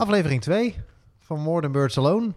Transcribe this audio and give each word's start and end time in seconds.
Aflevering 0.00 0.40
2 0.40 0.74
van 1.18 1.40
More 1.40 1.60
Than 1.60 1.72
Birds 1.72 1.98
Alone. 1.98 2.32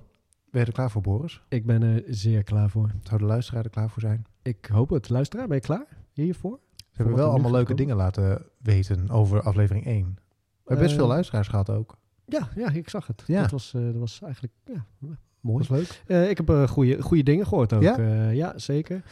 Ben 0.52 0.62
je 0.62 0.68
er 0.68 0.72
klaar 0.74 0.92
voor, 0.92 1.02
Boris? 1.02 1.42
Ik 1.50 1.66
ben 1.66 1.82
er 1.84 2.04
zeer 2.08 2.44
klaar 2.44 2.70
voor. 2.70 2.92
Zou 3.04 3.20
de 3.20 3.26
luisteraar 3.26 3.64
er 3.64 3.70
klaar 3.70 3.90
voor 3.90 4.02
zijn? 4.02 4.26
Ik 4.42 4.70
hoop 4.72 4.90
het. 4.90 5.10
Luisteraar, 5.10 5.48
ben 5.48 5.56
je 5.56 5.62
klaar 5.64 5.86
hiervoor? 6.14 6.60
Ze 6.76 6.84
hebben 6.94 7.16
wel 7.16 7.30
allemaal 7.30 7.52
leuke 7.52 7.74
dingen 7.74 7.96
laten 7.96 8.46
weten 8.62 9.10
over 9.10 9.42
aflevering 9.42 9.86
1. 9.86 10.14
We 10.16 10.20
hebben 10.66 10.86
best 10.86 10.98
veel 10.98 11.08
luisteraars 11.08 11.48
gehad 11.48 11.70
ook. 11.70 11.98
Ja, 12.26 12.50
ja, 12.56 12.70
ik 12.72 12.90
zag 12.90 13.08
het. 13.08 13.24
Ja. 13.26 13.42
Dat, 13.42 13.52
was, 13.52 13.74
eh, 13.74 13.82
dat 13.84 13.96
was 13.96 14.20
eigenlijk 14.22 14.54
ja, 14.66 14.86
Dat 15.00 15.10
mooi. 15.42 15.58
was 15.58 15.70
leuk. 15.70 16.02
Eh, 16.08 16.30
ik 16.30 16.38
heb 16.38 16.50
eh 16.50 16.68
goede, 16.68 17.02
goede 17.02 17.24
dingen 17.24 17.48
gehoord 17.48 17.74
ook. 17.74 17.82
Ja? 17.82 18.00
Ja, 18.00 18.30
ja 18.30 18.54
zeker. 18.60 19.04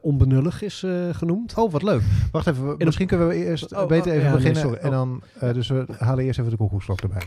Onbenullig 0.00 0.62
is 0.62 0.86
genoemd. 1.12 1.54
Oh, 1.56 1.72
wat 1.72 1.82
leuk. 1.82 2.02
Wacht 2.32 2.46
even. 2.46 2.76
Misschien 2.78 3.06
kunnen 3.06 3.28
we 3.28 3.34
eerst 3.34 3.74
Oh, 3.74 3.86
beter 3.86 4.10
oh, 4.12 4.16
even 4.16 4.28
ja, 4.28 4.34
beginnen. 4.34 4.60
sorry. 4.62 4.76
En 4.78 4.90
dan, 4.90 5.22
eh, 5.40 5.52
dus 5.52 5.68
we 5.68 5.86
halen 5.98 6.24
eerst 6.24 6.38
even 6.38 6.50
de 6.50 6.56
koekoekslok 6.56 7.00
erbij. 7.00 7.22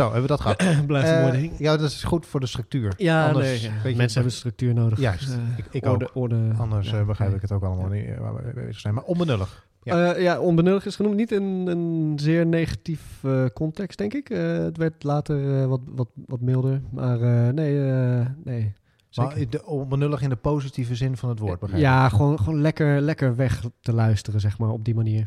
Zo, 0.00 0.12
hebben 0.12 0.22
we 0.22 0.28
dat 0.28 0.40
gehad. 0.40 0.56
Blijft 0.86 1.08
een 1.08 1.14
Eh, 1.14 1.20
mooi 1.26 1.40
ding. 1.40 1.52
ja, 1.58 1.76
dat 1.76 1.90
is 1.90 2.04
goed 2.04 2.26
voor 2.26 2.40
de 2.40 2.46
structuur. 2.46 2.92
Ja, 2.96 3.26
Anders 3.26 3.46
nee, 3.46 3.60
ja. 3.60 3.82
weet 3.82 3.92
je- 3.92 3.98
mensen 3.98 4.20
hebben 4.20 4.38
structuur 4.38 4.74
nodig. 4.74 4.98
Juist. 5.00 5.28
Eh, 5.30 5.36
Ik- 5.58 5.64
ik 5.70 5.86
orde, 5.86 6.04
ook. 6.08 6.10
Orde, 6.22 6.50
Anders 6.58 6.90
ja, 6.90 6.98
eh, 6.98 7.06
begrijp 7.06 7.28
nee. 7.30 7.36
ik 7.36 7.42
het 7.48 7.52
ook 7.52 7.62
allemaal 7.64 7.88
niet 7.88 8.04
eh, 8.06 8.18
waar 8.18 8.34
we 8.34 8.40
mee 8.44 8.52
bezig 8.64 8.80
zijn. 8.80 8.94
Maar 8.94 9.04
onbenullig. 9.04 9.66
Ja. 9.82 9.96
Ja. 10.06 10.16
ja, 10.16 10.40
onbenullig 10.40 10.86
is 10.86 10.96
genoemd. 10.96 11.16
Niet 11.16 11.32
in 11.32 11.42
een 11.42 12.12
zeer 12.16 12.46
negatief 12.46 13.24
eh, 13.24 13.44
context, 13.54 13.98
denk 13.98 14.14
ik. 14.14 14.30
Eh, 14.30 14.38
het 14.58 14.76
werd 14.76 15.02
later 15.02 15.60
eh, 15.60 15.66
wat, 15.66 15.80
wat, 15.86 16.08
wat 16.26 16.40
milder. 16.40 16.80
Maar 16.90 17.20
eh, 17.20 17.52
nee, 17.52 17.90
eh, 17.90 18.26
nee. 18.44 18.72
Maar 19.14 19.32
zeker. 19.32 19.50
de, 19.50 19.66
onbenullig 19.66 20.22
in 20.22 20.28
de 20.28 20.36
positieve 20.36 20.94
zin 20.94 21.16
van 21.16 21.28
het 21.28 21.38
woord, 21.38 21.58
begrijp 21.60 21.82
ik. 21.82 21.88
Ja, 21.88 22.08
gewoon, 22.08 22.38
gewoon 22.38 22.60
lekker, 22.60 23.00
lekker 23.00 23.36
weg 23.36 23.62
te 23.80 23.92
luisteren, 23.92 24.40
zeg 24.40 24.58
maar, 24.58 24.70
op 24.70 24.84
die 24.84 24.94
manier. 24.94 25.26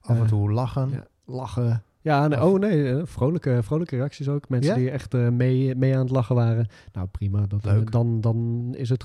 Af 0.00 0.16
en 0.16 0.22
eh, 0.22 0.28
toe 0.28 0.52
lachen. 0.52 0.90
Ja, 0.90 1.04
lachen. 1.24 1.82
Ja, 2.02 2.28
nee, 2.28 2.42
oh 2.44 2.58
nee, 2.58 2.90
eh, 2.92 3.00
vrolijke, 3.04 3.58
vrolijke 3.62 3.96
reacties 3.96 4.28
ook. 4.28 4.48
Mensen 4.48 4.72
Ja? 4.72 4.78
die 4.78 4.90
echt 4.90 5.14
eh, 5.14 5.28
mee, 5.28 5.74
mee 5.74 5.94
aan 5.94 6.00
het 6.00 6.10
lachen 6.10 6.34
waren. 6.34 6.66
Nou, 6.92 7.06
prima. 7.06 7.44
Dat, 7.48 7.66
eh, 7.66 7.76
dan, 7.84 8.20
dan 8.20 8.68
is 8.76 8.88
het 8.88 9.04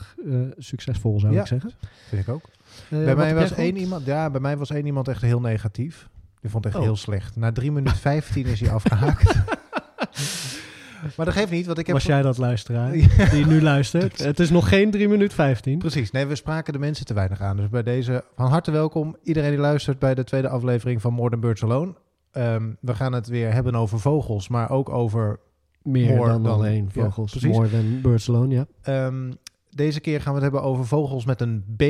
succesvol, 0.57 1.19
zou 1.19 1.33
Ja. 1.33 1.41
ik 1.41 1.47
zeggen. 1.47 1.71
Vind 2.07 2.27
ik 2.27 2.33
ook. 2.33 2.43
Bij 2.89 3.15
mij 3.15 3.35
was 3.35 3.53
één 3.53 3.77
iemand, 3.77 4.05
ja, 4.05 4.29
bij 4.29 4.41
mij 4.41 4.57
was 4.57 4.69
één 4.69 4.85
iemand 4.85 5.07
echt 5.07 5.21
heel 5.21 5.39
negatief. 5.41 6.07
Die 6.41 6.49
vond 6.51 6.63
het 6.63 6.73
echt 6.73 6.81
Oh. 6.83 6.87
heel 6.89 6.97
slecht. 6.99 7.35
Na 7.35 7.51
3 7.51 7.71
minuten 7.71 7.97
15 7.97 8.45
is 8.45 8.59
hij 8.59 8.71
afgehaakt. 8.71 9.35
maar 11.15 11.25
dat 11.25 11.33
geeft 11.33 11.51
niet, 11.51 11.65
want 11.65 11.77
ik 11.77 11.85
heb... 11.85 11.95
Was 11.95 12.05
jij 12.05 12.21
dat 12.21 12.37
luisteraar 12.37 12.97
Ja. 12.97 13.25
die 13.31 13.45
nu 13.45 13.61
luistert? 13.61 14.23
Het 14.23 14.39
is 14.39 14.49
nog 14.49 14.69
geen 14.69 14.91
3 14.91 15.07
minuten 15.07 15.35
15. 15.35 15.77
Precies, 15.79 16.11
nee, 16.11 16.25
we 16.25 16.35
spraken 16.35 16.73
de 16.73 16.79
mensen 16.79 17.05
te 17.05 17.13
weinig 17.13 17.41
aan. 17.41 17.57
Dus 17.57 17.69
bij 17.69 17.83
deze 17.83 18.23
van 18.35 18.49
harte 18.49 18.71
welkom 18.71 19.15
iedereen 19.23 19.49
die 19.49 19.59
luistert 19.59 19.99
bij 19.99 20.15
de 20.15 20.23
tweede 20.23 20.49
aflevering 20.49 21.01
van 21.01 21.13
More 21.13 21.29
Than 21.29 21.39
Birds 21.39 21.63
Alone. 21.63 21.93
Ehm, 22.37 22.73
we 22.79 22.95
gaan 22.95 23.13
het 23.13 23.27
weer 23.27 23.53
hebben 23.53 23.75
over 23.75 23.99
vogels, 23.99 24.47
maar 24.47 24.69
ook 24.69 24.89
over... 24.89 25.39
Meer 25.81 26.17
dan, 26.17 26.43
dan- 26.43 26.53
alleen 26.53 26.89
ja, 26.93 27.03
vogels. 27.03 27.31
precies. 27.31 27.55
More 27.55 27.69
than 27.69 28.01
birds 28.01 28.29
alone, 28.29 28.53
ja. 28.53 28.67
ehm, 28.81 29.31
deze 29.69 29.99
keer 29.99 30.21
gaan 30.21 30.33
we 30.33 30.41
het 30.41 30.51
hebben 30.51 30.69
over 30.69 30.85
vogels 30.87 31.25
met 31.25 31.41
een 31.41 31.63
B, 31.77 31.81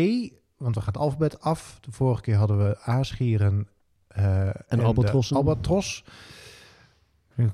want 0.58 0.76
we 0.76 0.82
gaan 0.82 0.94
het 0.94 0.98
alfabet 0.98 1.42
af. 1.42 1.78
De 1.82 1.92
vorige 1.92 2.22
keer 2.22 2.36
hadden 2.36 2.58
we 2.58 2.80
aasgieren 2.80 3.68
eh, 4.08 4.48
en, 4.48 4.78
de 4.78 4.84
albatrossen. 4.84 5.36
albatros. 5.38 6.04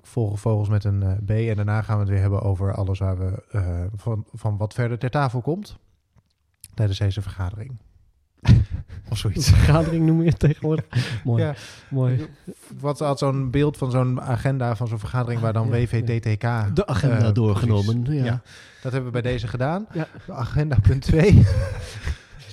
Volgen 0.01 0.37
vogels 0.37 0.69
met 0.69 0.83
een 0.83 1.03
eh, 1.03 1.11
B 1.25 1.29
en 1.29 1.55
daarna 1.55 1.81
gaan 1.81 1.95
we 1.95 2.01
het 2.01 2.11
weer 2.11 2.21
hebben 2.21 2.41
over 2.41 2.75
alles 2.75 2.99
waar 2.99 3.17
we 3.17 3.43
eh, 3.51 3.83
van, 3.95 4.25
van 4.31 4.57
wat 4.57 4.73
verder 4.73 4.99
ter 4.99 5.09
tafel 5.09 5.41
komt 5.41 5.77
tijdens 6.73 6.99
deze 6.99 7.21
vergadering. 7.21 7.77
Of 9.09 9.17
zoiets. 9.17 9.49
Vergadering 9.55 10.05
noem 10.05 10.21
je 10.21 10.29
het 10.29 10.39
tegenwoordig. 10.39 10.85
Mooi, 11.23 11.43
Ja. 11.43 11.53
mooi. 11.89 12.27
Wat 12.79 12.99
had 12.99 13.19
zo'n 13.19 13.49
beeld 13.51 13.77
van 13.77 13.91
zo'n 13.91 14.21
agenda, 14.21 14.75
van 14.75 14.87
zo'n 14.87 14.99
vergadering 14.99 15.41
waar 15.41 15.53
dan 15.53 15.67
Ja, 15.67 15.71
WVDTK... 15.71 16.75
De 16.75 16.85
agenda 16.87 17.27
eh, 17.27 17.33
doorgenomen. 17.33 18.05
Ja. 18.13 18.23
Ja. 18.23 18.41
Dat 18.81 18.91
hebben 18.91 19.11
we 19.11 19.21
bij 19.21 19.31
deze 19.31 19.47
gedaan. 19.47 19.87
Agenda 20.27 20.77
punt 20.81 21.01
2. 21.01 21.41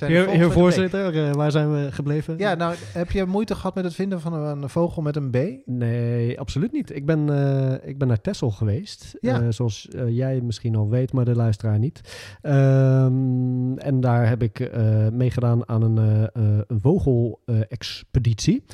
Heer, 0.06 0.28
heer 0.28 0.53
voorzitter, 0.53 1.28
eh, 1.28 1.33
waar 1.33 1.50
zijn 1.50 1.72
we 1.72 1.93
gebleven? 1.93 2.38
Ja, 2.38 2.55
nou, 2.55 2.75
heb 2.93 3.11
je 3.11 3.25
moeite 3.25 3.55
gehad 3.55 3.75
met 3.75 3.84
het 3.84 3.94
vinden 3.94 4.21
van 4.21 4.33
een, 4.33 4.69
vogel 4.69 5.03
met 5.03 5.16
een 5.16 5.31
B? 5.31 5.37
Nee, 5.65 6.41
absoluut 6.41 6.72
niet. 6.72 6.94
Ik 6.94 7.06
ben, 7.06 7.28
eh, 7.28 7.88
ik 7.88 7.99
ben 7.99 8.09
naar 8.09 8.21
Texel 8.21 8.50
geweest. 8.50 9.16
Ja. 9.21 9.41
Eh, 9.41 9.47
zoals 9.49 9.88
jij 10.06 10.41
misschien 10.41 10.77
al 10.77 10.88
weet, 10.88 11.12
maar 11.12 11.25
de 11.25 11.34
luisteraar 11.34 11.78
niet. 11.78 12.00
Ehm, 12.43 13.78
en 13.78 14.00
daar 14.00 14.28
heb 14.28 14.43
ik 14.43 14.71
meegedaan 15.12 15.69
aan 15.69 15.83
een, 15.83 16.28
een 16.67 16.81
vogelexpeditie. 16.81 18.65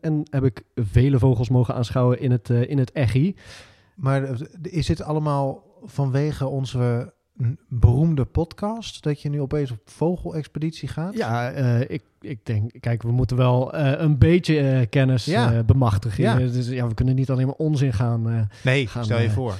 En 0.00 0.22
heb 0.30 0.44
ik 0.44 0.62
vele 0.74 1.18
vogels 1.18 1.48
mogen 1.48 1.74
aanschouwen 1.74 2.20
in 2.20 2.30
het, 2.30 2.48
in 2.48 2.78
het 2.78 2.92
echi. 2.92 3.36
Maar 3.94 4.38
is 4.62 4.86
dit 4.86 5.02
allemaal 5.02 5.64
vanwege 5.84 6.46
onze 6.46 7.12
beroemde 7.68 8.24
podcast? 8.24 9.02
Dat 9.02 9.22
je 9.22 9.28
nu 9.28 9.40
opeens 9.40 9.70
op 9.70 9.78
vogelexpeditie 9.84 10.88
gaat? 10.88 11.14
Ja, 11.16 11.50
eh, 11.50 11.80
ik, 11.80 12.02
ik 12.20 12.46
denk, 12.46 12.72
kijk, 12.80 13.02
we 13.02 13.12
moeten 13.12 13.36
wel 13.36 13.72
eh, 13.72 14.00
een 14.00 14.18
beetje 14.18 14.58
eh, 14.60 14.86
kennis 14.90 15.24
Ja. 15.24 15.62
bemachtigen. 15.62 16.22
Ja. 16.24 16.36
Dus, 16.36 16.68
ja, 16.68 16.86
we 16.88 16.94
kunnen 16.94 17.14
niet 17.14 17.30
alleen 17.30 17.46
maar 17.46 17.54
onzin 17.54 17.92
gaan, 17.92 18.48
Nee, 18.64 18.86
Gaan 18.86 19.04
stel 19.04 19.20
je 19.20 19.30
voor. 19.30 19.54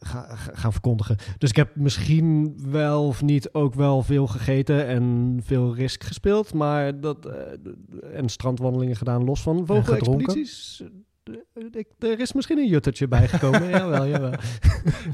ga- 0.00 0.26
ga- 0.36 0.52
gaan 0.54 0.72
verkondigen. 0.72 1.16
Dus 1.38 1.50
ik 1.50 1.56
heb 1.56 1.76
misschien 1.76 2.58
wel 2.70 3.06
of 3.06 3.22
niet 3.22 3.52
ook 3.52 3.74
wel 3.74 4.02
veel 4.02 4.26
gegeten 4.26 4.86
en 4.86 5.36
veel 5.44 5.74
risk 5.74 6.04
gespeeld. 6.04 6.54
Maar 6.54 7.00
dat, 7.00 7.28
en 8.12 8.28
strandwandelingen 8.28 8.96
gedaan 8.96 9.24
los 9.24 9.42
van 9.42 9.66
vogelexpedities. 9.66 10.82
Ik, 11.70 11.86
er 11.98 12.20
is 12.20 12.32
misschien 12.32 12.58
een 12.58 12.68
juttertje 12.68 13.08
bijgekomen. 13.08 13.68
jawel, 13.78 14.06
jawel. 14.06 14.32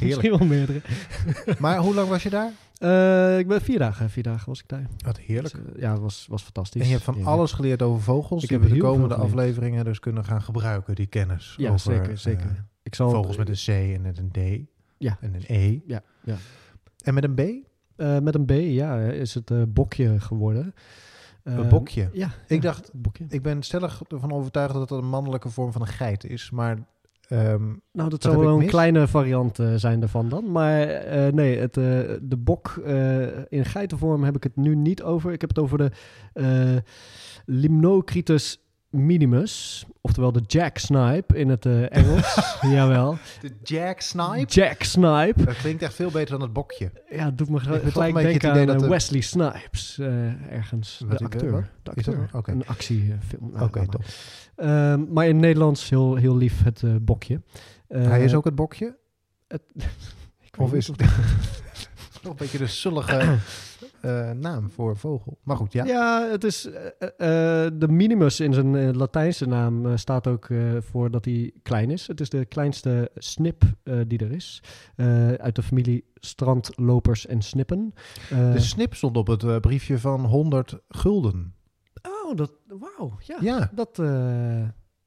misschien 0.00 0.38
wel 0.38 0.46
meerdere. 0.46 0.80
Maar 1.58 1.78
hoe 1.78 1.94
lang 1.94 2.08
was 2.08 2.22
je 2.22 2.30
daar? 2.30 2.52
Eh, 2.78 3.38
ik 3.38 3.48
ben 3.48 3.60
vier 3.60 3.78
dagen, 3.78 4.10
vier 4.10 4.22
dagen 4.22 4.46
was 4.48 4.60
ik 4.60 4.68
daar. 4.68 4.86
Wat 5.04 5.18
heerlijk. 5.18 5.54
Dus, 5.54 5.74
eh, 5.74 5.80
ja, 5.80 5.92
het 5.92 6.00
was, 6.00 6.26
was 6.30 6.42
fantastisch. 6.42 6.80
En 6.80 6.86
je 6.86 6.92
hebt 6.92 7.04
van 7.04 7.16
Ja. 7.18 7.24
alles 7.24 7.52
geleerd 7.52 7.82
over 7.82 8.02
vogels. 8.02 8.42
Ik 8.42 8.48
die 8.48 8.58
heb 8.58 8.68
we 8.68 8.74
de 8.74 8.80
komende 8.80 9.14
afleveringen 9.14 9.84
dus 9.84 9.98
kunnen 9.98 10.24
gaan 10.24 10.42
gebruiken, 10.42 10.94
die 10.94 11.06
kennis. 11.06 11.54
Ja, 11.56 11.68
over, 11.70 11.80
zeker, 11.80 12.10
eh, 12.10 12.16
zeker. 12.16 12.64
Ik 12.82 12.94
zal 12.94 13.10
vogels 13.10 13.36
met 13.36 13.48
een 13.48 13.54
C 13.54 13.94
en 13.94 14.00
met 14.02 14.18
een 14.18 14.30
D. 14.30 14.70
Ja. 14.98 15.18
En 15.20 15.34
een 15.34 15.44
E. 15.46 15.78
Ja, 15.86 16.02
ja. 16.24 16.36
En 17.04 17.14
met 17.14 17.24
een 17.24 17.34
B? 17.34 17.70
Met 18.22 18.34
een 18.34 18.44
B, 18.44 18.50
ja, 18.50 18.98
is 18.98 19.34
het 19.34 19.74
bokje 19.74 20.20
geworden. 20.20 20.74
Een 21.44 21.64
Eh, 21.64 21.69
bokje. 21.69 22.08
Ja. 22.12 22.28
Ik 22.47 22.62
dacht-. 22.62 22.91
Ik 23.28 23.42
ben 23.42 23.62
stellig 23.62 24.03
ervan 24.08 24.32
overtuigd 24.32 24.72
dat 24.72 24.91
het 24.91 24.98
een 24.98 25.08
mannelijke 25.08 25.48
vorm 25.48 25.72
van 25.72 25.80
een 25.80 25.86
geit 25.86 26.25
is. 26.25 26.50
Maar 26.50 26.78
ehm, 27.28 27.72
Nou, 27.92 28.08
dat 28.10 28.22
zou 28.22 28.36
wel 28.38 28.53
een 28.53 28.58
mis? 28.58 28.69
kleine 28.70 29.08
variant 29.08 29.58
eh, 29.58 29.75
zijn 29.75 30.00
daarvan 30.00 30.28
dan. 30.28 30.50
Maar 30.52 30.82
eh, 30.88 31.32
nee, 31.32 31.58
het, 31.58 31.75
de 31.75 32.36
bok 32.38 32.76
in 33.48 33.64
geitenvorm 33.64 34.25
heb 34.25 34.36
ik 34.36 34.42
het 34.42 34.56
nu 34.56 34.75
niet 34.76 35.02
over. 35.02 35.32
Ik 35.32 35.41
heb 35.41 35.50
het 35.50 35.58
over 35.58 35.78
de 35.78 36.82
Limnocritus 37.47 38.60
minimus. 38.92 39.84
Oftewel 40.00 40.32
de 40.32 40.42
jack 40.47 40.78
snipe 40.78 41.38
in 41.38 41.48
het 41.48 41.66
eh, 41.66 41.97
Engels. 41.97 42.34
Jawel. 42.75 43.16
de 43.41 43.50
Jack 43.62 44.00
Snipe? 44.00 44.44
Jack 44.47 44.82
snipe. 44.82 45.44
Dat 45.44 45.56
klinkt 45.56 45.82
echt 45.82 45.94
veel 45.94 46.10
beter 46.10 46.30
dan 46.30 46.41
het 46.41 46.53
bokje. 46.53 46.91
Ja, 47.10 47.25
het 47.25 47.38
doet 47.38 47.48
me 47.50 47.60
gelijk 47.60 47.82
een 47.84 47.92
beetje 48.12 48.22
denken 48.22 48.50
aan 48.52 48.66
dat 48.66 48.75
eh, 48.76 48.82
de- 48.82 48.88
Wesley 48.88 49.20
Snipes 49.20 49.98
eh, 49.98 50.52
ergens. 50.52 51.02
Wat 51.06 51.19
de 51.19 51.25
acteur. 51.25 51.70
De 51.82 51.91
Is 51.94 52.04
dat- 52.04 52.14
acteur. 52.14 52.28
oké. 52.32 52.50
Een 52.50 52.66
actiefilm. 52.66 53.52
Oké, 53.60 53.86
top. 53.88 54.04
Ehm, 54.56 55.12
maar 55.12 55.25
in 55.26 55.32
het 55.32 55.41
Nederlands 55.44 55.88
heel, 55.91 56.14
heel 56.14 56.36
lief 56.36 56.62
het 56.62 56.82
eh, 56.82 56.91
bokje. 57.00 57.41
Eh, 57.88 58.04
Hij 58.08 58.25
is 58.25 58.34
ook 58.34 58.44
het 58.44 58.54
bokje? 58.54 58.97
het- 59.48 59.62
ik 60.52 60.58
Of 60.58 60.72
is 60.72 60.86
het 60.97 60.97
nog 62.22 62.32
een 62.32 62.38
beetje 62.38 62.58
de 62.58 62.66
zullige 62.66 63.38
eh, 64.00 64.30
naam 64.30 64.70
voor 64.70 64.96
vogel? 64.96 65.38
Maar 65.42 65.56
goed, 65.56 65.72
ja. 65.72 65.84
Ja, 65.84 66.28
het 66.30 66.44
is 66.44 66.66
eh, 66.66 67.64
eh, 67.64 67.72
de 67.74 67.88
minimus 67.88 68.40
in 68.40 68.54
zijn 68.54 68.96
Latijnse 68.96 69.46
naam 69.46 69.96
staat 69.96 70.26
ook 70.26 70.48
voor 70.78 71.10
dat 71.10 71.24
hij 71.24 71.52
klein 71.62 71.90
is. 71.90 72.06
Het 72.06 72.20
is 72.20 72.28
de 72.28 72.44
kleinste 72.44 73.10
snip 73.14 73.62
die 74.06 74.19
er 74.19 74.32
is. 74.32 74.62
Uit 75.36 75.54
de 75.54 75.62
familie 75.62 76.04
strandlopers 76.14 77.26
en 77.26 77.42
snippen. 77.42 77.94
De 78.28 78.60
snip 78.60 78.94
stond 78.94 79.16
op 79.16 79.26
het 79.26 79.60
briefje 79.60 79.98
van 79.98 80.25
100 80.25 80.78
gulden. 80.88 81.54
oh, 82.02 82.36
dat, 82.36 82.52
wauw, 82.66 83.18
ja. 83.18 83.36
Ja, 83.40 83.70
Dat, 83.75 83.98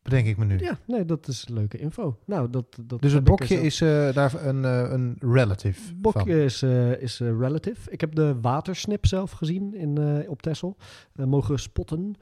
bedenk 0.05 0.27
ik 0.27 0.37
me 0.37 0.45
nu. 0.45 0.59
ja, 0.59 0.77
nee, 0.87 1.05
dat 1.05 1.27
is 1.27 1.47
leuke 1.47 1.77
info. 1.77 2.17
Nou, 2.25 2.49
dat, 2.49 2.65
dat 2.81 3.01
Dus 3.01 3.13
het 3.13 3.23
bokje 3.23 3.61
is 3.61 3.81
eh, 3.81 4.13
daar 4.13 4.45
een, 4.45 4.65
eh, 4.65 4.91
een 4.91 5.15
relative 5.19 5.81
van. 5.81 5.95
Bokje 6.01 6.43
is, 6.43 6.61
eh, 6.61 7.01
is 7.01 7.19
relative. 7.19 7.91
Ik 7.91 8.01
heb 8.01 8.15
de 8.15 8.39
watersnip 8.41 9.05
zelf 9.05 9.31
gezien 9.31 9.73
in, 9.73 10.25
op 10.27 10.41
Texel. 10.41 10.77
Mogen 11.15 11.59
spotten. 11.59 12.15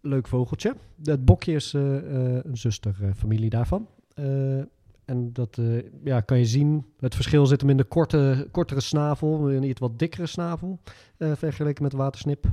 Leuk 0.00 0.28
vogeltje. 0.28 0.74
Het 1.02 1.24
bokje 1.24 1.52
is 1.52 1.72
een 1.72 2.56
zusterfamilie 2.56 3.50
daarvan. 3.50 3.88
En 5.04 5.32
dat 5.32 5.58
ja, 6.04 6.20
kan 6.20 6.38
je 6.38 6.46
zien. 6.46 6.84
Het 6.98 7.14
verschil 7.14 7.46
zit 7.46 7.60
hem 7.60 7.70
in 7.70 7.76
de 7.76 7.84
korte, 7.84 8.48
kortere 8.50 8.80
snavel. 8.80 9.50
Een 9.50 9.62
iets 9.62 9.80
wat 9.80 9.98
dikkere 9.98 10.26
snavel. 10.26 10.80
vergeleken 11.18 11.82
met 11.82 11.92
de 11.92 11.98
watersnip. 11.98 12.46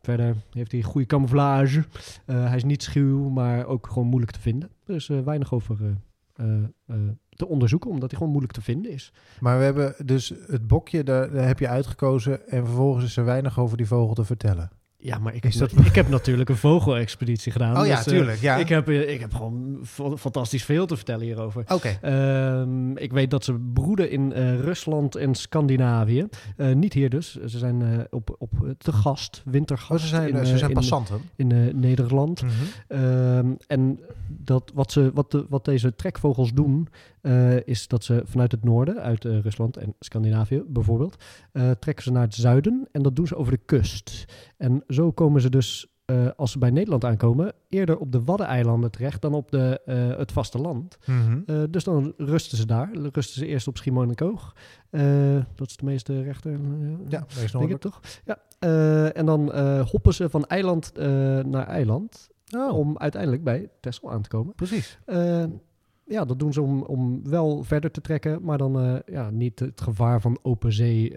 Verder 0.00 0.36
heeft 0.50 0.72
hij 0.72 0.82
goede 0.82 1.06
camouflage. 1.06 1.84
Eh, 2.26 2.44
hij 2.44 2.56
is 2.56 2.64
niet 2.64 2.82
schuw, 2.82 3.28
maar 3.28 3.66
ook 3.66 3.86
gewoon 3.86 4.08
moeilijk 4.08 4.32
te 4.32 4.40
vinden. 4.40 4.70
Er 4.86 4.94
is 4.94 5.08
eh, 5.08 5.20
weinig 5.20 5.52
over 5.52 5.96
eh, 6.32 6.46
te 7.28 7.46
onderzoeken, 7.46 7.90
omdat 7.90 8.08
hij 8.10 8.18
gewoon 8.18 8.32
moeilijk 8.32 8.54
te 8.54 8.62
vinden 8.62 8.92
is. 8.92 9.12
Maar 9.40 9.58
we 9.58 9.64
hebben 9.64 9.94
dus 10.04 10.32
het 10.46 10.66
bokje, 10.66 11.02
daar, 11.02 11.30
daar 11.30 11.46
heb 11.46 11.58
je 11.58 11.68
uitgekozen. 11.68 12.48
En 12.48 12.64
vervolgens 12.66 13.04
is 13.04 13.16
er 13.16 13.24
weinig 13.24 13.58
over 13.58 13.76
die 13.76 13.86
vogel 13.86 14.14
te 14.14 14.24
vertellen. 14.24 14.70
Ja, 15.02 15.18
maar 15.18 15.34
ik, 15.34 15.42
heb, 15.42 15.52
dat- 15.52 15.72
ik 15.86 15.94
heb 15.94 16.08
natuurlijk 16.08 16.48
een 16.48 16.56
vogelexpeditie 16.56 17.52
gedaan. 17.52 17.78
oh 17.80 17.86
ja, 17.86 17.96
dus, 17.96 18.06
eh, 18.06 18.12
tuurlijk. 18.12 18.38
Ja. 18.40 18.56
Ik 18.56 18.68
heb, 18.68 18.88
eh, 18.88 19.12
ik 19.12 19.20
heb 19.20 19.34
gewoon 19.34 19.78
fa- 19.84 20.16
fantastisch 20.16 20.64
veel 20.64 20.86
te 20.86 20.96
vertellen 20.96 21.24
hierover. 21.24 21.64
Oké. 21.68 21.98
Ehm, 22.00 22.96
ik 22.96 23.12
weet 23.12 23.30
dat 23.30 23.44
ze 23.44 23.54
broeden 23.72 24.10
in 24.10 24.32
eh, 24.32 24.58
Rusland 24.60 25.14
en 25.16 25.34
Scandinavië. 25.34 26.26
Niet 26.74 26.92
hier 26.92 27.10
dus. 27.10 27.34
Ze 27.46 27.58
zijn 27.58 28.06
op, 28.10 28.36
op 28.38 28.50
te 28.78 28.92
gast, 28.92 29.42
wintergast 29.44 29.90
Oh, 29.90 29.98
ze 29.98 30.06
zijn, 30.06 30.28
in, 30.28 30.46
ze 30.46 30.58
zijn 30.58 30.70
in, 30.70 30.76
passanten. 30.76 31.20
in 31.36 31.70
Nederland. 31.80 32.42
Mhm. 32.42 32.52
Ehm, 32.88 33.52
en 33.66 34.00
dat, 34.28 34.70
wat, 34.74 34.92
ze, 34.92 35.10
wat, 35.14 35.30
de, 35.30 35.46
wat 35.48 35.64
deze 35.64 35.94
trekvogels 35.94 36.52
doen, 36.52 36.88
is 37.64 37.88
dat 37.88 38.04
ze 38.04 38.22
vanuit 38.24 38.52
het 38.52 38.64
noorden, 38.64 39.00
uit 39.00 39.24
Rusland 39.24 39.76
en 39.76 39.94
Scandinavië 39.98 40.62
bijvoorbeeld, 40.66 41.16
trekken 41.78 42.02
ze 42.04 42.12
naar 42.12 42.22
het 42.22 42.34
zuiden 42.34 42.88
en 42.92 43.02
dat 43.02 43.16
doen 43.16 43.26
ze 43.26 43.36
over 43.36 43.52
de 43.52 43.60
kust. 43.66 44.24
En 44.56 44.82
zo 44.90 45.12
komen 45.12 45.40
ze 45.40 45.50
dus, 45.50 45.86
eh, 46.04 46.28
als 46.36 46.52
ze 46.52 46.58
bij 46.58 46.70
Nederland 46.70 47.04
aankomen, 47.04 47.52
eerder 47.68 47.98
op 47.98 48.12
de 48.12 48.24
Waddeneilanden 48.24 48.90
terecht 48.90 49.22
dan 49.22 49.34
op 49.34 49.50
de, 49.50 49.80
eh, 49.84 50.16
het 50.18 50.32
vasteland. 50.32 50.98
Eh, 51.46 51.62
dus 51.70 51.84
dan 51.84 52.12
rusten 52.16 52.56
ze 52.58 52.66
daar. 52.66 52.90
Rusten 52.92 53.34
ze 53.40 53.46
eerst 53.46 53.68
op 53.68 53.76
Schiermonnikoog. 53.76 54.54
Dat 55.54 55.68
is 55.68 55.76
de 55.76 55.84
meeste 55.84 56.22
rechter. 56.22 56.58
Ja, 57.08 57.26
is 57.42 57.52
denk 57.52 57.70
ik 57.70 57.80
toch? 57.80 58.00
Ja. 58.24 58.38
En 59.12 59.26
dan 59.26 59.56
hoppen 59.80 60.14
ze 60.14 60.30
van 60.30 60.44
eiland 60.44 60.92
naar 61.46 61.66
eiland 61.66 62.28
Oh, 62.56 62.78
om 62.78 62.98
uiteindelijk 62.98 63.44
bij 63.44 63.68
Texel 63.80 64.10
aan 64.12 64.22
te 64.22 64.28
komen. 64.28 64.54
precies. 64.54 64.98
Ja, 66.06 66.24
dat 66.24 66.38
doen 66.38 66.52
ze 66.52 66.62
om, 66.62 66.82
om 66.82 67.28
wel 67.28 67.62
verder 67.62 67.90
te 67.90 68.00
trekken, 68.00 68.42
maar 68.42 68.58
dan 68.58 69.02
ja, 69.06 69.30
niet 69.30 69.58
het 69.58 69.80
gevaar 69.80 70.20
van 70.20 70.38
open 70.42 70.72
zee 70.72 71.14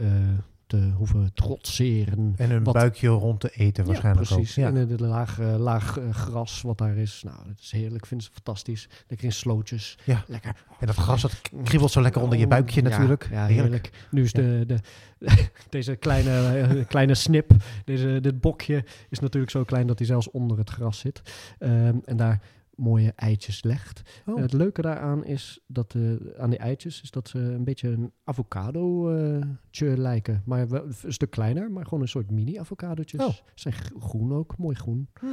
te 0.74 0.92
hoeven 0.98 1.32
trotseren. 1.34 2.34
En 2.38 2.50
hun 2.50 2.64
Wat- 2.64 2.74
buikje 2.74 3.08
rond 3.08 3.40
te 3.40 3.50
eten 3.50 3.86
waarschijnlijk 3.86 4.30
ja, 4.30 4.36
precies. 4.36 4.58
ook. 4.58 4.64
Ja. 4.74 4.80
En 4.80 4.90
het 4.90 5.00
laag, 5.00 5.40
eh, 5.40 5.56
laag 5.58 5.98
eh, 5.98 6.10
gras 6.10 6.62
wat 6.62 6.78
daar 6.78 6.98
is. 6.98 7.22
Nou, 7.26 7.38
dat 7.48 7.60
is 7.62 7.72
heerlijk. 7.72 8.06
Vinden 8.06 8.28
ze 8.28 8.34
fantastisch. 8.34 8.90
Lekker 9.08 9.28
in 9.28 9.34
slootjes. 9.34 9.98
Ja. 10.04 10.24
Lekker. 10.28 10.56
En 10.80 10.88
dat 10.88 10.96
gras 10.96 11.22
dat 11.22 11.42
kriebelt 11.64 11.92
zo 11.92 12.02
lekker 12.02 12.22
onder 12.22 12.40
je 12.40 12.48
buikje 12.48 12.82
Ja, 12.84 12.90
natuurlijk. 12.90 13.28
Ja, 13.32 13.46
heerlijk. 13.46 14.08
Nu 14.12 14.24
is 14.24 14.32
de, 14.34 14.64
de, 14.68 14.78
deze 15.70 15.96
kleine, 15.96 16.58
eh, 16.60 16.88
kleine 16.88 17.16
snip, 17.16 17.52
deze, 17.86 18.20
dit 18.22 18.42
bokje, 18.42 18.86
is 19.10 19.20
natuurlijk 19.20 19.52
zo 19.52 19.64
klein 19.64 19.88
dat 19.88 19.98
hij 19.98 20.08
zelfs 20.08 20.32
onder 20.32 20.58
het 20.58 20.70
gras 20.70 21.00
zit. 21.00 21.22
Ehm, 21.60 21.98
en 22.06 22.18
daar 22.18 22.42
mooie 22.76 23.14
eitjes 23.16 23.64
legt. 23.64 24.02
Oh. 24.26 24.38
Het 24.38 24.54
leuke 24.54 24.82
daaraan 24.82 25.26
is 25.26 25.60
dat 25.68 25.96
eh, 25.96 26.02
aan 26.38 26.50
die 26.50 26.60
eitjes 26.60 27.02
is 27.02 27.12
dat 27.12 27.28
ze 27.28 27.40
een 27.40 27.64
beetje 27.64 27.90
een 27.90 28.12
avocado-tje 28.24 29.98
lijken. 29.98 30.42
Maar 30.46 30.68
wel 30.70 30.86
een 31.04 31.14
stuk 31.14 31.30
kleiner, 31.30 31.72
maar 31.72 31.84
gewoon 31.84 32.02
een 32.02 32.08
soort 32.08 32.32
mini-avocadootjes. 32.32 33.22
Oh. 33.26 33.34
Zijn 33.56 33.74
gro- 33.74 34.00
groen 34.00 34.34
ook, 34.34 34.58
mooi 34.58 34.76
groen. 34.76 35.08
Hm. 35.20 35.26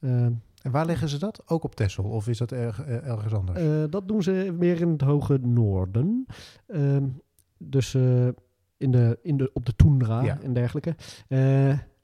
Ehm, 0.00 0.32
En 0.62 0.70
waar 0.72 0.86
leggen 0.86 1.08
ze 1.08 1.18
dat? 1.18 1.42
Ook 1.50 1.64
op 1.64 1.74
Texel? 1.74 2.04
Of 2.04 2.28
is 2.28 2.38
dat 2.38 2.52
erg, 2.52 2.84
eh, 2.84 3.06
ergens 3.08 3.32
anders? 3.34 3.58
Eh, 3.60 3.84
dat 3.90 4.08
doen 4.08 4.22
ze 4.22 4.54
meer 4.58 4.80
in 4.80 4.88
het 4.88 5.00
hoge 5.00 5.38
noorden. 5.38 6.26
Ehm, 6.66 7.06
dus 7.58 7.94
eh, 7.94 8.26
in 8.76 8.90
de, 8.90 9.18
in 9.22 9.36
de, 9.36 9.50
op 9.52 9.66
de 9.66 9.76
toendra 9.76 10.22
Ja. 10.22 10.40
en 10.42 10.52
dergelijke. 10.52 10.94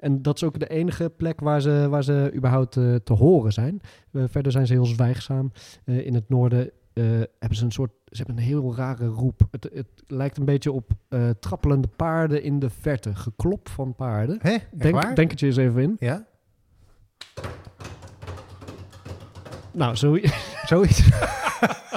En 0.03 0.23
dat 0.23 0.37
is 0.37 0.45
ook 0.45 0.59
de 0.59 0.69
enige 0.69 1.11
plek 1.11 1.41
waar 1.41 1.61
ze, 1.61 1.87
waar 1.91 2.05
ze 2.05 2.33
überhaupt 2.35 2.77
eh, 2.77 2.95
te 2.95 3.13
horen 3.13 3.53
zijn. 3.53 3.81
Eh, 4.13 4.23
verder 4.27 4.53
zijn 4.53 4.67
ze 4.67 4.73
heel 4.73 4.87
zwijgzaam. 4.87 5.53
Eh, 5.85 6.07
in 6.07 6.15
het 6.15 6.29
noorden 6.29 6.71
hebben 7.39 7.57
ze 7.57 7.65
een 7.65 7.73
soort... 7.73 7.91
Ze 8.05 8.17
hebben 8.17 8.37
een 8.37 8.43
heel 8.43 8.75
rare 8.77 9.07
roep. 9.07 9.41
Het, 9.51 9.71
het 9.75 9.87
lijkt 10.07 10.39
een 10.39 10.45
beetje 10.45 10.73
op 10.73 10.91
trappelende 11.41 11.89
paarden 11.89 12.43
in 12.43 12.59
de 12.59 12.71
verte. 12.71 13.15
Geklop 13.15 13.69
van 13.69 13.95
paarden. 13.95 14.39
Hè? 14.41 14.57
Denk, 14.75 15.17
denk 15.17 15.31
het 15.31 15.41
je 15.41 15.47
eens 15.47 15.57
even 15.57 15.83
in. 15.83 15.97
Ja? 15.99 16.27
Nou, 19.73 19.97
zo, 19.97 20.19
Zoiets. 20.67 21.09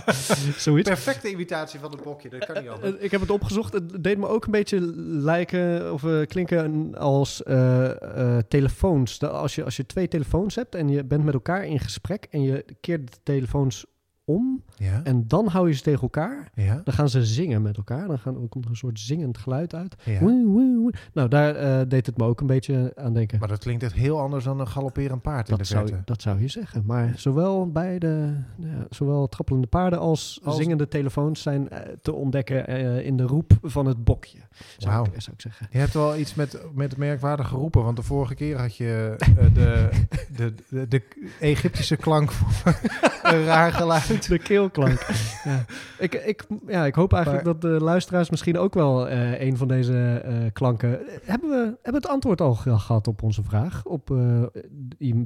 zoiets. 0.57 0.89
Perfecte 0.89 1.30
imitatie 1.30 1.80
van 1.80 1.92
het 1.92 2.03
bokje. 2.03 2.30
Dat 2.30 2.45
kan 2.45 2.62
niet 2.62 2.71
anders. 2.71 2.97
Eh, 2.97 3.03
ik 3.03 3.12
heb 3.12 3.21
het 3.21 3.30
opgezocht. 3.30 3.74
Het 3.74 4.03
deed 4.03 4.18
me 4.18 4.27
ook 4.27 4.45
een 4.45 4.51
beetje 4.51 4.80
lijken 4.95 5.94
of 5.94 6.03
eh, 6.03 6.21
klinken 6.25 6.95
als 6.97 7.44
eh, 7.44 8.36
eh, 8.36 8.44
telefoons. 8.47 9.21
Als, 9.21 9.56
je, 9.56 9.63
als 9.63 9.75
je 9.75 9.86
twee 9.86 10.07
telefoons 10.07 10.56
hebt 10.56 10.75
en 10.75 10.89
je 10.89 11.03
bent 11.03 11.24
met 11.24 11.33
elkaar 11.33 11.65
in 11.65 11.80
gesprek 11.80 12.27
en 12.30 12.42
je 12.42 12.65
keert 12.80 13.12
de 13.13 13.19
telefoons 13.24 13.86
om 14.25 14.63
Ja? 14.77 15.01
en 15.04 15.27
dan 15.27 15.48
hou 15.48 15.68
je 15.68 15.74
ze 15.74 15.81
tegen 15.81 16.01
elkaar, 16.01 16.50
Ja? 16.56 16.81
dan 16.83 16.94
gaan 16.94 17.10
ze 17.10 17.25
zingen 17.25 17.62
met 17.62 17.77
elkaar. 17.77 18.07
Dan, 18.07 18.19
gaan, 18.19 18.33
dan 18.33 18.50
komt 18.50 18.63
er 18.63 18.69
een 18.69 18.75
soort 18.77 19.00
zingend 19.00 19.38
geluid 19.38 19.74
uit. 19.75 19.95
Ja. 20.04 20.19
Woe, 20.19 20.45
woe, 20.45 20.77
woe. 20.81 20.94
Nou, 21.13 21.30
daar 21.30 21.56
eh, 21.56 21.81
deed 21.88 22.06
het 22.06 22.18
me 22.18 22.24
ook 22.25 22.42
een 22.42 22.48
beetje 22.48 22.92
aan 22.95 23.13
denken. 23.13 23.39
Maar 23.39 23.48
dat 23.48 23.60
klinkt 23.60 23.83
echt 23.83 23.94
heel 23.94 24.19
anders 24.19 24.44
dan 24.44 24.60
een 24.60 24.68
galopperend 24.68 25.22
paard 25.22 25.50
in 25.50 25.56
Dat 25.57 25.68
de 25.68 25.74
zou, 25.74 25.88
verte. 25.88 26.01
dat 26.06 26.22
zou 26.22 26.39
je 26.42 26.48
zeggen. 26.48 26.83
Maar 26.86 27.13
zowel 27.16 27.72
bij 27.72 28.00
de 28.00 28.33
ja, 28.57 28.86
zowel 28.89 29.27
trappelende 29.27 29.68
paarden 29.68 30.00
als, 30.00 30.39
Als- 30.44 30.56
zingende 30.56 30.88
telefoons 30.88 31.42
zijn 31.42 31.69
eh, 31.69 31.80
te 32.01 32.13
ontdekken 32.13 32.68
eh, 32.68 33.06
in 33.06 33.18
de 33.18 33.24
roep 33.24 33.51
van 33.62 33.86
het 33.86 34.04
bokje. 34.04 34.38
Zou, 34.78 35.07
ik, 35.13 35.21
zou 35.21 35.36
ik 35.36 35.42
zeggen. 35.42 35.68
Je 35.71 35.78
hebt 35.78 35.94
wel 35.94 36.18
iets 36.18 36.33
met, 36.36 36.60
met 36.74 36.98
merkwaardige 36.98 37.56
roepen, 37.56 37.83
want 37.83 37.95
de 37.98 38.04
vorige 38.04 38.36
keer 38.36 38.57
had 38.60 38.75
je 38.75 39.16
de, 39.54 39.89
de, 40.38 40.54
de, 40.69 40.88
de 40.88 41.01
Egyptische 41.39 41.95
klank 41.95 42.31
voor 42.31 42.80
een 43.31 43.45
raar 43.45 43.71
geluid. 43.71 44.13
De 44.21 44.39
keelklank. 44.39 45.00
ja. 45.44 45.65
Ik, 46.00 46.13
ik, 46.13 46.45
ja, 46.67 46.85
ik 46.85 46.95
hoop 46.95 47.13
eigenlijk 47.13 47.44
dat 47.45 47.62
de 47.62 47.67
luisteraars 47.67 48.29
misschien 48.29 48.57
ook 48.57 48.73
wel 48.73 49.09
eh, 49.09 49.41
een 49.41 49.57
van 49.57 49.67
deze 49.67 50.21
eh, 50.25 50.35
klanken... 50.53 51.00
Hebben 51.23 51.50
we 51.50 51.56
hebben 51.56 51.77
we 51.83 51.95
het 51.97 52.07
antwoord 52.07 52.41
al 52.41 52.53
ge- 52.56 52.77
gehad 52.79 53.07
op 53.07 53.23
onze 53.23 53.44
vraag? 53.44 53.85
Op 53.85 54.12
eh, 54.12 54.44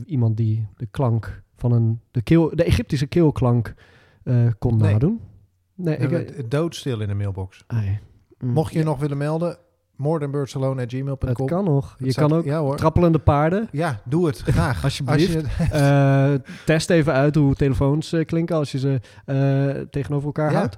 iemand 0.06 0.38
die 0.38 0.68
de 0.76 0.86
klank 0.92 1.42
van 1.56 1.72
een... 1.72 2.00
De, 2.12 2.22
keel, 2.22 2.56
de 2.56 2.64
Egyptische 2.64 3.08
keelklank 3.08 3.74
eh, 4.24 4.36
kon 4.60 4.78
Nee. 4.78 4.92
nadoen? 4.94 5.20
Nee, 5.76 5.98
ik... 5.98 6.52
doodstil 6.52 7.00
in 7.02 7.08
de 7.08 7.14
mailbox. 7.14 7.64
ai. 7.68 8.00
Mm. 8.40 8.50
Mocht 8.52 8.74
je 8.74 8.84
nog 8.84 9.00
willen 9.00 9.18
melden, 9.18 9.58
morethanbirdsalone.gmail.com. 10.00 11.30
Het 11.30 11.46
kan 11.46 11.64
nog. 11.64 11.96
Je 12.00 12.12
staat- 12.12 12.28
kan 12.28 12.38
ook 12.38 12.46
Ja 12.46 12.60
hoor. 12.60 12.76
trappelende 12.78 13.20
paarden. 13.20 13.68
Ja, 13.72 14.02
doe 14.06 14.28
het. 14.28 14.40
Graag. 14.42 14.84
Alsjeblieft. 14.84 15.36
Als 15.36 15.46
je, 15.58 15.64
Eh, 15.78 16.34
test 16.66 16.90
even 16.90 17.14
uit 17.14 17.36
hoe 17.36 17.56
telefoons 17.56 18.14
eh, 18.14 18.26
klinken 18.26 18.56
als 18.56 18.72
je 18.72 18.80
ze 18.80 19.00
tegenover 19.90 20.26
elkaar 20.26 20.52
Ja. 20.52 20.58
houdt. 20.58 20.78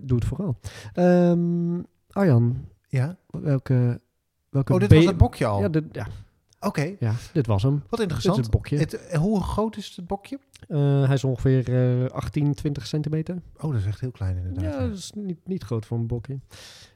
Doe 0.00 0.16
het 0.18 0.24
vooral. 0.24 0.56
Ehm, 0.92 1.80
Arjan, 2.10 2.56
ja. 2.88 3.16
welke... 3.30 4.00
welke 4.50 4.72
Oh, 4.72 4.80
dit 4.80 4.92
was 4.94 5.04
het 5.04 5.16
bokje 5.16 5.46
al. 5.46 5.60
Ja, 5.60 5.68
dit, 5.68 5.84
ja, 5.92 6.06
Oké, 6.64 6.94
ja, 6.98 7.14
dit 7.32 7.46
was 7.46 7.62
hem. 7.62 7.72
wat 7.72 7.82
Dit 7.90 7.98
is 7.98 8.04
interessant. 8.04 8.36
het 8.36 8.50
bokje. 8.50 8.78
Het, 8.78 9.06
eh, 9.06 9.18
hoe 9.18 9.42
groot 9.42 9.76
is 9.76 9.92
het 9.96 10.06
bokje? 10.06 10.38
Eh, 10.68 11.04
hij 11.04 11.14
is 11.14 11.24
ongeveer 11.24 11.74
eh 12.04 12.10
18, 12.10 12.54
20 12.54 12.86
centimeter. 12.86 13.36
Oh, 13.60 13.70
dat 13.70 13.80
is 13.80 13.86
echt 13.86 14.00
heel 14.00 14.10
klein 14.10 14.36
inderdaad. 14.36 14.62
Ja, 14.62 14.78
dat 14.88 14.96
is 14.98 15.12
niet, 15.14 15.38
niet 15.44 15.62
groot 15.64 15.86
voor 15.86 15.98
een 15.98 16.06
bokje. 16.06 16.40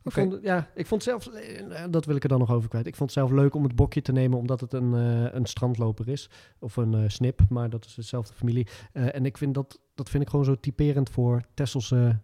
Ik, 0.03 0.13
vond, 0.13 0.39
ja, 0.43 0.69
ik 0.75 0.87
vond 0.87 1.03
zelf, 1.03 1.27
eh, 1.27 1.85
dat 1.91 2.05
wil 2.05 2.17
ik 2.17 2.23
er 2.23 2.29
dan 2.29 2.39
nog 2.39 2.51
over 2.51 2.69
kwijt. 2.69 2.87
Ik 2.87 2.97
vond 2.97 3.11
het 3.15 3.19
zelf 3.19 3.33
leuk 3.39 3.55
om 3.55 3.63
het 3.63 3.75
bokje 3.77 4.03
te 4.03 4.13
nemen, 4.13 4.39
omdat 4.39 4.61
het 4.61 4.73
een, 4.73 4.95
eh, 4.95 5.35
een 5.35 5.47
strandloper 5.47 6.09
is. 6.09 6.31
Of 6.59 6.77
een 6.77 6.95
eh, 6.95 7.03
snip, 7.07 7.41
maar 7.49 7.71
dat 7.71 7.85
is 7.85 7.95
dezelfde 7.95 8.35
familie. 8.35 8.67
Eh, 8.93 9.15
en 9.15 9.25
ik 9.27 9.39
vind 9.39 9.55
dat, 9.55 9.81
dat 9.95 10.09
vind 10.09 10.23
ik 10.23 10.29
gewoon 10.29 10.45
zo 10.45 10.61
typerend 10.61 11.11
voor 11.11 11.43
Tesselse 11.55 12.21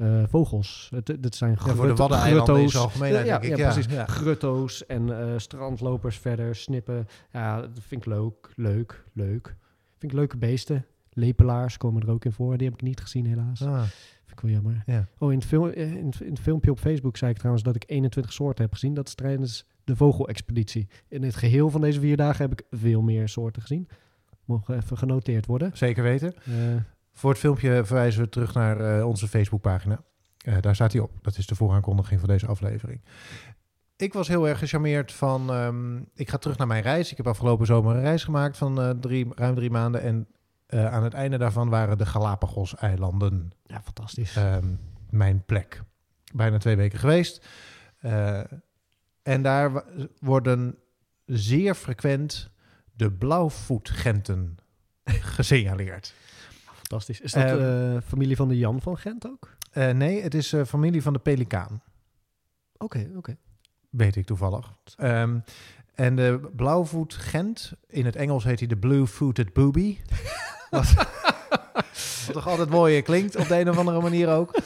eh, 0.00 0.22
vogels. 0.28 0.88
Het, 0.94 1.08
het 1.08 1.34
zijn 1.34 1.50
Ja, 1.50 1.56
voor 1.74 1.86
de 1.86 1.96
grutto's. 1.96 2.70
zijn 2.72 2.82
algemeenheid, 2.84 3.26
ja, 3.26 3.38
denk 3.38 3.52
ik. 3.52 3.58
ja, 3.58 3.66
Ja, 3.66 3.72
precies. 3.72 4.14
Grutto's 4.14 4.86
en 4.86 5.20
eh, 5.20 5.38
strandlopers 5.38 6.18
verder, 6.18 6.54
snippen. 6.56 7.06
Ja, 7.32 7.60
dat 7.60 7.70
vind 7.80 8.06
ik 8.06 8.12
leuk, 8.12 8.50
leuk, 8.56 9.04
leuk. 9.12 9.56
Vind 9.98 10.12
ik 10.12 10.18
leuke 10.18 10.36
beesten. 10.36 10.84
Lepelaars 11.12 11.76
komen 11.76 12.02
er 12.02 12.10
ook 12.10 12.24
in 12.24 12.32
voor. 12.32 12.56
Die 12.56 12.66
heb 12.68 12.76
ik 12.76 12.82
niet 12.82 13.00
gezien 13.00 13.26
helaas. 13.26 13.62
Ah, 13.62 13.78
Vind 14.24 14.32
ik 14.32 14.40
wel 14.40 14.50
jammer. 14.50 14.82
Ja. 14.86 15.06
Oh, 15.18 15.32
in 15.32 15.38
het, 15.38 15.46
fil- 15.46 15.70
eh, 15.70 15.92
in, 15.96 16.06
het, 16.06 16.20
in 16.20 16.30
het 16.30 16.40
filmpje 16.40 16.70
op 16.70 16.78
Facebook 16.78 17.16
zei 17.16 17.30
ik 17.30 17.36
trouwens 17.36 17.64
dat 17.64 17.74
ik 17.74 17.84
21 17.86 18.32
soorten 18.32 18.64
heb 18.64 18.72
gezien. 18.72 18.94
Dat 18.94 19.06
is 19.08 19.14
tijdens 19.14 19.64
de 19.84 19.96
vogelexpeditie. 19.96 20.88
In 21.08 21.22
het 21.22 21.36
geheel 21.36 21.70
van 21.70 21.80
deze 21.80 22.00
vier 22.00 22.16
dagen 22.16 22.48
heb 22.48 22.60
ik 22.60 22.66
veel 22.70 23.02
meer 23.02 23.28
soorten 23.28 23.62
gezien. 23.62 23.88
Mogen 24.44 24.76
even 24.76 24.98
genoteerd 24.98 25.46
worden. 25.46 25.70
zeker 25.74 26.02
weten. 26.02 26.34
Eh, 26.44 26.52
Voor 27.20 27.30
het 27.30 27.38
filmpje 27.38 27.84
verwijzen 27.84 28.22
we 28.22 28.28
terug 28.28 28.54
naar 28.54 28.80
eh, 28.80 29.06
onze 29.06 29.28
Facebookpagina. 29.28 30.02
Eh 30.44 30.56
daar 30.60 30.74
staat 30.74 30.92
hij 30.92 31.00
op. 31.00 31.10
Dat 31.22 31.36
is 31.38 31.46
de 31.46 31.54
vooraankondiging 31.54 32.20
van 32.20 32.28
deze 32.28 32.46
aflevering. 32.46 33.00
Ik 33.96 34.12
was 34.12 34.28
heel 34.28 34.48
erg 34.48 34.58
gecharmeerd 34.58 35.12
van... 35.12 35.50
ehm, 35.50 35.96
ik 36.14 36.28
ga 36.30 36.38
terug 36.38 36.56
naar 36.58 36.66
mijn 36.66 36.82
reis. 36.82 37.10
Ik 37.10 37.16
heb 37.16 37.26
afgelopen 37.26 37.66
zomer 37.66 37.96
een 37.96 38.02
reis 38.02 38.24
gemaakt 38.24 38.56
van 38.56 38.80
eh, 38.80 38.90
drie, 38.90 39.26
ruim 39.34 39.54
drie 39.54 39.70
maanden. 39.70 40.02
En 40.02 40.28
aan 40.68 41.04
het 41.04 41.14
einde 41.14 41.38
daarvan 41.38 41.68
waren 41.68 41.98
de 41.98 42.06
Galapagos-eilanden 42.06 43.50
ja, 43.64 43.82
fantastisch. 43.82 44.36
ehm, 44.36 44.74
mijn 45.10 45.44
plek. 45.44 45.82
Bijna 46.34 46.58
twee 46.58 46.76
weken 46.76 46.98
geweest. 46.98 47.46
En 49.22 49.42
daar 49.42 49.84
worden 50.20 50.78
zeer 51.26 51.74
frequent 51.74 52.50
de 52.92 53.12
blauwvoetgenten 53.12 54.56
gesignaleerd. 55.04 56.14
Fantastisch. 56.90 57.20
Is 57.20 57.32
dat 57.32 57.58
eh, 57.58 57.96
familie 58.06 58.36
van 58.36 58.48
de 58.48 58.58
Jan 58.58 58.80
van 58.80 58.98
Gent 58.98 59.26
ook? 59.26 59.56
Eh, 59.70 59.90
nee, 59.90 60.22
het 60.22 60.34
is 60.34 60.52
eh, 60.52 60.64
familie 60.64 61.02
van 61.02 61.12
de 61.12 61.18
pelikaan. 61.18 61.82
Oké, 62.78 63.10
oké. 63.16 63.36
Weet 63.90 64.16
ik 64.16 64.26
toevallig. 64.26 64.74
Ehm, 64.96 65.38
en 65.94 66.16
de 66.16 66.50
blauwvoet 66.56 67.14
Gent, 67.14 67.72
in 67.86 68.04
het 68.04 68.16
Engels 68.16 68.44
heet 68.44 68.58
hij 68.58 68.68
de 68.68 68.76
blue-footed 68.76 69.52
booby. 69.52 69.98
wat, 70.70 70.92
wat 70.92 72.30
toch 72.32 72.48
altijd 72.48 72.70
mooi 72.70 73.02
klinkt, 73.02 73.36
op 73.36 73.48
de 73.48 73.60
een 73.60 73.70
of 73.70 73.78
andere 73.78 74.00
manier 74.00 74.28
ook. 74.28 74.56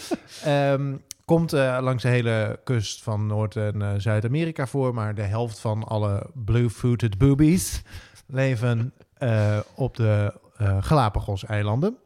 Ehm, 0.45 0.97
komt 1.25 1.53
langs 1.53 2.03
de 2.03 2.09
hele 2.09 2.61
kust 2.65 3.03
van 3.03 3.27
Noord- 3.27 3.57
en 3.57 4.01
Zuid-Amerika 4.01 4.67
voor. 4.67 4.95
Maar 4.95 5.15
de 5.15 5.23
helft 5.23 5.59
van 5.59 5.85
alle 5.85 6.31
blue-footed 6.35 7.19
boobies 7.19 7.83
leven 8.27 8.93
op 9.75 9.97
de 9.97 10.35
Galapagos-eilanden. 10.81 11.99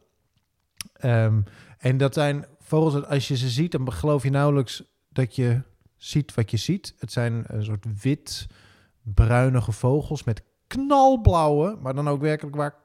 Ehm, 0.99 1.41
en 1.77 1.97
dat 1.97 2.13
zijn 2.13 2.45
vogels, 2.59 3.05
als 3.05 3.27
je 3.27 3.37
ze 3.37 3.49
ziet, 3.49 3.71
dan 3.71 3.93
geloof 3.93 4.23
je 4.23 4.29
nauwelijks 4.29 4.83
dat 5.09 5.35
je 5.35 5.61
ziet 5.95 6.33
wat 6.33 6.51
je 6.51 6.57
ziet. 6.57 6.95
Het 6.99 7.11
zijn 7.11 7.43
een 7.47 7.63
soort 7.63 7.85
wit-bruinige 8.01 9.71
vogels 9.71 10.23
met 10.23 10.43
knalblauwe, 10.67 11.77
maar 11.81 11.93
dan 11.93 12.09
ook 12.09 12.21
werkelijk 12.21 12.55
waar 12.55 12.75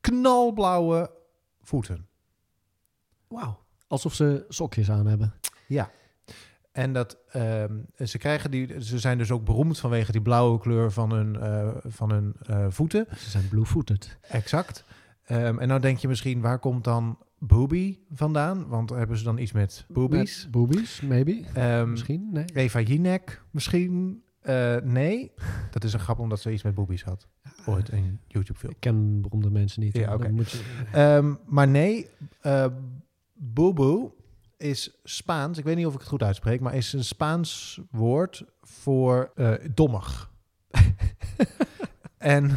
knalblauwe 0.00 1.10
voeten. 1.60 2.06
Wauw. 3.28 3.66
Alsof 3.86 4.14
ze 4.14 4.44
sokjes 4.48 4.90
aan 4.90 5.06
hebben. 5.06 5.34
Ja. 5.66 5.90
En 6.72 6.92
dat, 6.92 7.18
ehm, 7.30 7.78
ze, 8.04 8.18
krijgen 8.18 8.50
die, 8.50 8.82
ze 8.82 8.98
zijn 8.98 9.18
dus 9.18 9.30
ook 9.30 9.44
beroemd 9.44 9.78
vanwege 9.78 10.12
die 10.12 10.20
blauwe 10.20 10.58
kleur 10.58 10.92
van 10.92 11.12
hun, 11.12 11.40
eh, 11.40 11.68
van 11.84 12.10
hun 12.10 12.34
eh, 12.46 12.66
voeten. 12.68 13.06
Ze 13.16 13.30
zijn 13.30 13.48
blue-footed. 13.48 14.16
Exact. 14.20 14.84
Ehm, 15.28 15.58
en 15.58 15.68
nou 15.68 15.80
denk 15.80 15.98
je 15.98 16.08
misschien, 16.08 16.40
waar 16.40 16.58
komt 16.58 16.84
dan 16.84 17.18
booby 17.38 17.98
vandaan? 18.12 18.68
Want 18.68 18.90
hebben 18.90 19.16
ze 19.18 19.24
dan 19.24 19.38
iets 19.38 19.52
met 19.52 19.84
boobies? 19.88 20.42
Met 20.42 20.50
boobies, 20.50 21.00
maybe. 21.00 21.42
Ehm, 21.54 21.90
Misschien, 21.90 22.28
nee. 22.32 22.44
Eva 22.54 22.80
Jinek 22.80 23.42
misschien? 23.50 24.22
Eh, 24.40 24.76
nee. 24.76 25.32
Dat 25.70 25.84
is 25.84 25.92
een 25.92 26.00
grap 26.00 26.18
omdat 26.18 26.40
ze 26.40 26.52
iets 26.52 26.62
met 26.62 26.74
boobies 26.74 27.02
had. 27.04 27.26
Ooit 27.66 27.92
een 27.92 28.18
YouTube-film. 28.26 28.72
Ik 28.72 28.80
ken 28.80 29.20
beroemde 29.20 29.50
mensen 29.50 29.82
niet. 29.82 29.96
Ja, 29.96 30.14
oké. 30.14 30.28
moet 30.28 30.50
je- 30.50 30.62
Ehm, 30.92 31.34
maar 31.46 31.68
nee, 31.68 32.08
eh 32.40 32.66
boeboe 33.34 34.12
is 34.56 34.98
Spaans. 35.04 35.58
Ik 35.58 35.64
weet 35.64 35.76
niet 35.76 35.86
of 35.86 35.92
ik 35.94 35.98
het 36.00 36.08
goed 36.08 36.22
uitspreek, 36.22 36.60
maar 36.60 36.74
is 36.74 36.92
een 36.92 37.04
Spaans 37.04 37.80
woord 37.90 38.44
voor 38.60 39.30
eh, 39.34 39.52
dommig. 39.74 40.30
en 42.18 42.50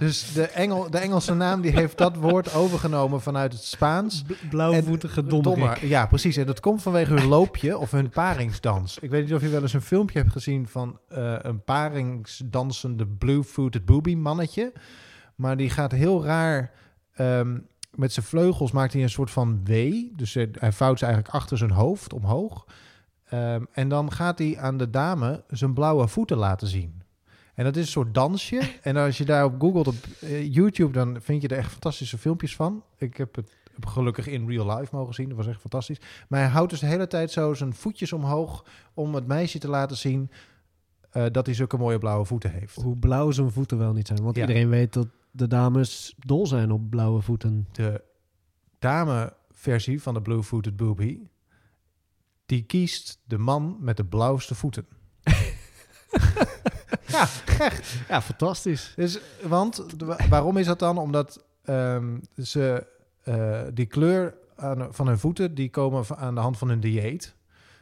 dus 0.00 0.32
de, 0.32 0.42
Engel, 0.46 0.90
de 0.90 0.98
Engelse 0.98 1.34
naam 1.34 1.60
die 1.60 1.70
heeft 1.70 1.98
dat 1.98 2.16
woord 2.16 2.54
overgenomen 2.54 3.20
vanuit 3.20 3.52
het 3.52 3.62
Spaans. 3.64 4.22
B- 4.22 4.32
Blauwvoetige 4.50 5.24
dommer. 5.26 5.86
Ja, 5.86 6.06
precies. 6.06 6.36
En 6.36 6.46
dat 6.46 6.60
komt 6.60 6.82
vanwege 6.82 7.12
hun 7.14 7.26
loopje 7.28 7.78
of 7.78 7.90
hun 7.90 8.08
paringsdans. 8.10 8.98
Ik 8.98 9.10
weet 9.10 9.24
niet 9.24 9.34
of 9.34 9.40
je 9.40 9.48
wel 9.48 9.62
eens 9.62 9.72
een 9.72 9.82
filmpje 9.82 10.18
hebt 10.18 10.32
gezien 10.32 10.68
van 10.68 10.98
eh, 11.08 11.34
een 11.38 11.64
paringsdansende 11.64 13.06
blue-footed 13.06 13.84
booby 13.84 14.14
mannetje. 14.14 14.72
Maar 15.34 15.56
die 15.56 15.70
gaat 15.70 15.92
heel 15.92 16.24
raar... 16.24 16.70
ehm, 17.14 17.58
met 17.94 18.12
zijn 18.12 18.26
vleugels 18.26 18.72
maakt 18.72 18.92
hij 18.92 19.02
een 19.02 19.10
soort 19.10 19.30
van 19.30 19.60
W. 19.64 19.92
Dus 20.16 20.34
hij 20.34 20.48
hij 20.58 20.72
vouwt 20.72 20.98
ze 20.98 21.04
eigenlijk 21.04 21.34
achter 21.34 21.58
zijn 21.58 21.70
hoofd 21.70 22.12
omhoog. 22.12 22.66
Ehm, 23.24 23.64
en 23.72 23.88
dan 23.88 24.12
gaat 24.12 24.38
hij 24.38 24.58
aan 24.58 24.76
de 24.76 24.90
dame 24.90 25.44
zijn 25.48 25.74
blauwe 25.74 26.08
voeten 26.08 26.36
laten 26.36 26.68
zien. 26.68 26.99
En 27.60 27.66
dat 27.66 27.76
is 27.76 27.82
een 27.82 27.90
soort 27.90 28.14
dansje. 28.14 28.60
En 28.82 28.96
als 28.96 29.18
je 29.18 29.24
daarop 29.24 29.60
googelt 29.60 29.86
op 29.86 29.94
eh, 30.20 30.54
YouTube, 30.54 30.92
dan 30.92 31.20
vind 31.20 31.42
je 31.42 31.48
er 31.48 31.56
echt 31.56 31.70
fantastische 31.70 32.18
filmpjes 32.18 32.56
van. 32.56 32.82
Ik 32.98 33.16
heb 33.16 33.34
het 33.34 33.52
gelukkig 33.80 34.26
in 34.26 34.48
real 34.48 34.76
life 34.78 34.96
mogen 34.96 35.14
zien. 35.14 35.28
Dat 35.28 35.36
was 35.36 35.46
echt 35.46 35.60
fantastisch. 35.60 36.00
Maar 36.28 36.40
hij 36.40 36.48
houdt 36.48 36.70
dus 36.70 36.80
de 36.80 36.86
hele 36.86 37.06
tijd 37.06 37.30
zo 37.30 37.54
zijn 37.54 37.74
voetjes 37.74 38.12
omhoog 38.12 38.64
om 38.94 39.14
het 39.14 39.26
meisje 39.26 39.58
te 39.58 39.68
laten 39.68 39.96
zien 39.96 40.30
eh, 41.10 41.26
dat 41.32 41.46
hij 41.46 41.54
zulke 41.54 41.76
mooie 41.76 41.98
blauwe 41.98 42.24
voeten 42.24 42.50
heeft. 42.50 42.74
Hoe 42.76 42.96
blauw 42.96 43.30
zijn 43.30 43.50
voeten 43.50 43.78
wel 43.78 43.92
niet 43.92 44.06
zijn. 44.06 44.22
Want 44.22 44.36
Ja. 44.36 44.40
iedereen 44.42 44.68
weet 44.68 44.92
dat 44.92 45.08
de 45.30 45.46
dames 45.46 46.14
dol 46.18 46.46
zijn 46.46 46.70
op 46.70 46.90
blauwe 46.90 47.22
voeten. 47.22 47.68
De 47.72 48.02
dame-versie 48.78 50.02
van 50.02 50.14
de 50.14 50.22
Blue-Footed 50.22 50.76
Booby, 50.76 51.18
die 52.46 52.62
kiest 52.62 53.20
de 53.24 53.38
man 53.38 53.76
met 53.80 53.96
de 53.96 54.04
blauwste 54.04 54.54
voeten. 54.54 54.86
ja, 57.16 57.28
echt. 57.58 57.94
Ja, 58.08 58.22
fantastisch. 58.22 58.92
Dus, 58.96 59.20
want 59.42 59.84
waarom 60.28 60.56
is 60.56 60.66
dat 60.66 60.78
dan? 60.78 60.98
Omdat 60.98 61.44
ehm, 61.64 62.18
ze 62.36 62.86
eh, 63.22 63.60
die 63.74 63.86
kleur 63.86 64.34
aan, 64.56 64.86
van 64.94 65.06
hun 65.06 65.18
voeten, 65.18 65.54
die 65.54 65.70
komen 65.70 66.04
aan 66.16 66.34
de 66.34 66.40
hand 66.40 66.58
van 66.58 66.68
hun 66.68 66.80
dieet. 66.80 67.34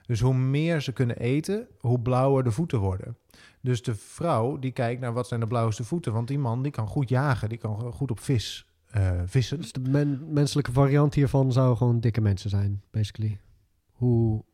Dus 0.07 0.21
hoe 0.21 0.35
meer 0.35 0.81
ze 0.81 0.93
kunnen 0.93 1.17
eten, 1.19 1.67
hoe 1.79 2.01
blauwer 2.01 2.45
de 2.45 2.51
voeten 2.51 2.79
worden. 2.79 3.17
Dus 3.61 3.83
de 3.83 3.95
vrouw 3.95 4.59
die 4.59 4.71
kijkt 4.71 5.01
naar 5.01 5.13
wat 5.13 5.29
zijn 5.29 5.41
de 5.41 5.47
blauwste 5.47 5.85
voeten. 5.85 6.13
Want 6.13 6.29
die 6.29 6.39
man 6.39 6.63
die 6.63 6.73
kan 6.73 6.87
goed 6.87 7.09
jagen, 7.09 7.49
die 7.49 7.59
kan 7.59 7.93
goed 7.93 8.11
op 8.11 8.21
vis 8.21 8.67
eh, 8.91 9.11
vissen. 9.27 9.59
Dus 9.61 9.73
de 9.73 9.81
men- 9.81 10.33
menselijke 10.33 10.73
variant 10.73 11.15
hiervan 11.15 11.53
zou 11.53 11.77
gewoon 11.77 12.01
dikke 12.01 12.21
mensen 12.21 12.51
zijn, 12.51 12.83
basically. 12.91 13.41
Hoe 13.93 14.45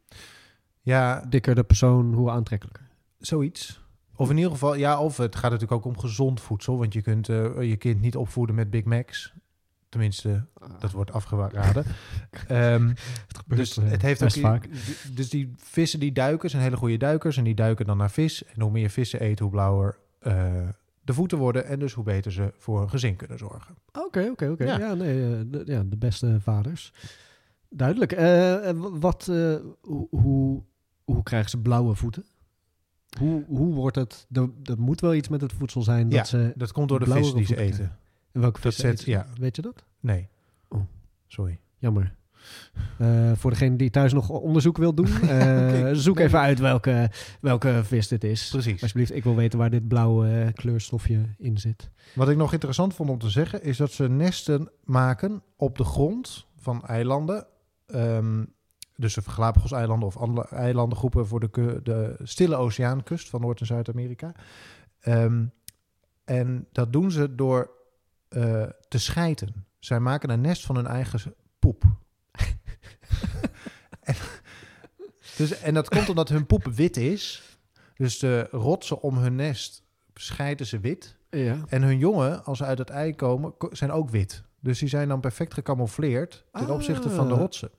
Ja, 0.81 1.25
dikker 1.29 1.55
de 1.55 1.65
persoon, 1.65 2.13
hoe 2.15 2.31
aantrekkelijker. 2.31 2.89
zoiets. 3.19 3.83
Of 4.17 4.31
in 4.31 4.37
ieder 4.37 4.53
geval, 4.53 4.75
ja, 4.75 5.01
of 5.01 5.17
het 5.17 5.37
gaat 5.37 5.51
natuurlijk 5.51 5.73
ook 5.73 5.93
om 5.95 5.99
gezond 5.99 6.41
voedsel. 6.41 6.79
Want 6.79 6.93
je 6.93 7.03
kunt 7.03 7.29
eh, 7.29 7.63
je 7.63 7.77
kind 7.77 8.01
niet 8.01 8.17
opvoeden 8.17 8.55
met 8.55 8.71
Big 8.71 8.85
Macs. 8.85 9.33
Tenminste, 9.89 10.45
dat 10.79 10.91
wordt 10.91 11.13
afgeraden. 11.13 11.85
Ehm, 12.49 12.93
dus 13.47 13.77
het 13.77 14.03
heeft 14.03 14.23
ook 14.23 14.31
vaak. 14.31 14.69
Dus 15.13 15.31
die 15.31 15.53
vissen 15.57 16.01
die 16.01 16.13
duiken 16.13 16.51
zijn 16.51 16.63
hele 16.63 16.77
goede 16.77 16.97
duikers 16.97 17.37
en 17.37 17.45
die 17.45 17.55
duiken 17.55 17.87
dan 17.87 17.97
naar 17.97 18.11
vis. 18.11 18.45
En 18.45 18.61
hoe 18.61 18.71
meer 18.71 18.91
vissen 18.91 19.21
eten, 19.21 19.45
hoe 19.45 19.55
blauwer 19.55 19.99
eh, 20.19 20.69
de 21.05 21.13
voeten 21.13 21.39
worden 21.39 21.67
en 21.67 21.79
dus 21.79 21.93
hoe 21.93 22.05
beter 22.05 22.33
ze 22.33 22.53
voor 22.59 22.83
een 22.83 22.91
gezin 22.91 23.17
kunnen 23.17 23.39
zorgen. 23.39 23.75
Oké, 23.93 24.29
oké, 24.31 24.51
oké. 24.51 24.65
Ja. 24.65 24.79
Ja, 24.79 24.95
nee, 24.95 25.35
eh, 25.35 25.41
de, 25.47 25.63
ja, 25.67 25.83
de 25.83 25.97
beste 25.97 26.41
vaders. 26.41 26.93
Duidelijk. 27.69 28.13
Eh, 28.13 28.71
wat, 28.77 29.29
eh, 29.29 29.57
hoe, 29.81 30.07
hoe, 30.11 30.63
hoe 31.05 31.23
krijgen 31.23 31.51
ze 31.51 31.59
blauwe 31.59 31.95
voeten? 31.95 32.25
Hoe, 33.19 33.45
hoe 33.47 33.75
wordt 33.75 33.97
het... 33.97 34.27
Er 34.33 34.79
moet 34.79 35.01
wel 35.01 35.15
iets 35.15 35.29
met 35.29 35.41
het 35.41 35.53
voedsel 35.53 35.83
zijn 35.83 36.09
dat 36.09 36.19
Ja, 36.19 36.25
ze... 36.25 36.53
Dat 36.57 36.73
komt 36.73 36.89
door 36.89 36.99
de 37.05 37.11
vis 37.11 37.33
die 37.35 37.47
ze 37.47 37.57
eten. 37.57 37.97
En 38.33 38.41
welke 38.41 38.61
dat 38.61 38.73
vis 38.73 38.77
zet- 38.83 38.93
eten 38.93 39.05
ze? 39.05 39.11
ja. 39.11 39.27
Weet 39.39 39.57
je 39.57 39.63
dat? 39.63 39.85
Nee. 40.01 40.29
Oh. 40.69 40.81
Sorry. 41.27 41.59
Jammer. 41.79 42.15
Eh, 42.99 43.33
voor 43.35 43.51
degene 43.51 43.77
die 43.77 43.91
thuis 43.91 44.13
nog 44.13 44.29
onderzoek 44.29 44.77
wil 44.77 44.95
doen, 44.95 45.21
eh, 45.29 45.91
zoek 45.93 46.17
Nee. 46.17 46.27
even 46.27 46.39
uit 46.39 46.59
welke, 46.59 47.11
welke 47.41 47.81
vis 47.85 48.09
dit 48.09 48.25
is. 48.25 48.49
Precies. 48.51 48.83
Alsjeblieft, 48.83 49.15
ik 49.15 49.25
wil 49.25 49.35
weten 49.37 49.59
waar 49.59 49.71
dit 49.71 49.89
blauwe 49.89 50.29
eh, 50.29 50.53
kleurstofje 50.53 51.21
in 51.39 51.59
zit. 51.59 51.91
Wat 52.15 52.29
ik 52.29 52.37
nog 52.37 52.53
interessant 52.53 52.95
vond 52.95 53.11
om 53.11 53.19
te 53.19 53.31
zeggen, 53.31 53.63
is 53.63 53.77
dat 53.77 53.93
ze 53.93 54.09
nesten 54.09 54.71
maken 54.85 55.43
op 55.57 55.79
de 55.79 55.85
grond 55.85 56.47
van 56.57 56.85
eilanden. 56.87 57.47
Ehm, 57.87 58.45
dus 58.97 59.15
de 59.15 59.23
Galapagos-eilanden 59.31 60.09
of 60.09 60.17
andere 60.17 60.49
eilandengroepen 60.49 61.27
voor 61.27 61.41
de, 61.41 61.81
de 61.83 62.17
stille 62.23 62.57
oceaankust 62.57 63.29
van 63.29 63.41
Noord- 63.41 63.61
en 63.61 63.67
Zuid-Amerika. 63.67 64.33
Ehm, 65.01 65.45
en 66.25 66.69
dat 66.73 66.93
doen 66.93 67.11
ze 67.11 67.35
door 67.35 67.71
eh, 68.29 68.63
te 68.89 68.99
schijten. 68.99 69.67
Zij 69.79 70.01
maken 70.01 70.31
een 70.31 70.41
nest 70.41 70.67
van 70.67 70.77
hun 70.77 70.87
eigen 70.87 71.35
poep. 71.59 71.85
en, 74.01 74.15
dus, 75.37 75.61
en 75.61 75.75
dat 75.75 75.89
komt 75.89 76.09
omdat 76.09 76.29
hun 76.29 76.47
poep 76.47 76.65
wit 76.65 76.97
is. 76.97 77.43
Dus 77.97 78.19
de 78.19 78.47
rotsen 78.51 79.01
om 79.03 79.17
hun 79.19 79.35
nest 79.35 79.83
scheiden 80.15 80.67
ze 80.67 80.81
wit. 80.81 81.17
Ja. 81.31 81.57
En 81.69 81.83
hun 81.83 81.99
jongen, 81.99 82.45
als 82.45 82.59
ze 82.59 82.65
uit 82.65 82.79
het 82.79 82.91
ei 82.91 83.15
komen, 83.15 83.57
ko- 83.57 83.75
zijn 83.75 83.91
ook 83.93 84.11
wit. 84.11 84.43
Dus 84.61 84.79
die 84.79 84.89
zijn 84.89 85.09
dan 85.09 85.21
perfect 85.21 85.55
gecamoufleerd 85.55 86.45
ten 86.53 86.67
Ah. 86.67 86.71
opzichte 86.75 87.11
van 87.11 87.29
de 87.29 87.35
rotsen. 87.35 87.71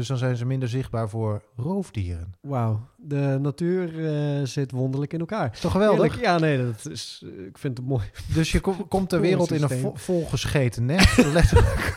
Dus 0.00 0.08
dan 0.08 0.18
zijn 0.18 0.36
ze 0.36 0.46
minder 0.46 0.68
zichtbaar 0.68 1.08
voor 1.08 1.42
roofdieren. 1.56 2.34
Wauw, 2.40 2.80
de 2.96 3.38
natuur 3.40 4.06
eh, 4.06 4.44
zit 4.46 4.70
wonderlijk 4.70 5.12
in 5.12 5.20
elkaar. 5.20 5.50
Is 5.52 5.60
toch 5.60 5.72
geweldig? 5.72 6.04
Eerlijk? 6.04 6.22
Ja, 6.24 6.38
nee, 6.38 6.64
dat 6.66 6.86
is, 6.92 7.22
eh, 7.38 7.46
ik 7.46 7.58
vind 7.58 7.76
het 7.78 7.86
mooi. 7.86 8.04
Dus 8.34 8.52
je 8.52 8.60
kom- 8.60 8.88
komt 8.88 9.08
ter 9.08 9.20
wereld 9.20 9.50
in 9.50 9.62
een 9.62 9.68
systeem. 9.68 9.80
vo- 9.90 9.96
volgescheten 9.96 10.84
nest. 10.84 11.16
letterlijk. 11.32 11.96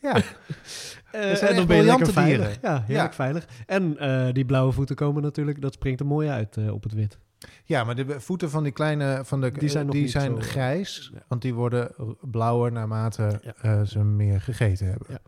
ja, 0.00 0.14
Eh, 0.16 0.22
zijn 1.34 1.38
ben 1.40 1.48
je 1.48 1.54
lekker 1.54 1.66
briljante 1.66 2.12
veilig. 2.12 2.46
dieren. 2.46 2.58
Ja, 2.62 2.84
heerlijk 2.86 3.08
Ja. 3.10 3.14
veilig. 3.14 3.46
En 3.66 3.96
die 4.32 4.44
blauwe 4.44 4.72
voeten 4.72 4.96
komen 4.96 5.22
natuurlijk, 5.22 5.60
dat 5.60 5.72
springt 5.74 6.00
er 6.00 6.06
mooi 6.06 6.28
uit 6.28 6.56
op 6.70 6.82
het 6.82 6.92
wit. 6.92 7.18
ja, 7.64 7.84
maar 7.84 7.94
de 7.94 8.20
voeten 8.20 8.50
van 8.50 8.62
die 8.62 8.72
kleine, 8.72 9.20
van 9.24 9.40
de, 9.40 9.50
Die 9.50 9.68
zijn 9.68 9.86
nog 9.86 9.94
die 9.94 10.08
zijn 10.08 10.42
grijs. 10.42 11.10
ja. 11.14 11.22
Want 11.28 11.42
die 11.42 11.54
worden 11.54 11.90
blauwer 12.20 12.72
naarmate 12.72 13.40
Ja. 13.62 13.84
ze 13.84 13.98
meer 14.04 14.40
gegeten 14.40 14.86
hebben. 14.86 15.06
Ja. 15.10 15.18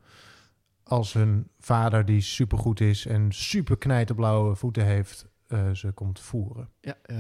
Als 0.89 1.13
hun 1.13 1.49
vader, 1.59 2.05
die 2.05 2.21
supergoed 2.21 2.81
is 2.81 3.07
en 3.07 3.33
super 3.33 3.77
knijterblauwe 3.79 4.55
voeten 4.57 4.85
heeft, 4.85 5.27
eh, 5.47 5.71
ze 5.71 5.93
komt 5.93 6.21
voeren. 6.21 6.69
Ja, 6.81 6.97
eh, 7.03 7.17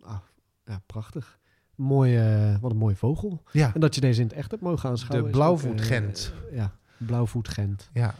ah, 0.00 0.16
Ja, 0.64 0.82
prachtig. 0.86 1.38
Mooi, 1.74 2.16
eh, 2.16 2.56
wat 2.60 2.70
een 2.70 2.76
mooie 2.76 2.96
vogel. 2.96 3.42
Ja, 3.52 3.74
En 3.74 3.80
dat 3.80 3.94
je 3.94 4.00
deze 4.00 4.20
in 4.20 4.26
het 4.26 4.36
echt 4.36 4.50
hebt 4.50 4.62
mogen 4.62 4.88
aanschouwen. 4.90 5.32
De 5.32 5.38
is 5.38 5.44
ook, 5.44 5.56
blauwvoet 5.56 5.80
eh, 5.80 5.86
Gent. 5.86 6.32
eh, 6.50 6.56
ja, 6.56 6.76
blauwvoet 6.96 7.48
Gent. 7.48 7.90
ja. 7.92 8.14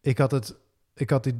Ik 0.00 0.18
had, 0.18 0.30
het, 0.30 0.56
ik 0.94 1.10
had 1.10 1.24
die 1.24 1.34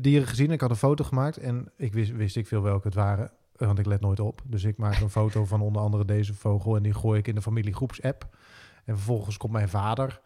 dieren 0.00 0.28
gezien, 0.28 0.50
ik 0.50 0.60
had 0.60 0.70
een 0.70 0.76
foto 0.76 1.04
gemaakt 1.04 1.36
en 1.36 1.72
ik 1.76 1.92
wist, 1.92 2.12
wist 2.12 2.36
ik 2.36 2.46
veel 2.46 2.62
welke 2.62 2.86
het 2.86 2.96
waren, 2.96 3.30
want 3.56 3.78
ik 3.78 3.86
let 3.86 4.00
nooit 4.00 4.20
op. 4.20 4.42
Dus 4.46 4.64
ik 4.64 4.76
maak 4.76 5.00
een 5.00 5.10
foto 5.10 5.44
van 5.44 5.60
onder 5.60 5.82
andere 5.82 6.04
deze 6.04 6.34
vogel 6.34 6.76
en 6.76 6.82
die 6.82 6.94
gooi 6.94 7.18
ik 7.18 7.28
in 7.28 7.34
de 7.34 7.42
familiegroepsapp. 7.42 8.36
En 8.84 8.94
vervolgens 8.96 9.36
komt 9.36 9.52
mijn 9.52 9.68
vader. 9.68 10.20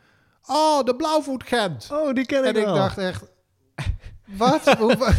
Oh, 0.49 0.85
de 0.85 0.97
blauwvoet 0.97 1.43
Gent! 1.45 1.89
Oh, 1.93 2.15
die 2.15 2.27
ken 2.27 2.45
En 2.45 2.57
ik 2.57 2.65
dacht 2.65 2.99
echt, 2.99 3.25
wat? 4.39 4.77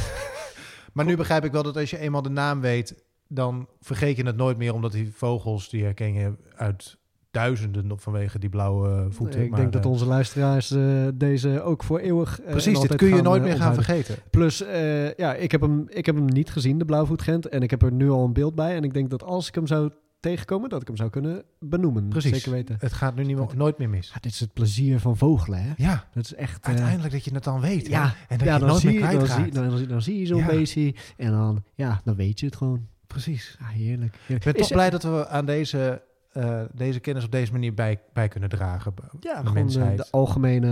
Maar 0.93 1.05
nu 1.05 1.15
begrijp 1.15 1.45
ik 1.45 1.51
wel 1.51 1.63
dat 1.63 1.77
als 1.77 1.89
je 1.89 1.97
eenmaal 1.97 2.21
de 2.21 2.29
naam 2.29 2.61
weet, 2.61 3.03
dan 3.27 3.67
vergeet 3.79 4.17
je 4.17 4.25
het 4.25 4.35
nooit 4.35 4.57
meer, 4.57 4.73
omdat 4.73 4.91
die 4.91 5.11
vogels, 5.15 5.69
die 5.69 5.83
herken 5.83 6.13
je 6.13 6.33
uit 6.55 6.97
duizenden 7.31 7.91
op 7.91 8.01
vanwege 8.01 8.39
die 8.39 8.49
blauwe 8.49 9.07
voeten. 9.09 9.41
ik 9.43 9.49
Maar, 9.49 9.59
denk 9.59 9.73
dat 9.73 9.85
eh, 9.85 9.91
onze 9.91 10.05
luisteraars 10.05 10.71
eh, 10.71 11.07
deze 11.13 11.61
ook 11.61 11.83
voor 11.83 11.99
eeuwig. 11.99 12.41
eh, 12.41 12.51
Precies, 12.51 12.79
dit 12.79 12.95
kun 12.95 13.07
je 13.07 13.13
gaan, 13.15 13.23
nooit 13.23 13.43
meer 13.43 13.55
gaan 13.55 13.73
vergeten. 13.73 14.15
Plus, 14.29 14.61
eh, 14.61 15.13
ja, 15.13 15.33
ik 15.33 15.51
heb, 15.51 15.61
hem, 15.61 15.85
ik 15.89 16.05
heb 16.05 16.15
hem 16.15 16.25
niet 16.25 16.51
gezien, 16.51 16.77
de 16.77 16.85
blauwvoet 16.85 17.21
Gent. 17.21 17.47
En 17.49 17.61
ik 17.61 17.69
heb 17.69 17.81
er 17.81 17.91
nu 17.91 18.09
al 18.09 18.23
een 18.23 18.33
beeld 18.33 18.55
bij. 18.55 18.75
En 18.75 18.83
ik 18.83 18.93
denk 18.93 19.09
dat 19.09 19.23
als 19.23 19.47
ik 19.47 19.55
hem 19.55 19.67
zou 19.67 19.91
tegenkomen, 20.21 20.69
dat 20.69 20.81
ik 20.81 20.87
hem 20.87 20.95
zou 20.95 21.09
kunnen 21.09 21.43
benoemen. 21.59 22.07
Precies. 22.09 22.31
Zeker 22.31 22.51
weten. 22.51 22.75
Het 22.79 22.93
gaat 22.93 23.15
nu 23.15 23.23
niet 23.23 23.37
meer, 23.37 23.47
nooit 23.55 23.77
meer 23.77 23.89
mis. 23.89 24.07
Ja, 24.07 24.17
dit 24.19 24.31
is 24.31 24.39
het 24.39 24.53
plezier 24.53 24.99
van 24.99 25.17
vogelen, 25.17 25.61
hè? 25.63 25.73
Ja, 25.77 26.07
Dat 26.13 26.23
is 26.23 26.33
echt... 26.33 26.61
eh, 26.63 26.67
uiteindelijk 26.69 27.13
dat 27.13 27.23
je 27.25 27.33
het 27.33 27.43
dan 27.43 27.59
weet. 27.61 27.87
hè? 27.87 27.93
ja, 27.93 28.03
En 28.27 28.37
dat 28.37 28.39
ja, 28.39 28.45
je 28.45 28.51
het 28.51 28.59
dan, 28.59 28.69
nooit 28.69 28.81
zie, 28.81 28.89
meer 28.99 29.11
je- 29.11 29.17
dan, 29.17 29.27
zie, 29.27 29.51
dan, 29.51 29.77
zie- 29.77 29.87
dan 29.87 30.01
zie 30.01 30.19
je 30.19 30.25
zo'n 30.25 30.37
Ja. 30.39 30.45
beestje 30.45 30.95
en 31.17 31.31
dan, 31.31 31.63
ja, 31.75 32.01
dan 32.03 32.15
weet 32.15 32.39
je 32.39 32.45
het 32.45 32.55
gewoon. 32.55 32.87
Precies. 33.07 33.55
Ja, 33.59 33.65
heerlijk. 33.65 34.15
Ik 34.27 34.43
ben 34.43 34.53
Is- 34.53 34.59
toch 34.61 34.71
blij 34.71 34.89
dat 34.89 35.03
we 35.03 35.27
aan 35.27 35.45
deze, 35.45 36.01
eh, 36.31 36.61
deze 36.73 36.99
kennis 36.99 37.23
op 37.25 37.31
deze 37.31 37.51
manier 37.51 37.73
bij, 37.73 37.99
bij 38.13 38.27
kunnen 38.27 38.49
dragen. 38.49 38.93
Ja, 39.19 39.43
de 39.43 39.51
mensheid. 39.51 39.97
de, 39.97 40.03
de 40.03 40.11
algemene 40.11 40.69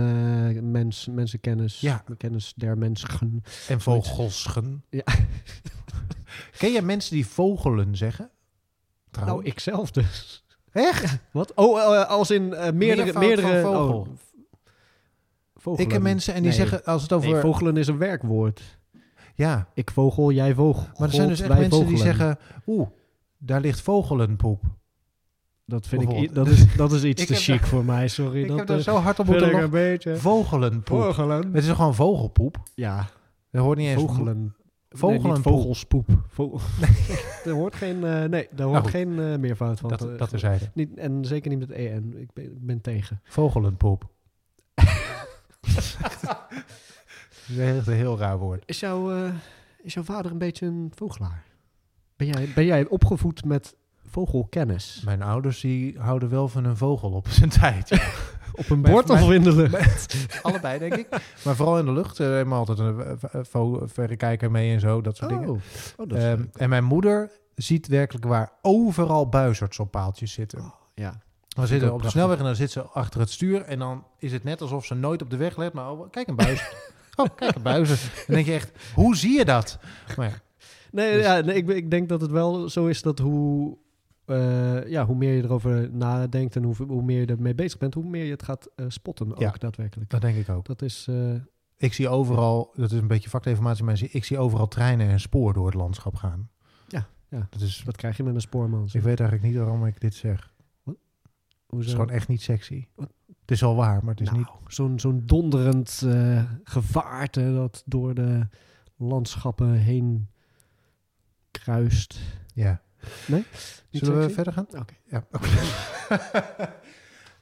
mens, 0.62 1.08
mensenkennis, 1.10 1.80
Ja. 1.80 2.02
de 2.06 2.16
kennis 2.16 2.52
der 2.56 2.78
mensen. 2.78 3.42
En 3.68 3.80
vogelschen. 3.80 4.84
Ja. 4.90 5.04
Ken 6.58 6.72
jij 6.72 6.82
mensen 6.82 7.14
die 7.14 7.26
vogelen 7.26 7.96
zeggen? 7.96 8.30
Trouwens. 9.10 9.38
Nou, 9.42 9.50
ik 9.54 9.60
zelf 9.60 9.90
dus. 9.90 10.44
Echt? 10.72 11.18
Wat? 11.32 11.54
Oh, 11.54 11.80
eh, 11.80 12.08
als 12.08 12.30
in 12.30 12.54
eh, 12.54 12.72
meerdere... 12.72 13.18
Meerdere 13.18 13.60
van 13.62 13.72
vogel. 13.72 13.98
oh, 13.98 14.06
vogelen. 15.56 15.86
Ik 15.86 15.92
ken 15.92 16.02
mensen 16.02 16.34
en 16.34 16.42
die 16.42 16.48
Nee. 16.48 16.58
zeggen, 16.58 16.84
als 16.84 17.02
het 17.02 17.12
over... 17.12 17.30
Nee, 17.30 17.40
vogelen 17.40 17.76
is 17.76 17.86
een 17.86 17.98
werkwoord. 17.98 18.78
ja, 19.34 19.68
Ik 19.74 19.90
vogel, 19.90 20.32
jij 20.32 20.54
vogel. 20.54 20.86
maar 20.98 21.08
er 21.08 21.14
zijn 21.14 21.28
dus 21.28 21.40
echt 21.40 21.58
mensen 21.58 21.86
die 21.86 21.96
zeggen... 21.96 22.38
Oeh, 22.66 22.88
daar 23.38 23.60
ligt 23.60 23.80
vogelenpoep. 23.80 24.62
Dat 25.64 25.86
vind 25.86 26.02
ik... 26.12 26.34
Dat 26.34 26.46
is, 26.46 26.76
dat 26.76 26.92
is 26.92 27.04
iets 27.12 27.26
te 27.26 27.34
chic 27.34 27.66
voor 27.66 27.84
mij, 27.84 28.08
sorry. 28.08 28.42
Ik 28.42 28.48
dat 28.48 28.58
heb 28.58 28.66
daar 28.66 28.78
eh, 28.78 28.82
zo 28.82 28.96
hard 28.96 29.18
op 29.18 29.26
moeten 29.26 29.54
een 29.54 29.70
beetje... 29.70 30.16
Vogelenpoep. 30.16 31.02
Vogelen. 31.02 31.52
Het 31.54 31.64
is 31.64 31.70
gewoon 31.70 31.94
vogelpoep. 31.94 32.56
Ja, 32.74 33.08
Dat 33.50 33.62
hoort 33.62 33.78
niet 33.78 33.88
eens... 33.88 34.00
vogelen. 34.02 34.54
Vogelenpoep. 34.90 35.26
Nee, 35.26 35.36
niet 35.36 35.42
vogelspoep. 35.62 36.08
Vogel. 36.28 36.60
er 37.44 37.52
hoort 37.52 37.74
geen... 37.74 38.04
eh, 38.04 38.24
nee, 38.24 38.48
daar 38.50 38.66
hoort 38.66 38.80
goed. 38.80 38.90
geen 38.90 39.18
eh, 39.18 39.36
meervoud 39.38 39.80
van. 39.80 39.88
Dat, 39.88 39.98
te- 39.98 40.14
dat 40.16 40.28
terzijde. 40.28 40.70
Niet, 40.74 40.96
en 40.98 41.24
zeker 41.24 41.50
niet 41.50 41.58
met 41.58 41.70
EN. 41.70 42.14
Ik 42.16 42.32
ben, 42.32 42.44
ik 42.44 42.66
ben 42.66 42.80
tegen. 42.80 43.20
Vogelenpoep. 43.24 44.08
Dat 45.60 47.58
is 47.58 47.76
echt 47.76 47.86
een 47.86 47.94
heel 47.94 48.18
raar 48.18 48.38
woord. 48.38 48.62
Is, 48.66 48.80
jouw 48.80 49.12
eh, 49.24 49.32
is 49.82 49.94
jouw 49.94 50.02
vader 50.02 50.30
een 50.30 50.38
beetje 50.38 50.66
een 50.66 50.92
vogelaar? 50.94 51.44
Ben 52.16 52.26
jij, 52.26 52.48
ben 52.54 52.64
jij 52.64 52.86
opgevoed 52.88 53.44
met 53.44 53.76
vogelkennis? 54.06 55.02
Mijn 55.04 55.22
ouders 55.22 55.60
die 55.60 55.98
houden 55.98 56.28
wel 56.28 56.48
van 56.48 56.64
een 56.64 56.76
vogel 56.76 57.10
op 57.10 57.28
zijn 57.28 57.50
tijd. 57.50 57.88
Op 58.60 58.70
een 58.70 58.82
bord 58.82 59.10
of 59.10 59.30
in 59.30 59.42
de 59.42 59.52
lucht? 59.56 60.16
Allebei, 60.42 60.78
denk 60.78 60.94
ik. 60.94 61.08
Maar 61.44 61.56
vooral 61.56 61.78
in 61.78 61.84
de 61.84 61.92
lucht. 61.92 62.18
We 62.18 62.24
hebben 62.24 62.54
altijd 62.54 62.78
een 62.78 63.00
eh, 63.00 63.40
vo- 63.42 63.82
verrekijker 63.86 64.50
mee 64.50 64.72
en 64.72 64.80
zo, 64.80 65.00
dat 65.00 65.16
soort 65.16 65.30
dingen. 65.30 65.48
Oh, 65.48 65.56
oh, 65.96 66.08
dat 66.08 66.18
is 66.18 66.24
Ehm, 66.24 66.44
en 66.52 66.68
mijn 66.68 66.84
moeder 66.84 67.30
ziet 67.54 67.86
werkelijk 67.86 68.24
waar 68.26 68.52
overal 68.62 69.28
buizerds 69.28 69.78
op 69.78 69.90
paaltjes 69.90 70.32
zitten. 70.32 70.58
Oh, 70.58 70.66
ja. 70.94 71.20
We 71.48 71.66
zitten 71.66 71.92
op 71.92 72.02
de 72.02 72.08
snelweg 72.10 72.38
en 72.38 72.44
dan 72.44 72.54
zit 72.56 72.70
ze 72.70 72.82
achter 72.82 73.20
het 73.20 73.30
stuur. 73.30 73.62
En 73.62 73.78
dan 73.78 74.04
is 74.18 74.32
het 74.32 74.44
net 74.44 74.60
alsof 74.60 74.84
ze 74.84 74.94
nooit 74.94 75.22
op 75.22 75.30
de 75.30 75.36
weg 75.36 75.56
let. 75.56 75.72
Maar 75.72 75.90
oh, 75.90 76.10
kijk 76.10 76.28
een 76.28 76.36
buis. 76.36 76.72
oh, 77.16 77.26
kijk 77.36 77.54
een 77.54 77.62
buizen. 77.62 77.96
Dan 78.26 78.34
denk 78.34 78.46
je 78.46 78.52
echt, 78.52 78.72
hoe 78.94 79.16
zie 79.16 79.38
je 79.38 79.44
dat? 79.44 79.78
Maar 80.16 80.28
ja, 80.28 80.34
Nee, 80.92 81.12
Dus- 81.12 81.24
ja, 81.24 81.40
nee 81.40 81.56
ik, 81.56 81.68
ik 81.68 81.90
denk 81.90 82.08
dat 82.08 82.20
het 82.20 82.30
wel 82.30 82.68
zo 82.68 82.86
is 82.86 83.02
dat 83.02 83.18
hoe, 83.18 83.76
eh, 84.30 84.88
ja, 84.90 85.06
hoe 85.06 85.16
meer 85.16 85.32
je 85.32 85.42
erover 85.42 85.90
nadenkt 85.92 86.56
en 86.56 86.62
hoe, 86.62 86.74
hoe 86.86 87.02
meer 87.02 87.20
je 87.20 87.26
ermee 87.26 87.54
bezig 87.54 87.78
bent, 87.78 87.94
hoe 87.94 88.04
meer 88.08 88.24
je 88.24 88.30
het 88.30 88.42
gaat 88.42 88.68
eh, 88.76 88.84
spotten 88.88 89.32
ook 89.32 89.40
Ja. 89.40 89.54
daadwerkelijk. 89.58 90.10
dat 90.10 90.20
denk 90.20 90.36
ik 90.36 90.48
ook. 90.48 90.66
Dat 90.66 90.82
is, 90.82 91.06
eh, 91.08 91.34
Ik 91.76 91.92
zie 91.92 92.08
overal, 92.08 92.72
dat 92.74 92.92
is 92.92 92.98
een 93.00 93.06
beetje 93.06 93.30
vakdinformatie, 93.30 93.84
maar 93.84 94.00
ik 94.10 94.24
zie 94.24 94.38
overal 94.38 94.68
treinen 94.68 95.08
en 95.08 95.20
spoor 95.20 95.52
door 95.52 95.66
het 95.66 95.74
landschap 95.74 96.14
gaan. 96.14 96.50
Ja, 96.88 97.06
ja. 97.28 97.46
Dat 97.50 97.60
is, 97.60 97.82
dat 97.84 97.96
krijg 97.96 98.16
je 98.16 98.22
met 98.22 98.34
een 98.34 98.40
spoorman. 98.40 98.84
ik 98.92 99.02
weet 99.02 99.20
eigenlijk 99.20 99.42
niet 99.42 99.56
waarom 99.58 99.86
ik 99.86 100.00
dit 100.00 100.14
zeg. 100.14 100.52
Het 100.84 100.96
Hoezo? 101.66 101.86
is 101.88 101.92
gewoon 101.94 102.10
echt 102.10 102.28
niet 102.28 102.42
sexy. 102.42 102.86
Wat? 102.94 103.12
Het 103.40 103.50
is 103.50 103.60
wel 103.60 103.76
waar, 103.76 104.00
maar 104.04 104.14
het 104.14 104.20
is 104.20 104.26
nou, 104.30 104.38
niet... 104.38 104.48
zo'n 104.72 104.98
zo'n 104.98 105.22
donderend 105.26 106.06
gevaarte 106.64 107.52
dat 107.54 107.82
door 107.86 108.14
de 108.14 108.46
landschappen 108.96 109.72
heen 109.72 110.28
kruist. 111.50 112.20
Ja. 112.54 112.82
Niet 113.26 113.46
Zullen 113.90 114.20
we 114.20 114.30
verder 114.30 114.52
gaan? 114.52 114.66
Oké. 114.78 114.94
Ja. 115.04 115.24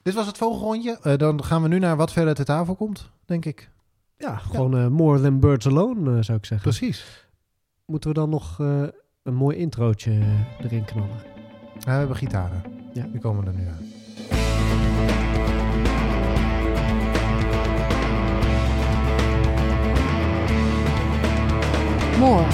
Dit 0.03 0.15
was 0.15 0.27
het 0.27 0.39
vogelrondje. 0.39 0.99
Eh, 1.03 1.17
dan 1.17 1.45
gaan 1.45 1.63
we 1.63 1.69
nu 1.69 1.79
naar 1.79 1.97
wat 1.97 2.13
verder 2.13 2.35
ter 2.35 2.45
tafel 2.45 2.75
komt, 2.75 3.11
denk 3.25 3.45
ik. 3.45 3.71
Ja, 4.19 4.37
gewoon 4.37 4.77
eh, 4.77 4.87
more 4.87 5.21
than 5.21 5.41
birds 5.41 5.67
alone, 5.67 6.17
eh, 6.17 6.23
zou 6.23 6.39
ik 6.39 6.47
zeggen. 6.47 6.71
Precies. 6.71 7.27
Moeten 7.87 8.11
we 8.11 8.17
dan 8.17 8.31
nog 8.31 8.61
eh, 8.61 8.83
een 9.23 9.35
mooi 9.35 9.57
introotje 9.57 10.21
erin 10.63 10.85
knallen? 10.85 11.17
Ja, 11.79 11.85
we 11.85 11.91
hebben 11.91 12.17
gitaren. 12.17 12.63
Ja. 12.93 13.07
Die 13.07 13.21
komen 13.21 13.47
er 13.47 13.55
nu 13.55 13.67
aan. 13.67 13.87
More 22.19 22.47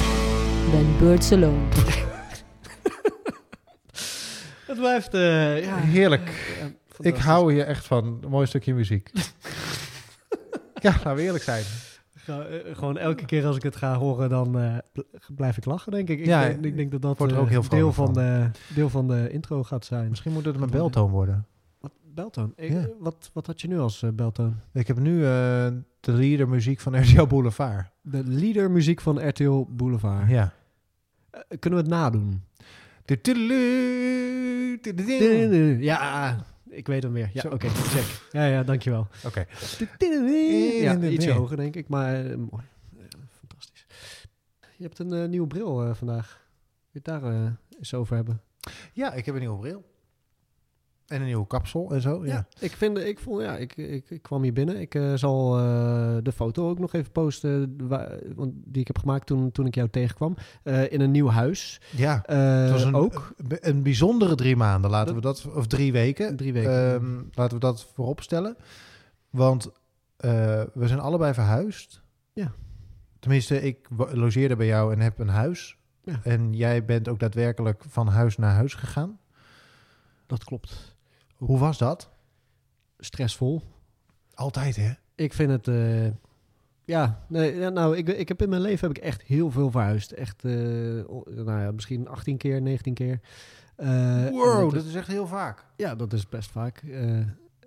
than 0.71 0.99
birds 0.99 1.33
alone. 1.33 1.63
Het 4.75 4.83
blijft, 4.83 5.15
eh, 5.15 5.65
ja... 5.65 5.77
Heerlijk. 5.77 6.55
ja, 6.61 6.67
Ik 6.67 6.73
fantastisch. 6.87 7.25
hou 7.25 7.53
hier 7.53 7.67
echt 7.67 7.85
van. 7.87 8.19
Een 8.23 8.31
mooi 8.31 8.47
stukje 8.47 8.75
muziek. 8.75 9.11
ja, 10.87 10.97
nou 11.05 11.17
we 11.17 11.23
eerlijk 11.23 11.45
zijn. 11.45 11.65
Eh, 12.27 12.35
gewoon 12.77 12.99
elke 12.99 13.25
keer 13.25 13.47
als 13.47 13.57
ik 13.57 13.63
het 13.63 13.77
ga 13.77 13.95
horen, 13.97 14.29
dan 14.29 14.59
eh, 14.59 14.77
bl- 14.93 15.01
blijf 15.35 15.57
ik 15.57 15.65
lachen, 15.65 15.93
denk 15.93 16.09
ik. 16.09 16.19
Ik, 16.19 16.27
Ja, 16.27 16.49
denk, 16.49 16.65
ik 16.65 16.77
denk 16.77 16.91
dat 16.91 17.03
dat 17.03 17.19
wordt 17.19 17.33
er 17.33 17.39
eh, 17.39 17.45
ook 17.45 17.51
heel 17.51 17.69
deel, 17.69 17.93
van 17.93 18.05
van. 18.05 18.15
de, 18.15 18.51
deel 18.75 18.89
van 18.89 19.09
de 19.09 19.31
intro 19.31 19.63
gaat 19.65 19.85
zijn. 19.85 20.09
Misschien 20.09 20.33
moet 20.33 20.45
het 20.45 20.61
een 20.61 20.71
beltoon 20.71 21.11
worden. 21.11 21.47
Wat, 21.81 21.93
beltoon? 22.15 22.53
Ik- 22.57 22.71
Ja. 22.73 22.87
wat, 23.01 23.31
wat 23.33 23.47
had 23.47 23.61
je 23.61 23.69
nu 23.69 23.79
als 23.79 24.03
eh, 24.03 24.11
beltoon? 24.11 24.57
Ik 24.73 24.87
heb 24.87 24.99
nu 24.99 25.17
eh, 25.25 25.67
de 26.01 26.13
leader 26.13 26.49
muziek 26.49 26.81
van 26.81 26.99
RTL 27.03 27.25
Boulevard. 27.27 27.87
De 28.01 28.23
leader 28.25 28.71
muziek 28.71 29.01
van 29.01 29.29
RTL 29.29 29.67
Boulevard. 29.71 30.31
Ja. 30.31 30.53
Eh, 31.31 31.41
kunnen 31.59 31.79
we 31.79 31.85
het 31.85 31.95
nadoen? 31.95 32.43
Ja, 35.81 36.45
ik 36.69 36.87
weet 36.87 37.03
hem 37.03 37.13
weer. 37.13 37.31
Ja, 37.33 37.43
oké, 37.51 37.69
check. 37.69 38.21
Ja, 38.33 38.45
ja, 38.47 38.63
dankjewel. 38.63 39.09
Oké. 39.25 39.45
Ja, 40.83 40.99
ietsje 40.99 41.31
hoger 41.33 41.57
denk 41.57 41.77
ik, 41.77 41.89
maar 41.89 42.15
eh, 42.15 42.37
mooi. 42.37 42.65
Ja, 42.97 43.07
fantastisch. 43.39 43.87
Je 44.77 44.85
hebt 44.85 44.99
een 44.99 45.13
eh, 45.13 45.29
nieuwe 45.29 45.47
bril 45.47 45.83
eh, 45.85 45.95
vandaag. 45.95 46.43
Wil 46.91 47.03
je 47.03 47.11
het 47.11 47.23
daar 47.23 47.33
eh, 47.33 47.51
eens 47.79 47.95
over 47.95 48.17
hebben? 48.17 48.41
Ja, 48.93 49.13
ik 49.13 49.27
heb 49.27 49.35
een 49.35 49.41
nieuwe 49.41 49.59
bril. 49.59 49.85
En 51.07 51.21
een 51.21 51.27
nieuwe 51.27 51.47
kapsel 51.47 51.91
en 51.93 52.01
zo. 52.01 52.27
Ja. 52.27 52.47
ik 52.59 52.73
vind, 52.73 52.99
ik 52.99 53.19
vond, 53.19 53.43
ja, 53.43 53.57
ik, 53.57 53.77
ik, 53.77 54.11
ik 54.11 54.23
kwam 54.23 54.43
hier 54.43 54.53
binnen. 54.53 54.81
Ik 54.81 54.95
eh, 54.95 55.15
zal 55.15 55.59
eh, 55.59 56.17
de 56.23 56.33
foto 56.33 56.69
ook 56.69 56.79
nog 56.79 56.93
even 56.93 57.13
posten, 57.13 57.77
waar, 57.89 58.19
want 58.35 58.53
die 58.55 58.81
ik 58.81 58.87
heb 58.87 58.99
gemaakt 58.99 59.27
toen, 59.27 59.53
toen 59.53 59.67
ik 59.67 59.75
jou 59.75 59.89
tegenkwam. 59.89 60.37
Eh, 60.63 60.93
in 60.93 61.01
een 61.01 61.11
nieuw 61.11 61.29
huis. 61.29 61.81
Ja. 61.97 62.25
Eh, 62.25 62.63
Het 62.63 62.71
was 62.71 62.85
een, 62.85 62.95
ook. 62.95 63.35
een 63.49 63.83
bijzondere 63.83 64.35
drie 64.35 64.57
maanden, 64.57 64.91
laten 64.91 65.15
we 65.15 65.21
dat, 65.21 65.47
of 65.55 65.67
drie 65.67 65.93
weken. 65.93 66.37
Drie 66.37 66.53
weken. 66.53 66.95
Ehm, 66.95 67.23
laten 67.33 67.55
we 67.55 67.61
dat 67.61 67.87
voorop 67.95 68.21
stellen. 68.23 68.57
Want 69.31 69.71
eh, 70.17 70.31
we 70.75 70.87
zijn 70.87 71.01
allebei 71.01 71.35
verhuisd. 71.35 72.03
Ja. 72.33 72.53
Tenminste, 73.19 73.63
ik 73.63 73.89
logeerde 74.13 74.57
bij 74.57 74.67
jou 74.67 74.93
en 74.93 75.01
heb 75.01 75.19
een 75.19 75.29
huis. 75.29 75.77
Ja. 76.03 76.21
En 76.23 76.53
jij 76.53 76.85
bent 76.85 77.09
ook 77.09 77.19
daadwerkelijk 77.19 77.85
van 77.89 78.09
huis 78.09 78.37
naar 78.37 78.55
huis 78.55 78.75
gegaan. 78.75 79.19
Dat 80.27 80.45
klopt. 80.45 80.94
Hoe 81.45 81.59
was 81.59 81.79
dat? 81.79 82.11
Stressvol. 82.99 83.63
Altijd, 84.35 84.77
hè? 84.77 84.91
Ik 85.15 85.33
vind 85.33 85.51
het, 85.51 85.69
eh, 85.69 86.07
Ja, 86.85 87.25
nee, 87.29 87.71
nou, 87.71 87.97
ik, 87.97 88.09
ik 88.09 88.29
heb 88.29 88.43
in 88.43 88.49
mijn 88.49 88.61
leven 88.63 88.89
heb 88.89 88.97
ik 88.97 89.03
echt 89.03 89.23
heel 89.23 89.51
veel 89.51 89.71
verhuisd. 89.71 90.13
Echt, 90.13 90.45
o- 90.45 91.25
nou 91.27 91.61
ja, 91.61 91.71
misschien 91.73 92.09
18 92.09 92.37
keer, 92.37 92.63
19 92.63 92.95
keer. 92.95 93.21
En 93.77 94.31
wow, 94.31 94.61
dat 94.61 94.71
dat 94.71 94.83
is- 94.83 94.89
is 94.89 94.95
echt 94.95 95.07
heel 95.09 95.27
vaak. 95.27 95.65
ja, 95.77 95.95
dat 95.95 96.13
is 96.13 96.29
best 96.29 96.51
vaak. 96.51 96.83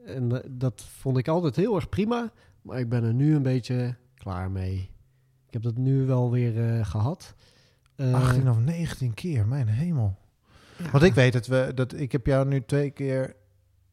En 0.06 0.42
dat 0.50 0.84
vond 0.84 1.18
ik 1.18 1.28
altijd 1.28 1.56
heel 1.56 1.76
erg 1.76 1.90
prima. 1.90 2.32
Maar 2.62 2.80
ik 2.80 2.90
ben 2.90 3.04
er 3.04 3.14
nu 3.14 3.36
een 3.36 3.42
beetje 3.44 3.96
klaar 4.16 4.52
mee. 4.52 4.90
Ik 5.48 5.54
heb 5.54 5.62
dat 5.62 5.78
nu 5.78 6.06
wel 6.06 6.32
weer 6.32 6.70
eh, 6.78 6.86
gehad. 6.86 7.36
Eh, 7.96 8.14
18 8.14 8.50
of 8.50 8.60
19 8.60 9.14
keer, 9.14 9.48
mijn 9.48 9.68
hemel. 9.68 10.18
ja. 10.78 10.90
Want 10.92 11.04
ik 11.04 11.14
weet 11.14 11.34
het, 11.34 11.48
we, 11.48 11.72
dat 11.76 11.94
ik 11.94 12.12
heb 12.12 12.26
jou 12.26 12.48
nu 12.48 12.62
twee 12.66 12.90
keer 12.90 13.36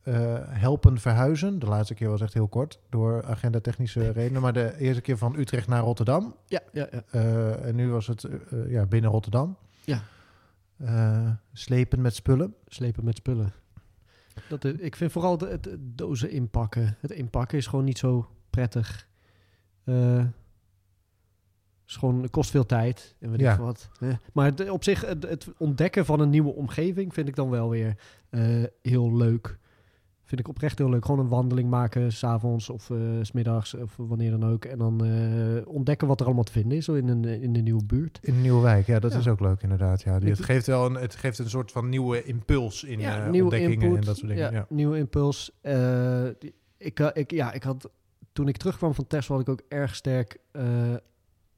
eh, 0.04 0.34
helpen 0.48 0.98
verhuizen. 0.98 1.58
De 1.58 1.66
laatste 1.66 1.94
keer 1.94 2.08
was 2.08 2.20
echt 2.20 2.34
heel 2.34 2.48
kort, 2.48 2.80
door 2.88 3.24
agenda-technische 3.24 4.10
redenen. 4.10 4.42
Maar 4.42 4.52
de 4.52 4.78
eerste 4.78 5.02
keer 5.02 5.18
van 5.18 5.36
Utrecht 5.38 5.68
naar 5.68 5.82
Rotterdam. 5.82 6.36
Ja, 6.46 6.60
ja, 6.72 6.88
ja. 6.90 7.02
Eh, 7.10 7.66
en 7.66 7.74
nu 7.74 7.90
was 7.90 8.06
het 8.06 8.24
eh, 8.24 8.70
ja, 8.70 8.86
binnen 8.86 9.10
Rotterdam. 9.10 9.56
Ja. 9.84 10.02
Slepen 11.52 12.00
met 12.00 12.14
spullen. 12.14 12.54
Slepen 12.66 13.04
met 13.04 13.16
spullen. 13.16 13.52
Dat 14.48 14.64
ik 14.64 14.96
vind 14.96 15.12
vooral 15.12 15.38
de, 15.38 15.46
het, 15.46 15.64
het 15.64 15.98
dozen 15.98 16.30
inpakken. 16.30 16.96
Het 17.00 17.10
inpakken 17.10 17.58
is 17.58 17.66
gewoon 17.66 17.84
niet 17.84 17.98
zo 17.98 18.28
prettig. 18.50 19.08
Is 21.86 21.96
gewoon, 21.96 22.22
het 22.22 22.30
kost 22.30 22.50
veel 22.50 22.66
tijd 22.66 23.14
en 23.20 23.30
weet 23.30 23.40
Ja. 23.40 23.56
wat. 23.58 23.90
Maar 24.32 24.46
het- 24.46 24.70
op 24.70 24.84
zich, 24.84 25.00
het, 25.06 25.22
het 25.22 25.48
ontdekken 25.58 26.04
van 26.04 26.20
een 26.20 26.30
nieuwe 26.30 26.52
omgeving 26.54 27.14
vind 27.14 27.28
ik 27.28 27.36
dan 27.36 27.50
wel 27.50 27.68
weer 27.70 27.96
heel 28.82 29.16
leuk. 29.16 29.58
Vind 30.24 30.40
ik 30.40 30.48
oprecht 30.48 30.78
heel 30.78 30.88
leuk. 30.88 31.04
Gewoon 31.04 31.20
een 31.20 31.28
wandeling 31.28 31.70
maken, 31.70 32.12
s'avonds 32.12 32.70
of 32.70 32.90
s 33.22 33.28
smiddags 33.28 33.74
of 33.74 33.96
wanneer 33.96 34.30
dan 34.30 34.44
ook. 34.44 34.64
En 34.64 34.78
dan 34.78 35.04
eh, 35.04 35.66
ontdekken 35.68 36.08
wat 36.08 36.20
er 36.20 36.26
allemaal 36.26 36.44
te 36.44 36.52
vinden 36.52 36.76
is 36.78 36.84
zo 36.84 36.94
in 36.94 37.08
een, 37.08 37.24
in 37.24 37.52
de 37.52 37.60
nieuwe 37.60 37.84
buurt. 37.84 38.18
In 38.22 38.40
Nieuwewijk, 38.40 38.86
ja, 38.86 38.98
dat 38.98 39.12
Ja. 39.12 39.18
is 39.18 39.28
ook 39.28 39.40
leuk 39.40 39.62
inderdaad. 39.62 40.02
Ja. 40.02 40.18
Het, 40.18 40.44
geeft 40.44 40.66
wel 40.66 40.86
een, 40.86 40.94
het 40.94 41.14
geeft 41.14 41.38
een 41.38 41.48
soort 41.50 41.72
van 41.72 41.88
nieuwe 41.88 42.22
impuls 42.22 42.84
in 42.84 43.00
ja, 43.00 43.24
eh, 43.24 43.30
nieuwe 43.30 43.50
ontdekkingen 43.50 43.82
input, 43.82 43.98
en 44.00 44.04
dat 44.06 44.16
soort 44.16 44.28
dingen. 44.28 44.52
Ja, 44.52 44.58
Ja. 44.58 44.66
nieuwe 44.68 44.98
impuls. 44.98 45.50
Ik, 46.78 46.98
ik, 47.00 47.30
ja, 47.30 47.52
ik 47.52 47.62
had 47.62 47.90
toen 48.32 48.48
ik 48.48 48.56
terugkwam 48.56 48.94
van 48.94 49.06
Tesla 49.06 49.34
had 49.36 49.48
ik 49.48 49.50
ook 49.52 49.62
erg 49.68 49.94
sterk 49.94 50.38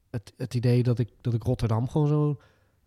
het, 0.09 0.33
het 0.37 0.53
idee 0.53 0.83
dat 0.83 0.99
ik, 0.99 1.09
dat 1.21 1.33
ik 1.33 1.43
Rotterdam 1.43 1.89
gewoon 1.89 2.07
zo, 2.07 2.37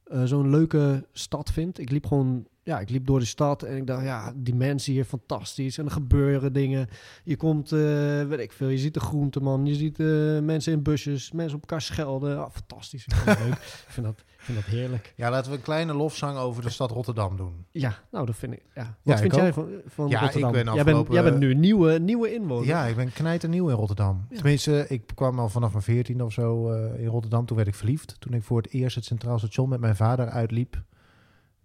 eh, 0.05 0.25
zo'n 0.25 0.51
leuke 0.51 1.07
stad 1.13 1.53
vind. 1.53 1.79
Ik 1.79 1.91
liep 1.91 2.07
gewoon, 2.07 2.47
ja, 2.71 2.81
ik 2.81 2.91
liep 2.91 3.07
door 3.07 3.19
de 3.19 3.25
stad 3.25 3.63
en 3.63 3.77
ik 3.77 3.87
dacht, 3.87 4.05
ja, 4.05 4.33
die 4.37 4.55
mensen 4.55 4.93
hier 4.93 5.05
fantastisch 5.05 5.79
en 5.79 5.85
er 5.85 5.91
gebeuren 5.91 6.53
dingen. 6.53 6.89
Je 7.25 7.37
komt, 7.37 7.73
eh, 7.73 7.79
weet 8.25 8.39
ik 8.39 8.53
veel, 8.53 8.69
je 8.69 8.79
ziet 8.79 8.95
de 8.95 9.01
groenteman, 9.01 9.67
je 9.67 9.75
ziet 9.75 10.01
eh, 10.01 10.07
mensen 10.41 10.73
in 10.73 10.83
busjes, 10.83 11.33
mensen 11.33 11.55
op 11.57 11.61
elkaar 11.61 11.83
schelden. 11.83 12.39
Ah, 12.45 12.51
fantastisch, 12.53 13.07
ik 13.07 13.15
vind 13.15 13.39
leuk. 13.39 13.53
Ik 13.91 13.97
vind 13.97 14.07
dat, 14.07 14.19
ik 14.19 14.41
vind 14.47 14.59
dat 14.59 14.67
heerlijk. 14.67 15.13
ja, 15.17 15.31
laten 15.31 15.51
we 15.51 15.57
een 15.57 15.63
kleine 15.63 15.95
lofzang 15.95 16.39
over 16.39 16.63
de 16.63 16.71
stad 16.71 16.91
Rotterdam 16.91 17.37
doen. 17.37 17.65
Ja, 17.71 17.95
nou, 18.11 18.27
dat 18.27 18.37
vind 18.37 18.53
ik. 18.53 18.63
Ja. 18.75 18.83
Wat 18.83 18.95
Ja, 19.03 19.17
vind 19.21 19.33
ik 19.33 19.39
jij 19.39 19.49
ook. 19.49 19.55
van, 19.55 19.69
van 19.87 20.09
Ja, 20.09 20.17
ik 20.17 20.23
Rotterdam? 20.23 20.53
ben 20.53 20.65
jij, 20.65 20.75
bent, 20.75 20.87
afgelopen- 20.87 21.15
jij 21.15 21.23
bent 21.23 21.39
nu 21.39 21.55
nieuwe, 21.55 21.99
nieuwe 21.99 22.35
inwoner. 22.35 22.67
Ja, 22.67 22.85
ik 22.87 22.97
ben 22.97 23.13
knijternieuw 23.13 23.69
in 23.69 23.75
Rotterdam. 23.77 24.27
Ja. 24.31 24.37
Tenminste, 24.37 24.85
ik 24.89 25.03
kwam 25.15 25.39
al 25.39 25.49
vanaf 25.49 25.71
mijn 25.73 25.83
14 25.85 26.23
of 26.23 26.33
zo 26.33 26.71
eh, 26.73 27.01
in 27.01 27.07
Rotterdam. 27.07 27.47
Toen 27.47 27.57
werd 27.57 27.69
ik 27.69 27.75
verliefd. 27.75 28.17
Toen 28.19 28.33
ik 28.33 28.43
voor 28.43 28.63
het 28.63 28.73
eerst 28.73 28.95
het 28.97 29.05
Centraal 29.05 29.39
Station 29.39 29.69
met 29.69 29.81
mijn 29.81 29.97
vader 29.97 30.29
uitliep. 30.29 30.83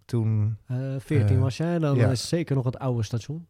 Toen, 0.06 0.56
Eh 0.66 0.76
14 0.98 1.36
Eh, 1.36 1.42
was 1.42 1.56
jij, 1.56 1.78
dan 1.78 1.96
ja. 1.96 2.08
is 2.08 2.28
zeker 2.28 2.56
nog 2.56 2.64
het 2.64 2.78
oude 2.78 3.02
station. 3.02 3.46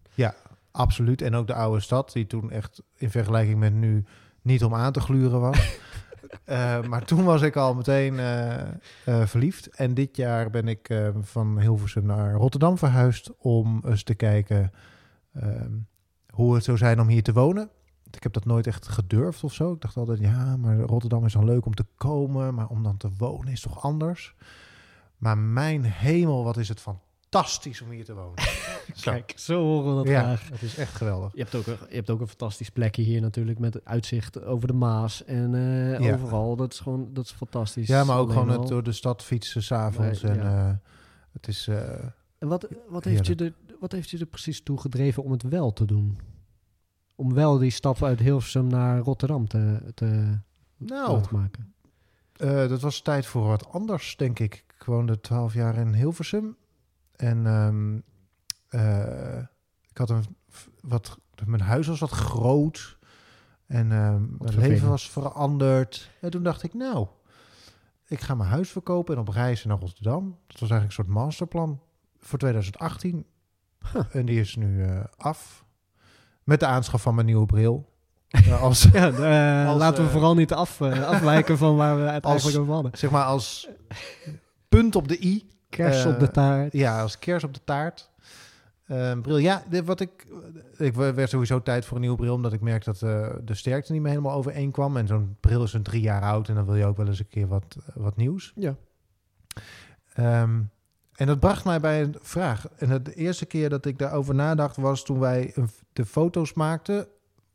absoluut. 0.71 1.23
En 1.23 1.35
ook 1.35 1.47
de 1.47 1.55
oude 1.55 1.81
stad, 1.81 2.13
die 2.13 2.27
toen 2.27 2.51
echt 2.51 2.83
in 2.97 3.11
vergelijking 3.11 3.59
met 3.59 3.75
nu 3.75 4.05
niet 4.43 4.65
om 4.65 4.75
aan 4.75 4.93
te 4.93 5.01
gluren 5.01 5.41
was. 5.41 5.59
Eh, 6.45 6.83
maar 6.83 7.05
toen 7.05 7.25
was 7.25 7.43
ik 7.43 7.57
al 7.57 7.75
meteen 7.75 8.19
eh, 8.19 8.61
eh, 8.61 8.67
verliefd. 9.05 9.69
En 9.69 9.95
dit 9.95 10.17
jaar 10.17 10.51
ben 10.51 10.69
ik 10.69 10.89
eh, 10.89 11.09
van 11.21 11.61
Hilversum 11.61 12.07
naar 12.07 12.33
Rotterdam 12.35 12.79
verhuisd 12.79 13.31
om 13.39 13.83
eens 13.85 14.03
te 14.03 14.15
kijken 14.15 14.73
ehm, 15.33 15.73
hoe 16.31 16.55
het 16.55 16.65
zou 16.65 16.77
zijn 16.77 17.01
om 17.01 17.09
hier 17.09 17.23
te 17.23 17.33
wonen. 17.33 17.71
Ik 18.11 18.23
heb 18.23 18.33
dat 18.33 18.45
nooit 18.45 18.67
echt 18.67 18.89
gedurfd 18.89 19.45
of 19.45 19.53
zo. 19.53 19.73
Ik 19.73 19.81
dacht 19.81 19.97
altijd, 19.97 20.19
ja, 20.19 20.57
maar 20.57 20.79
Rotterdam 20.79 21.25
is 21.25 21.33
dan 21.33 21.45
leuk 21.45 21.67
om 21.67 21.75
te 21.75 21.87
komen, 21.97 22.55
maar 22.55 22.69
om 22.69 22.83
dan 22.83 22.97
te 22.97 23.11
wonen 23.17 23.53
is 23.53 23.61
toch 23.61 23.83
anders. 23.83 24.35
Maar 25.17 25.39
mijn 25.39 25.85
hemel, 25.85 26.45
wat 26.45 26.57
is 26.57 26.69
het 26.69 26.81
fantastisch 26.81 27.81
om 27.83 27.91
hier 27.91 28.05
te 28.05 28.15
wonen. 28.15 28.35
Zo. 28.95 29.11
Kijk, 29.11 29.33
zo 29.37 29.63
horen 29.63 29.91
we 29.91 29.97
dat 29.97 30.09
ja, 30.13 30.21
graag. 30.23 30.49
het 30.51 30.63
is 30.63 30.77
echt 30.77 30.95
geweldig. 30.95 31.33
Je 31.35 31.39
hebt, 31.43 31.55
ook 31.55 31.67
een, 31.67 31.77
je 31.89 31.95
hebt 31.95 32.11
ook 32.11 32.21
een 32.21 32.29
fantastisch 32.29 32.71
plekje 32.71 33.03
hier 33.03 33.21
natuurlijk 33.21 33.59
met 33.59 33.85
uitzicht 33.85 34.45
over 34.45 34.67
de 34.69 34.75
Maas 34.75 35.25
en 35.25 35.55
eh, 35.55 35.99
Ja. 36.01 36.15
overal. 36.15 36.57
Dat 36.57 36.73
is 36.73 36.81
gewoon 36.81 37.09
dat 37.13 37.25
is 37.25 37.31
fantastisch. 37.33 37.87
Ja, 37.89 38.05
maar 38.05 38.19
ook 38.19 38.31
Alleen 38.31 38.43
gewoon 38.43 38.61
het 38.61 38.69
door 38.69 38.83
de 38.83 38.93
stad 38.93 39.23
fietsen 39.25 39.63
s'avonds. 39.63 40.23
Nee, 40.23 40.33
En 40.33 40.39
ja. 40.39 40.69
eh, 40.69 40.75
het 41.33 41.49
is... 41.49 41.69
eh, 41.69 42.05
En 42.39 42.49
wat, 42.49 42.69
wat, 42.89 43.05
heeft 43.05 43.27
je 43.27 43.35
er, 43.35 43.53
wat 43.81 43.93
heeft 43.93 44.11
je 44.11 44.19
er 44.19 44.27
precies 44.27 44.63
toe 44.63 44.81
gedreven 44.81 45.23
om 45.23 45.31
het 45.31 45.43
wel 45.43 45.73
te 45.73 45.85
doen? 45.85 46.19
Om 47.15 47.35
wel 47.35 47.59
die 47.59 47.71
stap 47.71 48.03
uit 48.03 48.19
Hilversum 48.21 48.67
naar 48.67 48.99
Rotterdam 48.99 49.49
te, 49.49 49.93
te 49.95 50.39
nou, 50.77 51.23
maken. 51.31 51.75
Dat 52.69 52.81
was 52.81 53.01
tijd 53.01 53.27
voor 53.27 53.47
wat 53.47 53.69
anders, 53.69 54.17
denk 54.17 54.39
ik. 54.39 54.65
Ik 54.79 54.85
woonde 54.85 55.21
twaalf 55.21 55.55
jaar 55.55 55.77
in 55.77 55.93
Hilversum. 55.95 56.57
En 57.17 57.47
ehm, 57.47 57.99
eh, 58.69 59.39
ik 59.91 59.99
had 59.99 60.11
een 60.11 60.25
wat. 60.81 61.19
Mijn 61.45 61.61
huis 61.63 61.87
was 61.87 62.01
wat 62.01 62.11
groot. 62.11 62.99
En 63.67 63.93
ehm, 63.93 64.21
mijn 64.21 64.37
vervelend. 64.39 64.69
leven 64.69 64.89
was 64.89 65.11
veranderd. 65.11 66.11
En 66.21 66.31
toen 66.31 66.43
dacht 66.43 66.63
ik, 66.63 66.75
nou, 66.75 67.07
ik 68.07 68.21
ga 68.21 68.35
mijn 68.35 68.51
huis 68.51 68.71
verkopen 68.71 69.15
en 69.15 69.21
op 69.21 69.29
reis 69.29 69.65
naar 69.65 69.79
Rotterdam. 69.79 70.25
Dat 70.47 70.61
was 70.61 70.71
eigenlijk 70.71 70.85
een 70.99 71.05
soort 71.05 71.25
masterplan 71.25 71.81
voor 72.19 72.39
2018. 72.39 73.27
Huh. 73.93 74.03
En 74.13 74.27
die 74.27 74.41
is 74.41 74.57
nu 74.57 74.85
eh, 74.85 75.05
af. 75.17 75.65
Met 76.45 76.61
de 76.61 76.67
aanschaf 76.67 77.03
van 77.03 77.15
mijn 77.15 77.27
nieuwe 77.27 77.47
bril. 77.47 77.89
Eh, 78.31 78.63
als, 78.63 78.83
Ja, 78.83 79.67
Als, 79.67 79.79
laten 79.79 80.05
we 80.05 80.11
vooral 80.11 80.35
niet 80.35 80.53
af, 80.53 80.83
afwijken 80.83 81.59
van 81.59 81.77
waar 81.77 81.97
we 81.97 82.03
het 82.03 82.25
als- 82.25 82.33
eigenlijk 82.33 82.61
over 82.63 82.75
hadden. 82.75 82.99
zeg 82.99 83.11
maar 83.11 83.25
als 83.25 83.69
punt 84.69 84.97
op 84.97 85.09
de 85.09 85.25
i. 85.25 85.49
Kers 85.69 86.05
eh, 86.05 86.11
op 86.13 86.21
de 86.21 86.31
taart. 86.31 86.73
Ja, 86.73 87.01
als 87.01 87.19
kers 87.19 87.45
op 87.45 87.55
de 87.55 87.61
taart. 87.65 88.11
Ehm, 88.87 89.21
bril. 89.21 89.37
Ja, 89.39 89.63
dit, 89.69 89.85
wat 89.85 90.01
ik, 90.01 90.27
ik 90.77 90.95
werd 90.95 91.31
sowieso 91.31 91.63
tijd 91.63 91.85
voor 91.85 91.95
een 91.97 92.03
nieuwe 92.03 92.17
bril, 92.17 92.35
omdat 92.35 92.53
ik 92.53 92.61
merk 92.61 92.85
dat 92.85 93.03
eh, 93.03 93.29
de 93.45 93.55
sterkte 93.55 93.93
niet 93.93 94.01
meer 94.01 94.11
helemaal 94.11 94.37
overeen 94.37 94.71
kwam. 94.71 94.97
En 94.97 95.07
zo'n 95.07 95.37
bril 95.41 95.63
is 95.63 95.73
een 95.73 95.83
drie 95.83 96.01
jaar 96.03 96.23
oud 96.23 96.49
en 96.49 96.55
dan 96.55 96.65
wil 96.65 96.75
je 96.77 96.85
ook 96.85 96.97
wel 96.97 97.07
eens 97.07 97.19
een 97.19 97.29
keer 97.29 97.47
wat, 97.49 97.77
wat 97.95 98.17
nieuws. 98.17 98.53
Ja. 98.55 98.77
Ehm, 100.15 100.61
en 101.15 101.27
dat 101.27 101.41
bracht 101.41 101.65
mij 101.65 101.81
bij 101.81 102.03
een 102.03 102.17
vraag. 102.21 102.69
En 102.77 102.89
het- 102.91 103.05
de 103.05 103.15
eerste 103.15 103.47
keer 103.47 103.69
dat 103.69 103.85
ik 103.87 103.99
daarover 103.99 104.35
nadacht 104.35 104.77
was 104.77 105.05
toen 105.05 105.19
wij 105.19 105.55
de 105.93 106.05
foto's 106.07 106.53
maakten 106.55 107.07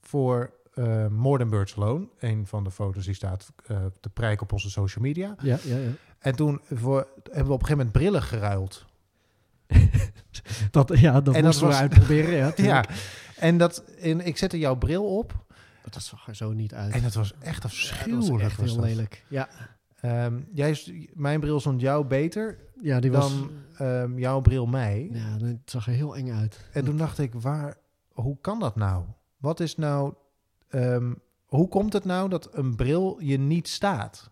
voor 0.01 0.53
eh 0.73 1.07
More 1.07 1.37
Than 1.37 1.49
Birds 1.49 1.75
Alone. 1.75 2.07
Een 2.19 2.47
van 2.47 2.63
de 2.63 2.71
foto's 2.71 3.05
die 3.05 3.13
staat 3.13 3.51
eh, 3.65 3.77
te 3.99 4.09
prijken 4.09 4.43
op 4.43 4.51
onze 4.53 4.69
social 4.69 5.03
media. 5.03 5.35
Ja, 5.41 5.57
ja, 5.63 5.77
ja. 5.77 5.89
En 6.21 6.35
toen 6.35 6.61
voor, 6.69 7.07
hebben 7.23 7.45
we 7.45 7.53
op 7.53 7.59
een 7.61 7.65
gegeven 7.67 7.77
moment 7.77 7.91
brillen 7.91 8.21
geruild. 8.23 8.85
Dat, 10.71 10.99
ja, 10.99 11.21
dat 11.21 11.35
En 11.35 11.43
dat 11.43 11.43
moesten 11.43 11.61
we 11.67 11.71
was- 11.71 11.81
uitproberen. 11.81 12.33
Ja, 12.37 12.53
Ja, 12.71 12.85
en 13.37 13.57
dat, 13.57 13.83
en 14.01 14.25
ik 14.25 14.37
zette 14.37 14.59
jouw 14.59 14.75
bril 14.75 15.17
op 15.17 15.45
Dat 15.89 16.03
zag 16.03 16.27
er 16.27 16.35
zo 16.35 16.51
niet 16.51 16.73
uit. 16.73 16.93
en 16.93 17.01
dat 17.01 17.13
was 17.13 17.33
echt 17.33 17.45
Ja, 17.45 17.53
dat 17.53 17.63
afschuwelijk. 17.63 18.31
was 18.31 18.41
echt 18.41 18.57
was 18.57 18.69
heel 18.69 18.75
dat. 18.79 18.85
lelijk. 18.85 19.23
Ja, 19.27 19.49
Ehm, 20.01 20.39
jij, 20.53 20.69
is- 20.69 20.91
mijn 21.13 21.39
bril 21.39 21.59
stond 21.59 21.81
jou 21.81 22.05
beter 22.05 22.57
ja 22.81 22.99
die 22.99 23.11
was... 23.11 23.29
dan 23.29 23.49
ehm, 23.77 24.17
jouw 24.17 24.41
bril 24.41 24.65
mij. 24.65 25.09
Ja, 25.11 25.45
het 25.45 25.57
zag 25.65 25.87
er 25.87 25.93
heel 25.93 26.15
eng 26.15 26.31
uit. 26.31 26.59
En 26.71 26.85
toen 26.85 26.97
dacht 26.97 27.19
ik, 27.19 27.33
waar, 27.33 27.77
hoe 28.11 28.37
kan 28.41 28.59
dat 28.59 28.75
nou? 28.75 29.03
Wat 29.37 29.59
is 29.59 29.75
nou, 29.75 30.13
ehm, 30.69 31.13
hoe 31.45 31.67
komt 31.67 31.93
het 31.93 32.05
nou 32.05 32.29
dat 32.29 32.49
een 32.55 32.75
bril 32.75 33.17
je 33.19 33.37
niet 33.39 33.67
staat? 33.67 34.29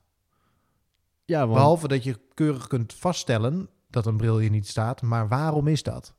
Ja, 1.29 1.39
want 1.39 1.53
Behalve 1.53 1.87
dat 1.87 2.03
je 2.03 2.19
keurig 2.33 2.67
kunt 2.67 2.93
vaststellen 2.93 3.69
dat 3.89 4.05
een 4.05 4.17
bril 4.17 4.39
je 4.39 4.49
niet 4.49 4.67
staat, 4.67 5.01
maar 5.01 5.27
waarom 5.27 5.67
is 5.67 5.83
dat? 5.83 6.13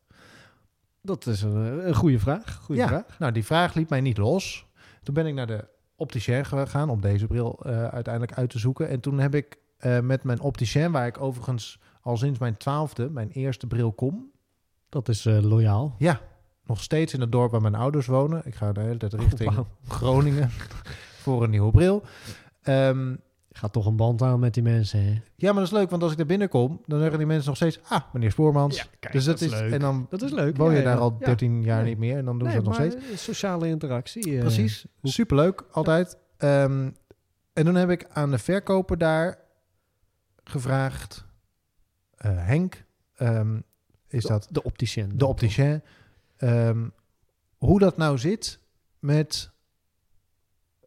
dat 1.02 1.26
is 1.26 1.42
een, 1.42 1.86
een 1.88 1.94
goede 1.94 2.18
vraag. 2.18 2.56
Goeie 2.62 2.80
ja, 2.80 2.88
vraag. 2.88 3.18
nou 3.18 3.32
die 3.32 3.44
vraag 3.44 3.74
liet 3.74 3.88
mij 3.88 4.00
niet 4.00 4.16
los. 4.16 4.66
Toen 5.02 5.14
ben 5.14 5.26
ik 5.26 5.34
naar 5.34 5.46
de 5.46 5.68
opticien 5.96 6.44
gegaan 6.44 6.90
om 6.90 7.00
deze 7.00 7.26
bril 7.26 7.60
eh, 7.62 7.84
uiteindelijk 7.84 8.34
uit 8.36 8.50
te 8.50 8.58
zoeken. 8.58 8.88
En 8.88 9.00
toen 9.00 9.18
heb 9.18 9.34
ik 9.34 9.58
eh, 9.76 10.00
met 10.00 10.22
mijn 10.22 10.40
opticien, 10.40 10.92
waar 10.92 11.06
ik 11.06 11.20
overigens 11.20 11.80
al 12.02 12.16
sinds 12.16 12.38
mijn 12.38 12.56
twaalfde, 12.56 13.10
mijn 13.10 13.30
eerste 13.30 13.66
bril 13.66 13.92
kom. 13.92 14.30
Dat 14.88 15.08
is 15.08 15.26
eh, 15.26 15.42
loyaal. 15.42 15.94
Ja, 15.98 16.20
nog 16.64 16.82
steeds 16.82 17.14
in 17.14 17.20
het 17.20 17.32
dorp 17.32 17.50
waar 17.50 17.60
mijn 17.60 17.74
ouders 17.74 18.06
wonen. 18.06 18.42
Ik 18.44 18.54
ga 18.54 18.72
de 18.72 18.80
hele 18.80 18.96
tijd 18.96 19.12
richting 19.14 19.54
Wauw. 19.54 19.66
Groningen 19.88 20.50
voor 21.22 21.42
een 21.42 21.50
nieuwe 21.50 21.70
bril. 21.70 22.02
Ehm, 22.62 23.14
Gaat 23.52 23.72
toch 23.72 23.86
een 23.86 23.96
band 23.96 24.22
aan 24.22 24.40
met 24.40 24.54
die 24.54 24.62
mensen, 24.62 25.04
hè? 25.04 25.10
ja, 25.36 25.52
maar 25.52 25.54
dat 25.54 25.72
is 25.72 25.78
leuk, 25.78 25.90
want 25.90 26.02
als 26.02 26.10
ik 26.12 26.16
daar 26.18 26.26
binnenkom, 26.26 26.80
dan 26.86 26.98
zeggen 27.00 27.18
die 27.18 27.26
mensen 27.26 27.46
nog 27.46 27.56
steeds, 27.56 27.80
ah, 27.88 28.00
meneer 28.12 28.30
Spoormans. 28.30 28.88
kijk, 29.00 29.12
dus 29.12 29.24
dat, 29.24 29.40
is, 29.40 29.50
leuk. 29.50 29.72
en 29.72 29.80
dan 29.80 30.06
Dat 30.10 30.22
is 30.22 30.30
leuk. 30.30 30.56
woon 30.56 30.70
je 30.70 30.76
ja, 30.78 30.82
daar 30.84 30.94
ja. 30.94 31.00
al 31.00 31.16
Ja. 31.18 31.26
13 31.26 31.62
jaar 31.62 31.84
niet 31.84 31.98
meer 31.98 32.16
en 32.18 32.24
dan 32.24 32.38
doen 32.38 32.48
Nee, 32.48 32.56
ze 32.56 32.62
dat 32.62 32.78
nog 32.78 32.88
steeds. 32.90 33.22
sociale 33.24 33.68
interactie. 33.68 34.34
eh, 34.34 34.40
Precies, 34.40 34.86
superleuk 35.02 35.64
altijd. 35.70 36.18
Ehm, 36.36 36.90
En 37.52 37.64
toen 37.64 37.74
heb 37.74 37.90
ik 37.90 38.06
aan 38.12 38.30
de 38.30 38.38
verkoper 38.38 38.98
daar 38.98 39.38
gevraagd... 40.44 41.24
eh, 42.16 42.30
Henk, 42.46 42.84
ehm, 43.16 43.60
is 44.08 44.24
dat 44.24 44.48
De 44.50 44.62
opticien. 44.62 45.10
de 45.18 45.26
opticien... 45.26 45.82
ehm, 46.36 46.88
hoe 47.56 47.78
dat 47.78 47.96
nou 47.96 48.18
zit 48.18 48.60
met... 48.98 49.50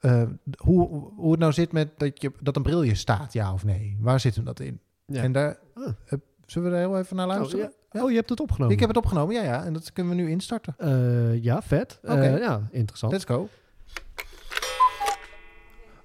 eh, 0.03 0.23
hoe, 0.57 1.11
hoe 1.15 1.31
het 1.31 1.39
nou 1.39 1.53
zit 1.53 1.71
met 1.71 1.99
dat, 1.99 2.21
je, 2.21 2.31
dat 2.39 2.55
een 2.55 2.61
bril 2.61 2.81
je 2.81 2.95
staat, 2.95 3.33
ja 3.33 3.53
of 3.53 3.63
nee. 3.63 3.97
Waar 3.99 4.19
zit 4.19 4.35
hem 4.35 4.45
dat 4.45 4.59
in? 4.59 4.79
Ja. 5.05 5.21
En 5.21 5.31
daar... 5.31 5.59
Ah. 5.73 5.87
eh, 6.05 6.19
zullen 6.45 6.69
we 6.69 6.75
er 6.75 6.81
heel 6.81 6.97
even 6.97 7.15
naar 7.15 7.27
Oh, 7.27 7.35
luisteren? 7.35 7.71
ja. 7.91 8.03
Oh, 8.03 8.09
je 8.09 8.15
hebt 8.15 8.29
het 8.29 8.39
opgenomen? 8.39 8.73
Ik 8.73 8.79
heb 8.79 8.89
het 8.89 8.97
opgenomen, 8.97 9.35
ja, 9.35 9.43
ja. 9.43 9.63
En 9.63 9.73
dat 9.73 9.93
kunnen 9.93 10.15
we 10.15 10.21
nu 10.21 10.29
instarten. 10.29 10.75
Eh, 10.77 11.43
ja, 11.43 11.61
vet. 11.61 11.99
Oké. 12.03 12.13
Eh, 12.13 12.37
ja, 12.37 12.67
interessant. 12.71 13.11
Let's 13.11 13.25
go. 13.25 13.49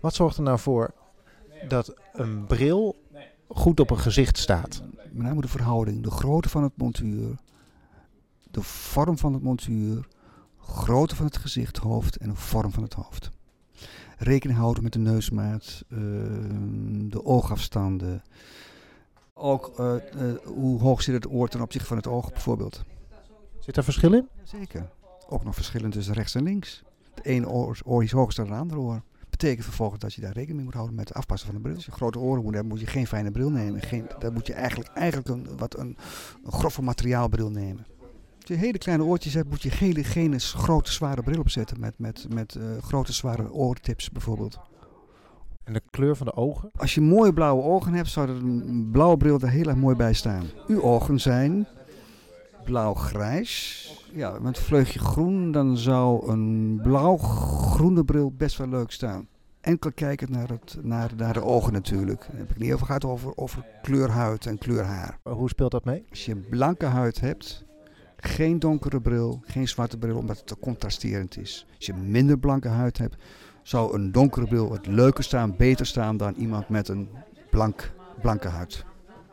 Wat 0.01 0.15
zorgt 0.15 0.37
er 0.37 0.43
nou 0.43 0.59
voor 0.59 0.95
dat 1.69 1.95
een 2.13 2.47
bril 2.47 2.97
goed 3.49 3.81
op 3.81 3.91
een 3.91 3.99
gezicht 3.99 4.39
staat? 4.39 4.83
Met 5.11 5.27
name 5.27 5.41
de 5.41 5.49
verhouding, 5.49 6.03
de 6.03 6.11
grootte 6.11 6.49
van 6.49 6.63
het 6.63 6.77
montuur, 6.77 7.35
de 8.51 8.63
vorm 8.63 9.19
van 9.19 9.33
het 9.33 9.43
montuur, 9.43 10.07
grootte 10.59 11.17
van 11.17 11.27
het 11.27 11.37
gezicht, 11.37 11.77
hoofd 11.77 12.17
en 12.17 12.29
de 12.29 12.35
vorm 12.35 12.73
van 12.73 12.83
het 12.83 12.95
hoofd. 12.95 13.31
Rekening 14.18 14.59
houden 14.59 14.83
met 14.83 14.92
de 14.92 14.98
neusmaat, 14.98 15.85
eh, 15.88 15.98
de 17.00 17.24
oogafstanden. 17.24 18.22
Ook 19.35 19.72
eh, 19.78 19.94
eh, 19.94 20.37
hoe 20.44 20.81
hoog 20.81 21.02
zit 21.02 21.14
het 21.14 21.31
oor 21.31 21.48
ten 21.48 21.61
opzichte 21.61 21.88
van 21.88 21.96
het 21.96 22.07
oog 22.07 22.33
bijvoorbeeld. 22.33 22.85
Zit 23.59 23.76
er 23.76 23.85
verschil 23.85 24.12
in? 24.12 24.28
Zeker. 24.42 24.90
Ook 25.28 25.44
nog 25.44 25.54
verschillen 25.54 25.90
tussen 25.90 26.14
rechts 26.14 26.35
en 26.35 26.42
links. 26.42 26.83
Het 27.14 27.24
ene 27.24 27.48
oor, 27.48 27.78
oor 27.85 28.02
is 28.02 28.11
hoger 28.11 28.35
dan 28.35 28.50
het 28.50 28.61
andere 28.61 28.81
oor. 28.81 29.02
Betekent 29.31 29.64
vervolgens 29.64 30.00
dat 30.00 30.14
je 30.14 30.20
daar 30.20 30.33
rekening 30.33 30.57
mee 30.57 30.64
moet 30.64 30.74
houden 30.74 30.96
met 30.96 31.09
het 31.09 31.16
afpassen 31.16 31.46
van 31.46 31.57
de 31.57 31.62
bril. 31.62 31.74
Als 31.74 31.85
je 31.85 31.90
grote 31.90 32.18
oren 32.18 32.42
moet 32.42 32.54
hebben, 32.54 32.72
moet 32.72 32.81
je 32.81 32.87
geen 32.87 33.07
fijne 33.07 33.31
bril 33.31 33.50
nemen. 33.50 33.81
Geen, 33.81 34.07
dan 34.18 34.33
moet 34.33 34.46
je 34.46 34.52
eigenlijk, 34.52 34.90
eigenlijk 34.90 35.28
een, 35.28 35.57
wat 35.57 35.78
een, 35.78 35.96
een 36.44 36.52
grove 36.52 36.83
materiaalbril 36.83 37.50
nemen. 37.50 37.87
Als 38.49 38.57
je 38.57 38.65
hele 38.65 38.79
kleine 38.79 39.05
oortjes 39.05 39.35
hebt, 39.35 39.49
moet 39.49 39.63
je 39.63 39.71
geen, 39.71 40.05
geen 40.05 40.41
grote 40.41 40.93
zware 40.93 41.23
bril 41.23 41.41
opzetten. 41.41 41.81
Met, 41.81 41.99
met, 41.99 42.27
met 42.35 42.55
eh, 42.55 42.63
grote 42.83 43.13
zware 43.13 43.53
oortips 43.53 44.11
bijvoorbeeld. 44.11 44.59
En 45.65 45.73
de 45.73 45.83
kleur 45.91 46.17
van 46.17 46.27
de 46.27 46.35
ogen? 46.35 46.71
Als 46.77 46.95
je 46.95 47.01
mooie 47.01 47.33
blauwe 47.33 47.63
ogen 47.63 47.93
hebt, 47.93 48.09
zou 48.09 48.29
er 48.29 48.37
een 48.37 48.89
blauwe 48.93 49.17
bril 49.17 49.41
er 49.41 49.49
heel 49.49 49.67
erg 49.67 49.77
mooi 49.77 49.97
bij 49.97 50.13
staan. 50.13 50.45
Uw 50.67 50.83
ogen 50.83 51.21
zijn 51.21 51.67
blauw-grijs. 52.65 53.85
Ja, 54.13 54.39
met 54.39 54.57
een 54.57 54.63
vleugje 54.63 54.99
groen, 54.99 55.53
dan 55.53 55.77
zou 55.77 56.31
een 56.31 56.81
blauw-groene 56.83 58.05
bril 58.05 58.33
best 58.37 58.57
wel 58.57 58.69
leuk 58.69 58.91
staan. 58.91 59.29
Enkel 59.61 59.93
kijkend 59.93 60.31
naar, 60.31 60.49
het, 60.49 60.77
naar, 60.83 61.11
naar 61.17 61.33
de 61.33 61.45
ogen 61.45 61.73
natuurlijk. 61.73 62.27
Dan 62.31 62.37
heb 62.37 62.51
ik 62.51 62.59
niet 62.59 62.73
over 62.73 62.87
gehad 62.87 63.05
over, 63.05 63.37
over 63.37 63.65
kleur 63.83 64.11
huid 64.11 64.47
en 64.47 64.59
kleur 64.59 64.85
haar. 64.85 65.19
Hoe 65.23 65.49
speelt 65.49 65.71
dat 65.71 65.85
mee? 65.85 66.05
Als 66.11 66.25
je 66.25 66.37
blanke 66.37 66.87
huid 66.87 67.21
hebt, 67.21 67.67
geen 68.20 68.59
donkere 68.59 69.00
bril, 69.00 69.42
geen 69.44 69.68
zwarte 69.68 69.98
bril, 69.98 70.16
omdat 70.16 70.37
het 70.37 70.46
te 70.46 70.59
contrasterend 70.59 71.38
is. 71.38 71.66
Als 71.76 71.87
je 71.87 71.94
minder 71.94 72.38
blanke 72.38 72.68
huid 72.68 72.98
hebt, 72.98 73.16
zou 73.62 73.94
een 73.94 74.12
donkere 74.12 74.46
bril 74.46 74.72
het 74.72 74.87
leuker 74.87 75.24
staan, 75.24 75.57
beter 75.57 75.87
staan 75.87 76.16
dan 76.16 76.35
iemand 76.35 76.68
met 76.68 76.88
een 76.88 77.09
blank, 77.50 77.92
blanke 78.20 78.48
huid. 78.48 78.85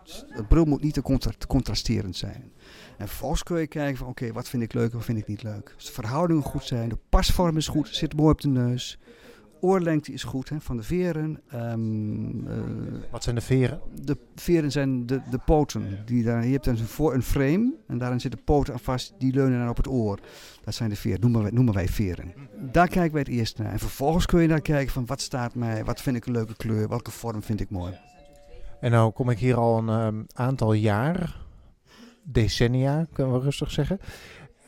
Dus 0.04 0.26
de 0.36 0.44
bril 0.44 0.66
moet 0.66 0.82
niet 0.82 0.94
te, 0.94 1.02
contra- 1.02 1.32
te 1.38 1.48
contrasterend 1.48 2.16
zijn. 2.16 2.52
En 2.98 3.08
vervolgens 3.08 3.44
kun 3.44 3.60
je 3.60 3.68
kijken 3.68 3.98
van 3.98 4.08
oké, 4.08 4.32
wat 4.32 4.50
vind 4.50 4.64
ik 4.64 4.74
leuk 4.74 4.90
en 4.90 4.96
wat 4.98 5.06
vind 5.06 5.18
ik 5.18 5.28
niet 5.28 5.44
leuk. 5.44 5.72
Als 5.76 5.86
de 5.86 5.92
verhoudingen 5.92 6.44
goed 6.44 6.64
zijn, 6.64 6.90
de 6.90 6.98
pasvorm 7.10 7.58
is 7.58 7.68
goed, 7.68 7.88
zit 7.92 8.16
mooi 8.16 8.32
op 8.32 8.42
de 8.42 8.48
neus. 8.48 9.00
Oorlengte 9.60 10.12
is 10.12 10.24
goed 10.24 10.50
hè, 10.50 10.60
van 10.60 10.78
de 10.78 10.84
veren. 10.84 11.42
Ehm, 11.48 12.48
eh, 12.48 12.58
Wat 13.12 13.24
zijn 13.24 13.36
de 13.36 13.42
veren? 13.42 13.80
de 14.04 14.18
veren 14.36 14.72
zijn 14.72 15.06
de, 15.06 15.22
de 15.30 15.40
poten. 15.46 16.02
Die 16.06 16.24
daar, 16.24 16.46
je 16.46 16.52
hebt 16.52 16.66
een, 16.66 16.78
voor 16.78 17.14
een 17.14 17.24
frame 17.24 17.74
en 17.88 17.98
daarin 17.98 18.22
zitten 18.22 18.44
poten 18.44 18.74
aan 18.74 18.80
vast. 18.80 19.14
Die 19.18 19.34
leunen 19.34 19.60
dan 19.60 19.70
op 19.70 19.78
het 19.78 19.88
oor. 19.88 20.20
Dat 20.64 20.74
zijn 20.74 20.90
de 20.90 20.96
veren, 20.96 21.22
noemen 21.22 21.42
wij, 21.42 21.52
noemen 21.52 21.74
wij 21.74 21.88
veren. 21.88 22.34
Daar 22.72 22.88
kijken 22.88 23.12
wij 23.12 23.22
het 23.22 23.32
eerst 23.32 23.58
naar. 23.58 23.72
En 23.72 23.80
vervolgens 23.80 24.26
kun 24.26 24.42
je 24.42 24.48
naar 24.48 24.62
kijken 24.62 24.94
van 24.94 25.06
wat 25.06 25.22
staat 25.22 25.56
mij, 25.56 25.84
wat 25.84 26.02
vind 26.02 26.16
ik 26.16 26.26
een 26.26 26.34
leuke 26.34 26.56
kleur, 26.56 26.90
welke 26.90 27.12
vorm 27.12 27.44
vind 27.44 27.60
ik 27.62 27.70
mooi. 27.70 27.94
En 28.80 28.92
nou 28.92 29.12
kom 29.12 29.30
ik 29.30 29.40
hier 29.40 29.56
al 29.56 29.78
een 29.78 29.90
ehm, 29.90 30.24
aantal 30.34 30.74
jaar, 30.74 31.44
decennia, 32.24 33.06
kunnen 33.14 33.34
we 33.34 33.40
rustig 33.40 33.72
zeggen. 33.72 34.00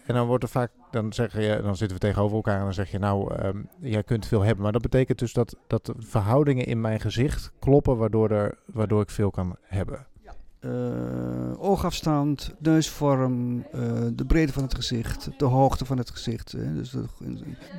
En 0.07 0.13
dan 0.13 0.27
wordt 0.27 0.43
er 0.43 0.49
vaak, 0.49 0.71
dan 0.91 1.13
zeg 1.13 1.33
je, 1.33 1.59
dan 1.63 1.77
zitten 1.77 1.97
we 1.97 2.03
tegenover 2.03 2.35
elkaar 2.35 2.57
en 2.57 2.63
dan 2.63 2.73
zeg 2.73 2.91
je, 2.91 2.99
nou, 2.99 3.35
ehm, 3.35 3.57
jij 3.79 4.03
kunt 4.03 4.25
veel 4.25 4.41
hebben. 4.41 4.63
Maar 4.63 4.71
dat 4.71 4.81
betekent 4.81 5.19
dus 5.19 5.33
dat, 5.33 5.55
dat 5.67 5.85
de 5.85 5.93
verhoudingen 5.97 6.65
in 6.65 6.81
mijn 6.81 6.99
gezicht 6.99 7.51
kloppen, 7.59 7.97
waardoor, 7.97 8.29
er, 8.31 8.57
waardoor 8.65 9.01
ik 9.01 9.09
veel 9.09 9.31
kan 9.31 9.55
hebben. 9.61 10.05
Eh, 10.59 11.61
oogafstand, 11.61 12.53
neusvorm, 12.59 13.63
eh, 13.71 13.81
de 14.13 14.25
breedte 14.25 14.53
van 14.53 14.63
het 14.63 14.75
gezicht, 14.75 15.29
de 15.37 15.45
hoogte 15.45 15.85
van 15.85 15.97
het 15.97 16.09
gezicht. 16.09 16.51
hè. 16.51 16.73
dus 16.73 16.95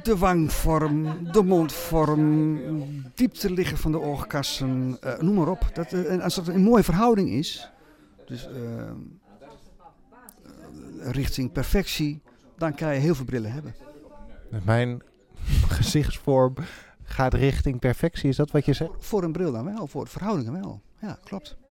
de, 0.02 0.16
wangvorm, 0.16 1.32
de 1.32 1.42
mondvorm, 1.42 2.58
diepte 3.14 3.52
liggen 3.52 3.76
van 3.78 3.92
de 3.92 4.00
oogkassen, 4.00 4.96
eh, 5.00 5.18
noem 5.18 5.34
maar 5.34 5.48
op. 5.48 5.70
Dat, 5.72 6.20
als 6.22 6.34
dat 6.34 6.48
een 6.48 6.62
mooie 6.62 6.84
verhouding 6.84 7.30
is, 7.30 7.70
dus 8.28 8.48
eh, 8.48 8.80
eh, 8.80 8.90
richting 11.02 11.52
perfectie, 11.52 12.22
dan 12.56 12.74
kan 12.74 12.94
je 12.94 13.00
heel 13.00 13.14
veel 13.14 13.24
brillen 13.24 13.52
hebben. 13.52 13.74
Dus 14.50 14.62
mijn 14.64 15.02
gezichtsvorm 15.78 16.54
gaat 17.02 17.34
richting 17.34 17.78
perfectie, 17.78 18.28
is 18.28 18.36
dat 18.36 18.50
wat 18.50 18.64
je 18.64 18.72
zegt? 18.72 18.90
Voor 18.98 19.22
een 19.22 19.32
bril 19.32 19.52
dan 19.52 19.64
wel, 19.74 19.86
voor 19.86 20.08
verhoudingen 20.08 20.52
wel. 20.52 20.82
Ja, 21.00 21.18
klopt. 21.24 21.56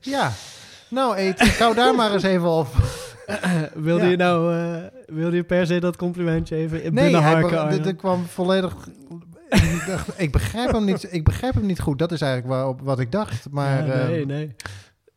Ja. 0.00 0.32
Nou, 0.90 1.16
Eet, 1.18 1.40
ik 1.40 1.52
hou 1.58 1.74
daar 1.74 1.94
maar 1.94 2.12
eens 2.12 2.22
even 2.22 2.48
op. 2.48 2.66
wilde, 3.74 4.04
Ja. 4.04 4.10
je 4.10 4.16
nou, 4.16 4.54
eh, 4.56 4.84
wilde 5.06 5.36
je 5.36 5.44
per 5.44 5.66
se 5.66 5.80
dat 5.80 5.96
complimentje 5.96 6.56
even 6.56 6.82
in 6.82 6.94
Nee, 6.94 7.04
binnenharken? 7.04 7.70
dit- 7.70 7.84
dit 7.84 7.96
kwam 7.96 8.24
volledig... 8.26 8.88
ik, 9.50 9.84
dacht, 9.86 10.20
ik, 10.20 10.32
begrijp 10.32 10.72
hem 10.72 10.84
niet, 10.84 11.12
ik 11.12 11.24
begrijp 11.24 11.54
hem 11.54 11.66
niet 11.66 11.80
goed. 11.80 11.98
Dat 11.98 12.12
is 12.12 12.20
eigenlijk 12.20 12.52
waarop, 12.52 12.80
wat 12.80 12.98
ik 12.98 13.12
dacht. 13.12 13.50
Maar 13.50 13.86
Ja, 13.86 14.06
nee, 14.06 14.18
ehm, 14.18 14.26
nee. 14.26 14.54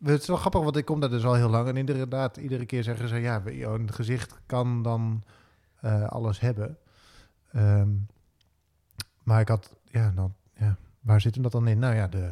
het 0.04 0.22
is 0.22 0.28
wel 0.28 0.38
grappig, 0.38 0.62
want 0.62 0.78
ik 0.78 0.86
kom 0.86 1.00
daar 1.00 1.10
dus 1.10 1.26
al 1.26 1.34
heel 1.34 1.50
lang. 1.50 1.68
En 1.68 1.78
inderdaad, 1.78 2.38
iedere 2.38 2.66
keer 2.66 2.84
zeggen 2.84 3.08
ze... 3.08 3.16
Ja, 3.16 3.42
jouw 3.46 3.80
gezicht 3.86 4.40
kan 4.46 4.82
dan 4.84 5.24
eh, 5.82 6.08
alles 6.08 6.40
hebben. 6.40 6.78
Ehm, 7.52 7.90
maar 9.24 9.42
ik 9.42 9.48
had... 9.48 9.76
Ja, 9.84 10.12
dan, 10.16 10.34
ja, 10.54 10.78
waar 11.00 11.22
zit 11.22 11.34
hem 11.34 11.44
dat 11.44 11.52
dan 11.52 11.68
in? 11.68 11.80
Nou 11.80 11.96
ja, 11.96 12.08
de, 12.08 12.32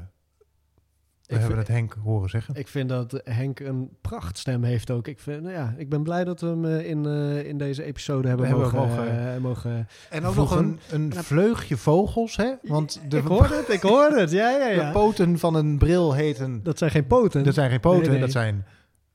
we 1.32 1.38
Ik 1.38 1.42
hebben 1.48 1.66
vind- 1.66 1.68
het 1.68 1.78
Henk 1.98 2.04
horen 2.04 2.30
zeggen. 2.30 2.56
Ik 2.56 2.68
vind 2.68 2.90
dat 2.90 3.22
Henk 3.24 3.60
een 3.60 3.90
prachtstem 4.02 4.64
heeft 4.64 4.92
ook. 4.92 5.08
Ik, 5.08 5.20
vind, 5.20 5.42
nou 5.42 5.54
ja, 5.54 5.74
ik 5.78 5.90
ben 5.90 6.04
blij 6.04 6.24
dat 6.24 6.42
we 6.42 6.48
hem 6.48 6.66
eh, 6.66 6.90
in, 6.90 7.06
eh, 7.06 7.48
in 7.48 7.58
deze 7.58 7.84
episode 7.84 8.28
hebben, 8.28 8.46
We 8.48 8.52
hebben 8.54 8.72
mogen, 8.80 8.90
mogen- 8.98 9.34
eh, 9.36 9.42
mogen... 9.42 9.88
En 10.10 10.26
ook 10.26 10.36
nog 10.36 10.56
een, 10.56 10.80
een 10.92 11.14
vleugje 11.14 11.78
vogels, 11.78 12.36
hè? 12.36 12.52
Want 12.62 13.02
de, 13.10 13.18
ik 13.18 13.24
hoorde 13.28 13.56
het, 13.56 13.70
ik 13.70 13.82
hoorde 13.82 14.20
het. 14.20 14.32
Ja, 14.32 14.50
ja, 14.50 14.68
de 14.76 14.76
ja. 14.76 14.92
poten 14.92 15.40
van 15.40 15.56
een 15.56 15.78
bril 15.78 16.14
heten... 16.14 16.64
Dat 16.64 16.78
zijn 16.78 16.92
geen 16.92 17.08
poten. 17.08 17.44
Dat 17.44 17.54
zijn 17.54 17.70
geen 17.70 17.80
poten, 17.80 18.02
Nee, 18.02 18.10
nee. 18.10 18.20
dat 18.20 18.32
zijn 18.32 18.66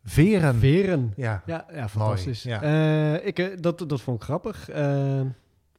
veren. 0.04 0.54
veren. 0.58 1.12
Ja. 1.16 1.42
Ja, 1.46 1.66
ja 1.72 1.88
fantastisch. 1.88 2.42
ja. 2.42 2.62
Eh, 2.62 3.26
ik, 3.26 3.62
dat, 3.62 3.84
dat 3.88 4.00
vond 4.00 4.16
ik 4.16 4.22
grappig. 4.22 4.68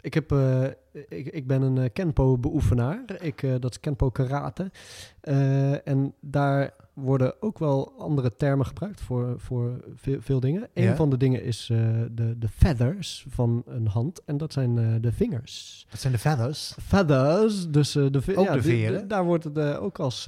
Ik, 0.07 0.13
heb, 0.13 0.31
eh, 0.31 0.63
ik, 1.09 1.27
ik 1.27 1.47
ben 1.47 1.61
een 1.61 1.77
eh, 1.77 1.89
Kenpo-beoefenaar. 1.93 3.03
Ik, 3.21 3.43
eh, 3.43 3.55
dat 3.59 3.71
is 3.71 3.79
Kenpo 3.79 4.09
Karate. 4.09 4.71
Eh, 5.19 5.87
en 5.87 6.13
daar 6.19 6.73
worden 6.93 7.41
ook 7.41 7.59
wel 7.59 7.93
andere 7.97 8.35
termen 8.35 8.65
gebruikt 8.65 9.01
voor, 9.01 9.39
voor 9.39 9.83
veel, 9.95 10.21
veel 10.21 10.39
dingen. 10.39 10.67
Een 10.73 10.83
Ja. 10.83 10.95
van 10.95 11.09
de 11.09 11.17
dingen 11.17 11.43
is 11.43 11.65
de, 11.65 12.35
de 12.37 12.47
feathers 12.47 13.25
van 13.29 13.63
een 13.65 13.87
hand. 13.87 14.21
En 14.25 14.37
dat 14.37 14.53
zijn 14.53 15.01
de 15.01 15.11
vingers. 15.11 15.85
Dat 15.89 15.99
zijn 15.99 16.13
de 16.13 16.19
feathers. 16.19 16.75
Feathers, 16.81 17.69
dus 17.69 17.91
de, 17.91 18.21
Ook 18.35 18.45
ja, 18.45 18.53
de 18.53 18.61
veren? 18.61 19.07
daar 19.07 19.23
wordt 19.25 19.43
het 19.43 19.57
ook 19.77 19.99
als, 19.99 20.23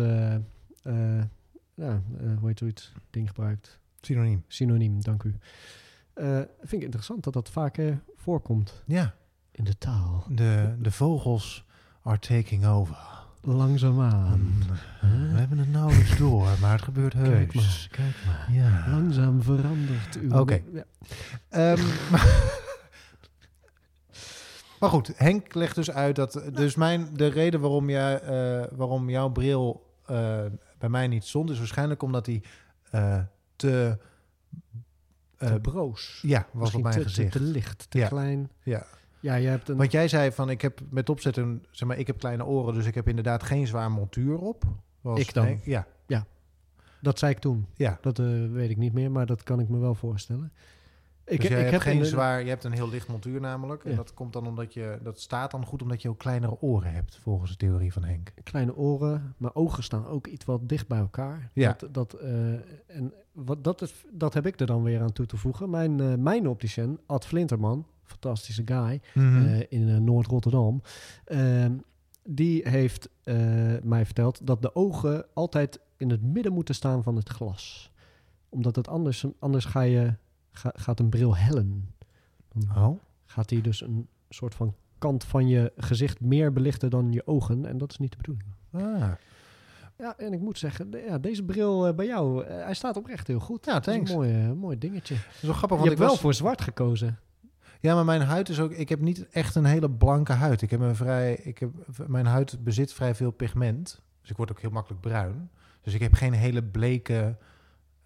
ja, 1.75 2.01
hoe 2.39 2.47
heet 2.47 2.59
zoiets, 2.59 2.91
ding 3.09 3.27
gebruikt. 3.27 3.79
Synoniem. 4.01 4.43
Synoniem, 4.47 5.01
dank 5.03 5.23
u. 5.23 5.35
Eh, 6.13 6.37
vind 6.59 6.71
ik 6.71 6.81
interessant 6.83 7.23
dat 7.23 7.33
dat 7.33 7.49
vaker 7.49 8.01
voorkomt 8.15 8.83
Ja. 8.85 9.13
In 9.59 9.65
de 9.65 9.77
taal. 9.77 10.23
De, 10.29 10.75
de 10.79 10.91
vogels 10.91 11.65
are 12.03 12.19
taking 12.19 12.65
over. 12.65 12.97
Langzaamaan. 13.41 14.53
We 15.01 15.37
hebben 15.37 15.57
het 15.57 15.71
nauwelijks 15.71 16.17
door, 16.17 16.47
maar 16.61 16.71
het 16.71 16.81
gebeurt 16.81 17.13
Kijk 17.13 17.53
heus. 17.53 17.55
maar, 17.55 17.87
kijk 17.91 18.15
maar. 18.25 18.47
Ja. 18.51 18.85
Langzaam 18.89 19.41
verandert 19.43 20.15
uw... 20.21 20.39
Oké. 20.39 20.61
Ja. 20.73 20.83
Ehm, 21.49 21.81
maar 24.79 24.89
goed, 24.89 25.11
Henk 25.15 25.53
legt 25.53 25.75
dus 25.75 25.91
uit 25.91 26.15
dat... 26.15 26.41
Dus 26.53 26.75
mijn, 26.75 27.09
de 27.13 27.27
reden 27.27 27.59
waarom, 27.59 27.89
jij, 27.89 28.19
eh, 28.21 28.67
waarom 28.77 29.09
jouw 29.09 29.29
bril 29.29 29.93
eh, 30.05 30.45
bij 30.77 30.89
mij 30.89 31.07
niet 31.07 31.23
stond... 31.25 31.49
is 31.49 31.57
waarschijnlijk 31.57 32.01
omdat 32.01 32.25
hij 32.25 32.43
eh, 32.91 33.19
te... 33.55 33.97
Te 35.37 35.59
broos. 35.61 36.19
ja, 36.21 36.47
was 36.51 36.61
Misschien 36.61 36.85
op 36.85 36.91
mijn 36.91 36.95
te, 36.97 37.01
te, 37.03 37.09
gezicht. 37.09 37.31
te 37.31 37.41
licht, 37.41 37.85
te 37.89 37.97
Ja. 37.97 38.07
klein. 38.07 38.49
Ja. 38.63 38.85
Ja, 39.21 39.39
jij 39.39 39.51
hebt 39.51 39.69
een... 39.69 39.77
Want 39.77 39.91
jij 39.91 40.07
zei 40.07 40.31
van, 40.31 40.49
ik 40.49 40.61
heb 40.61 40.79
met 40.89 41.09
opzetten, 41.09 41.65
zeg 41.71 41.87
maar, 41.87 41.97
ik 41.97 42.07
heb 42.07 42.17
kleine 42.19 42.45
oren, 42.45 42.73
dus 42.73 42.85
ik 42.85 42.95
heb 42.95 43.07
inderdaad 43.07 43.43
geen 43.43 43.67
zwaar 43.67 43.91
montuur 43.91 44.37
op. 44.37 44.63
Was 45.01 45.19
Ik 45.19 45.33
dan? 45.33 45.45
Henk- 45.45 45.63
ja, 45.63 45.87
Dat 47.01 47.19
zei 47.19 47.31
ik 47.31 47.39
toen. 47.39 47.65
ja. 47.73 47.97
Dat 48.01 48.19
eh, 48.19 48.25
weet 48.51 48.69
ik 48.69 48.77
niet 48.77 48.93
meer, 48.93 49.11
maar 49.11 49.25
dat 49.25 49.43
kan 49.43 49.59
ik 49.59 49.69
me 49.69 49.77
wel 49.77 49.95
voorstellen. 49.95 50.51
Ik, 51.25 51.39
dus 51.41 51.49
jij 51.49 51.63
hebt 51.69 51.81
geen 51.83 51.93
in 51.93 51.99
de- 51.99 52.05
zwaar, 52.05 52.43
je 52.43 52.49
hebt 52.49 52.63
een 52.63 52.71
heel 52.71 52.89
licht 52.89 53.07
montuur 53.07 53.39
namelijk. 53.41 53.83
En 53.83 53.89
Ja. 53.91 53.95
dat 53.95 54.13
komt 54.13 54.33
dan 54.33 54.47
omdat 54.47 54.73
je, 54.73 54.99
dat 55.03 55.19
staat 55.19 55.51
dan 55.51 55.65
goed 55.65 55.81
omdat 55.81 56.01
je 56.01 56.09
ook 56.09 56.17
kleinere 56.17 56.61
oren 56.61 56.93
hebt, 56.93 57.19
volgens 57.21 57.51
de 57.51 57.57
theorie 57.57 57.93
van 57.93 58.03
Henk. 58.03 58.33
kleine 58.43 58.75
oren. 58.75 59.35
Mijn 59.37 59.55
ogen 59.55 59.83
staan 59.83 60.05
ook 60.05 60.27
iets 60.27 60.45
wat 60.45 60.69
dicht 60.69 60.87
bij 60.87 60.99
elkaar. 60.99 61.49
Ja. 61.53 61.75
Dat, 61.77 61.93
dat, 61.93 62.13
eh, 62.13 62.51
en 62.87 63.13
wat, 63.31 63.63
dat, 63.63 63.81
is, 63.81 64.05
dat 64.11 64.33
heb 64.33 64.45
ik 64.45 64.59
er 64.59 64.65
dan 64.67 64.83
weer 64.83 65.01
aan 65.01 65.13
toe 65.13 65.25
te 65.25 65.37
voegen. 65.37 65.69
Mijn, 65.69 65.99
eh 65.99 66.13
mijn 66.15 66.47
opticien, 66.47 66.99
Ad 67.05 67.25
Flinterman, 67.25 67.85
fantastische 68.09 68.61
guy, 68.65 69.01
Mhm. 69.13 69.45
eh, 69.45 69.59
in 69.69 69.89
eh, 69.89 69.97
Noord-Rotterdam. 69.97 70.81
ehm, 71.25 71.73
die 72.23 72.69
heeft 72.69 73.09
eh, 73.23 73.35
mij 73.83 74.05
verteld 74.05 74.47
dat 74.47 74.61
de 74.61 74.75
ogen 74.75 75.25
altijd 75.33 75.79
in 75.97 76.09
het 76.09 76.21
midden 76.23 76.53
moeten 76.53 76.75
staan 76.75 77.03
van 77.03 77.15
het 77.15 77.29
glas. 77.29 77.91
Omdat 78.49 78.75
het 78.75 78.87
anders, 78.87 79.25
anders 79.39 79.65
ga 79.65 79.81
je, 79.81 80.13
ga- 80.51 80.73
gaat 80.75 80.99
een 80.99 81.09
bril 81.09 81.35
hellen. 81.37 81.93
Dan 82.53 82.83
oh, 82.83 82.99
gaat 83.25 83.49
hij 83.49 83.61
dus 83.61 83.81
een 83.81 84.07
soort 84.29 84.55
van 84.55 84.73
kant 84.97 85.23
van 85.23 85.47
je 85.47 85.71
gezicht 85.77 86.19
meer 86.19 86.53
belichten 86.53 86.89
dan 86.89 87.11
je 87.11 87.27
ogen. 87.27 87.65
En 87.65 87.77
dat 87.77 87.91
is 87.91 87.97
niet 87.97 88.11
de 88.11 88.17
bedoeling. 88.17 88.47
ah. 88.71 89.11
Ja, 89.97 90.17
en 90.17 90.33
ik 90.33 90.39
moet 90.39 90.57
zeggen, 90.57 90.89
ja, 91.07 91.17
deze 91.17 91.43
bril 91.43 91.93
bij 91.93 92.05
jou, 92.05 92.45
hij 92.45 92.73
staat 92.73 92.97
oprecht 92.97 93.27
heel 93.27 93.39
goed. 93.39 93.65
Ja, 93.65 93.73
Dat 93.73 93.87
is 93.87 93.93
thanks. 93.93 94.11
een 94.11 94.15
mooi, 94.17 94.53
mooi 94.53 94.77
dingetje. 94.77 95.15
Dat 95.15 95.23
is 95.35 95.41
wel 95.41 95.53
grappig, 95.53 95.77
Je 95.77 95.83
want 95.83 95.83
hebt 95.83 95.91
ik 95.91 95.97
wel 95.97 96.07
was... 96.09 96.19
voor 96.19 96.33
zwart 96.33 96.61
gekozen. 96.61 97.19
Ja, 97.81 97.95
maar 97.95 98.05
mijn 98.05 98.21
huid 98.21 98.49
is 98.49 98.59
ook... 98.59 98.71
Ik 98.71 98.89
heb 98.89 98.99
niet 98.99 99.27
echt 99.29 99.55
een 99.55 99.65
hele 99.65 99.89
blanke 99.89 100.33
huid. 100.33 100.61
Ik 100.61 100.69
heb 100.69 100.79
een 100.79 100.95
vrij... 100.95 101.33
Ik 101.35 101.57
heb, 101.57 101.71
mijn 102.07 102.25
huid 102.25 102.63
bezit 102.63 102.93
vrij 102.93 103.15
veel 103.15 103.31
pigment. 103.31 104.01
Dus 104.21 104.29
ik 104.29 104.37
word 104.37 104.51
ook 104.51 104.59
heel 104.61 104.69
makkelijk 104.69 105.01
bruin. 105.01 105.49
Dus 105.81 105.93
ik 105.93 105.99
heb 106.01 106.13
geen 106.13 106.33
hele 106.33 106.63
bleke... 106.63 107.37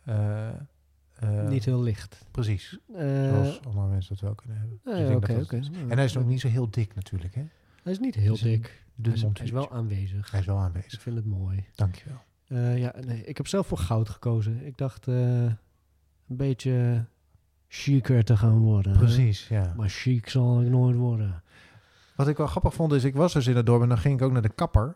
eh, 0.04 0.48
eh, 0.50 1.48
niet 1.48 1.66
heel 1.66 1.82
licht. 1.82 2.26
Precies. 2.32 2.80
Eh, 2.96 3.30
Zoals 3.30 3.62
andere 3.66 3.88
mensen 3.88 4.10
dat 4.16 4.24
wel 4.24 4.36
kunnen 4.36 4.58
hebben. 4.58 4.80
Dus 4.84 5.00
ik 5.00 5.50
dat. 5.50 5.72
Nou, 5.72 5.90
En 5.90 5.96
hij 5.98 6.06
is 6.06 6.18
ook 6.18 6.26
niet 6.26 6.40
zo 6.42 6.48
heel 6.48 6.70
dik 6.72 6.96
natuurlijk, 6.96 7.36
hè? 7.36 7.44
Hij 7.84 7.92
is 7.92 8.00
niet 8.00 8.16
heel 8.16 8.34
is 8.34 8.42
dik. 8.42 8.84
Hij 9.02 9.14
is, 9.14 9.22
hij 9.22 9.32
is 9.42 9.52
wel 9.52 9.72
aanwezig. 9.72 10.32
Hij 10.32 10.40
is 10.40 10.46
wel 10.46 10.58
Ik 10.58 10.62
aanwezig. 10.64 11.02
vind 11.02 11.16
het 11.16 11.26
mooi. 11.26 11.66
Dankjewel. 11.76 12.18
Ja, 12.76 12.94
nee, 13.06 13.24
ik 13.26 13.38
heb 13.38 13.48
zelf 13.48 13.68
voor 13.68 13.78
goud 13.78 14.10
gekozen. 14.10 14.66
Ik 14.66 14.78
dacht 14.78 15.08
een 15.08 15.58
beetje 16.28 17.06
chiquer 17.76 18.24
te 18.24 18.38
gaan 18.38 18.58
worden. 18.60 18.92
hè. 18.92 18.98
Precies, 18.98 19.48
ja. 19.48 19.74
Maar 19.78 19.90
chic 19.90 20.30
zal 20.30 20.62
ik 20.62 20.68
nooit 20.70 20.96
worden. 20.96 21.44
Wat 22.16 22.28
ik 22.28 22.38
wel 22.38 22.48
grappig 22.48 22.74
vond 22.74 22.92
is, 22.92 23.04
ik 23.04 23.16
was 23.16 23.34
dus 23.34 23.48
in 23.48 23.56
het 23.56 23.66
dorp 23.66 23.82
en 23.82 23.88
dan 23.90 23.98
ging 23.98 24.16
ik 24.20 24.26
ook 24.26 24.32
naar 24.32 24.42
de 24.42 24.50
kapper. 24.50 24.96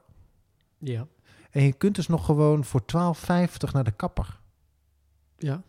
Ja. 0.77 1.07
En 1.51 1.63
je 1.63 1.73
kunt 1.73 1.95
dus 1.95 2.07
nog 2.07 2.25
gewoon 2.25 2.63
voor 2.63 2.81
12,50 2.81 3.71
naar 3.73 3.83
de 3.83 3.91
kapper. 3.91 4.39
Ja. 5.37 5.61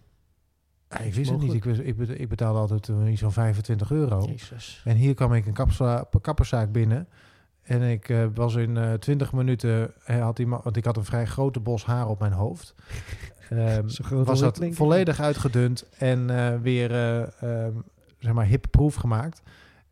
Ja, 0.89 0.99
ik 0.99 1.15
wist 1.15 1.31
het 1.31 1.41
niet. 1.41 1.53
Ik, 1.53 1.65
wist- 1.65 1.81
ik, 1.81 1.97
bet- 1.97 2.21
ik 2.21 2.29
betaalde 2.29 2.59
altijd 2.59 2.89
iets 3.09 3.21
van 3.21 3.33
25 3.33 3.91
euro. 3.91 4.25
Jezus. 4.27 4.83
En 4.85 4.97
hier 4.97 5.15
kwam 5.15 5.35
ik 5.35 5.47
een 5.47 5.67
kapperszaak 6.21 6.73
binnen. 6.73 7.09
En 7.69 7.83
ik 7.83 8.09
eh, 8.09 8.25
was 8.35 8.55
in 8.55 8.77
eh 8.77 8.93
20 8.93 9.33
minuten, 9.33 9.93
eh, 10.05 10.23
had 10.23 10.39
iemand, 10.39 10.65
want 10.65 10.77
ik 10.77 10.85
had 10.85 10.97
een 10.97 11.05
vrij 11.05 11.27
grote 11.27 11.61
bos 11.61 11.85
haar 11.85 12.09
op 12.09 12.21
mijn 12.21 12.33
hoofd. 12.33 12.75
Zo 13.87 14.05
groot 14.05 14.27
was 14.27 14.41
dat 14.41 14.61
ik, 14.61 14.75
volledig 14.75 15.21
uitgedund 15.21 15.85
en 15.99 16.27
weer, 16.63 16.93
ehm, 17.41 17.73
zeg 18.19 18.33
maar, 18.33 18.47
hip-proof 18.47 18.95
gemaakt. 18.95 19.43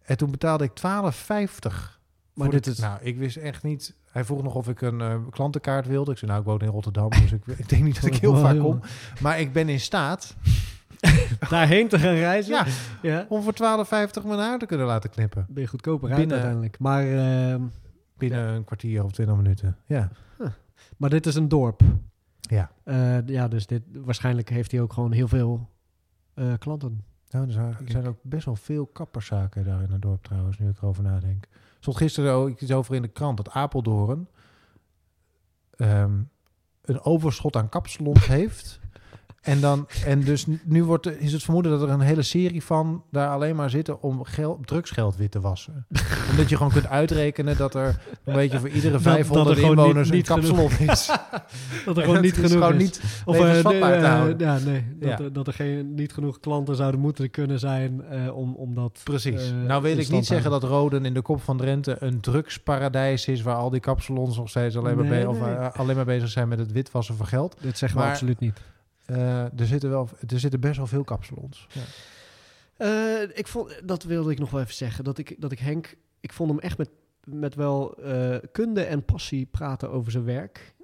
En 0.03 0.17
toen 0.17 0.31
betaalde 0.31 0.65
ik 0.65 0.71
12,50. 0.75 2.01
Maar 2.35 2.51
dit 2.51 2.67
is- 2.67 2.79
Nou, 2.79 2.99
ik 3.03 3.19
wist 3.19 3.37
echt 3.37 3.63
niet... 3.63 3.95
Hij 4.11 4.25
vroeg 4.25 4.43
nog 4.43 4.55
of 4.55 4.69
ik 4.69 4.81
een 4.81 5.31
klantenkaart 5.31 5.87
wilde. 5.87 6.11
Ik 6.11 6.19
zei, 6.19 6.31
nou, 6.31 6.43
ik 6.43 6.49
woon 6.49 6.61
in 6.61 6.69
Rotterdam, 6.69 7.11
dus 7.11 7.33
ik, 7.33 7.47
ik 7.57 7.69
denk 7.69 7.83
niet 7.83 7.95
dat 7.95 8.05
ik 8.05 8.17
heel 8.17 8.33
Oh, 8.33 8.41
vaak 8.41 8.55
jongen. 8.55 8.79
kom. 8.81 8.89
Maar 9.21 9.41
ik 9.41 9.53
ben 9.53 9.69
in 9.69 9.81
staat 9.81 10.37
Daarheen 11.51 11.89
te 11.89 11.99
gaan 11.99 12.15
reizen? 12.15 12.55
Ja. 12.55 12.67
ja. 13.03 13.27
om 13.29 13.43
voor 13.43 13.53
12,50 13.53 14.27
mijn 14.27 14.39
haar 14.39 14.59
te 14.59 14.67
kunnen 14.67 14.87
laten 14.87 15.11
knippen. 15.11 15.47
Ben 15.49 15.63
je 15.63 15.69
goedkoper 15.69 16.09
uit 16.09 16.19
Binnen- 16.19 16.37
uiteindelijk. 16.37 16.79
Maar, 16.79 17.07
ehm, 17.07 17.63
Binnen 18.17 18.49
een 18.49 18.65
kwartier 18.65 19.05
of 19.05 19.13
20 19.13 19.37
minuten. 19.37 19.77
Ja. 19.87 20.11
maar 20.97 21.11
dit 21.11 21.27
is 21.27 21.35
een 21.35 21.49
dorp. 21.49 21.83
Ja. 22.41 22.71
Eh, 22.85 23.27
ja, 23.27 23.49
dus 23.49 23.67
dit, 23.67 23.83
waarschijnlijk 23.93 24.49
heeft 24.49 24.71
hij 24.71 24.81
ook 24.81 24.93
gewoon 24.93 25.13
heel 25.13 25.29
veel 25.29 25.69
eh, 26.35 26.53
klanten. 26.59 27.05
Nou, 27.31 27.47
er 27.47 27.53
zijn, 27.53 27.67
er 27.85 27.91
zijn 27.91 28.07
ook 28.07 28.19
best 28.23 28.45
wel 28.45 28.57
veel 28.57 28.87
kapperszaken 28.87 29.65
daar 29.65 29.83
in 29.83 29.91
het 29.93 30.03
dorp 30.03 30.23
trouwens, 30.25 30.59
nu 30.59 30.69
ik 30.69 30.77
erover 30.77 31.03
nadenk. 31.03 31.47
Stond 31.81 31.97
gisteren 31.97 32.33
ook 32.33 32.61
iets 32.61 32.73
over 32.73 32.95
in 32.95 33.03
de 33.03 33.09
krant 33.09 33.37
dat 33.37 33.51
Apeldoorn 33.51 34.29
ehm, 35.77 36.19
een 36.83 37.01
overschot 37.01 37.57
aan 37.57 37.69
kapsalons 37.69 38.27
heeft. 38.37 38.81
En, 39.47 39.61
dan, 39.61 39.87
en 40.07 40.21
dus 40.21 40.47
nu- 40.65 40.85
wordt, 40.85 41.21
is 41.21 41.33
het 41.33 41.43
vermoeden 41.43 41.73
dat 41.73 41.83
er 41.83 41.89
een 41.89 42.01
hele 42.01 42.23
serie 42.23 42.63
van 42.65 43.03
daar 43.11 43.29
alleen 43.29 43.57
maar 43.57 43.71
zitten 43.71 44.03
om 44.03 44.25
geld, 44.25 44.67
drugsgeld 44.67 45.17
wit 45.17 45.31
te 45.31 45.41
wassen. 45.41 45.87
Omdat 46.31 46.49
je 46.49 46.57
gewoon 46.57 46.73
kunt 46.73 46.87
uitrekenen 46.89 47.57
dat 47.57 47.75
er 47.75 48.01
een 48.25 48.35
beetje 48.35 48.59
voor 48.61 48.69
iedere 48.69 48.93
Dat- 49.01 49.03
dat 49.03 49.13
er 49.17 49.25
500 49.25 49.59
gewoon 49.59 49.77
inwoners 49.79 50.11
niet- 50.11 50.29
een 50.29 50.35
kapsalon 50.35 50.71
is. 50.79 51.07
Dat 51.85 51.97
er 51.97 52.03
gewoon 52.03 52.15
dat 52.15 52.25
niet 52.25 52.33
is 52.37 52.39
genoeg 52.51 52.65
gewoon 52.65 52.77
niet 52.77 53.01
Of 53.25 53.39
nee, 53.39 53.79
ja, 54.39 54.59
nee. 54.65 54.85
Dat, 55.01 55.09
Ja. 55.09 55.19
er- 55.19 55.33
dat 55.33 55.47
er 55.47 55.53
geen, 55.53 55.95
niet 55.95 56.13
genoeg 56.13 56.41
klanten 56.41 56.77
zouden 56.77 57.01
moeten 57.01 57.31
kunnen 57.31 57.59
zijn 57.59 58.05
eh, 58.05 58.37
om, 58.37 58.55
om 58.55 58.75
dat... 58.75 59.01
Precies. 59.05 59.51
eh, 59.51 59.57
nou 59.67 59.83
wil 59.83 59.99
ik 59.99 60.09
niet 60.09 60.27
zeggen 60.27 60.51
dat 60.51 60.63
Roden 60.63 61.05
in 61.05 61.15
de 61.15 61.23
kop 61.23 61.43
van 61.43 61.57
Drenthe 61.57 61.97
een 62.01 62.21
drugsparadijs 62.21 63.27
is... 63.29 63.43
waar 63.43 63.57
al 63.57 63.71
die 63.71 63.81
kapsalons 63.81 64.37
nog 64.37 64.49
steeds 64.49 64.77
alleen, 64.77 64.97
maar, 64.97 65.07
be- 65.07 65.29
of, 65.29 65.41
eh, 65.41 65.69
alleen 65.73 65.97
maar 65.97 66.05
bezig 66.05 66.29
zijn 66.29 66.49
met 66.49 66.59
het 66.59 66.73
witwassen 66.73 67.17
van 67.17 67.27
geld. 67.27 67.57
Dit 67.61 67.79
zeggen 67.79 68.01
we 68.01 68.07
absoluut 68.07 68.41
niet. 68.41 68.61
Eh, 69.07 69.43
er, 69.61 69.67
zitten 69.67 69.91
wel, 69.91 70.09
er 70.27 70.39
zitten 70.41 70.61
best 70.61 70.77
wel 70.77 70.87
veel 70.87 71.05
kapsalons. 71.05 71.67
Ja. 71.73 71.83
Eh, 72.77 73.29
ik 73.39 73.47
vond, 73.47 73.81
dat 73.85 74.03
wilde 74.03 74.31
ik 74.31 74.39
nog 74.39 74.51
wel 74.51 74.61
even 74.61 74.75
zeggen. 74.75 75.05
Dat 75.05 75.19
ik, 75.19 75.37
dat 75.41 75.53
ik 75.53 75.59
Henk, 75.59 75.97
ik 76.21 76.33
vond 76.33 76.51
hem 76.51 76.59
echt 76.61 76.79
met, 76.79 76.91
met 77.25 77.55
wel 77.55 77.97
eh, 78.03 78.37
kunde 78.53 78.83
en 78.83 79.05
passie 79.05 79.47
praten 79.47 79.91
over 79.91 80.13
zijn 80.13 80.25
werk. 80.25 80.75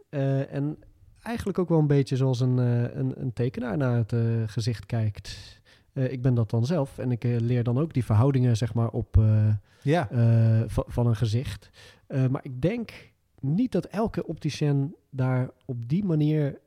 En 0.50 0.78
eigenlijk 1.22 1.58
ook 1.58 1.68
wel 1.68 1.78
een 1.78 1.87
beetje 1.87 2.16
zoals 2.16 2.40
een, 2.40 2.56
een, 2.58 3.20
een 3.20 3.32
tekenaar 3.32 3.76
naar 3.76 3.96
het 3.96 4.12
gezicht 4.50 4.87
kijkt. 4.87 5.61
Ik 5.92 6.22
ben 6.22 6.35
dat 6.35 6.50
dan 6.50 6.66
zelf 6.66 6.98
en 6.98 7.11
ik 7.11 7.22
leer 7.22 7.62
dan 7.64 7.78
ook 7.78 7.92
die 7.94 8.04
verhoudingen 8.04 8.56
zeg 8.56 8.74
maar, 8.74 8.88
op, 8.88 9.16
eh, 9.16 9.48
ja. 9.82 10.11
eh, 10.11 10.62
va- 10.66 10.85
van 10.87 11.06
een 11.06 11.16
gezicht. 11.16 11.70
Maar 12.30 12.40
ik 12.44 12.62
denk 12.62 12.90
niet 13.40 13.72
dat 13.72 13.85
elke 13.85 14.26
opticien 14.26 14.94
daar 15.11 15.50
op 15.64 15.88
die 15.88 16.04
manier 16.04 16.58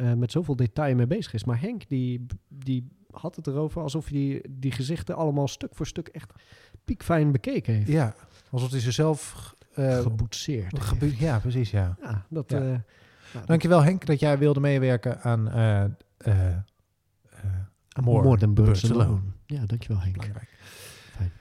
eh, 0.00 0.12
met 0.12 0.30
zoveel 0.32 0.56
detail 0.56 0.94
mee 0.94 1.06
bezig 1.06 1.32
is. 1.32 1.44
Maar 1.44 1.60
Henk, 1.60 1.88
die, 1.88 2.26
die 2.48 2.88
had 3.10 3.36
het 3.36 3.46
erover 3.46 3.82
alsof 3.82 4.04
hij 4.08 4.12
die, 4.18 4.40
die 4.50 4.72
gezichten 4.72 5.16
allemaal 5.16 5.48
stuk 5.48 5.74
voor 5.74 5.86
stuk 5.86 6.08
echt 6.08 6.32
piekfijn 6.84 7.32
bekeken 7.32 7.74
heeft. 7.74 7.88
ja, 7.88 8.14
alsof 8.50 8.70
hij 8.70 8.80
ze 8.80 8.90
zelf... 8.90 9.54
eh, 9.74 9.98
Geboetseerd. 10.00 10.76
ja, 11.18 11.38
precies, 11.38 11.70
ja. 11.70 11.96
Ja, 12.02 12.26
dat... 12.28 12.50
Ja. 12.50 12.58
eh, 12.58 12.64
nou, 13.34 13.46
Dankjewel 13.46 13.82
Henk 13.82 14.06
dat 14.06 14.20
jij 14.20 14.38
wilde 14.38 14.60
meewerken 14.60 15.20
aan... 15.22 15.42
More, 18.02 18.22
More 18.22 18.38
than 18.38 18.54
birds 18.54 18.80
birds 18.80 18.84
alone. 18.90 19.04
alone. 19.04 19.22
Ja, 19.46 19.66
dankjewel 19.66 20.02
Henk. 20.02 20.12
belangrijk. 20.16 20.48
Fijn. 21.16 21.32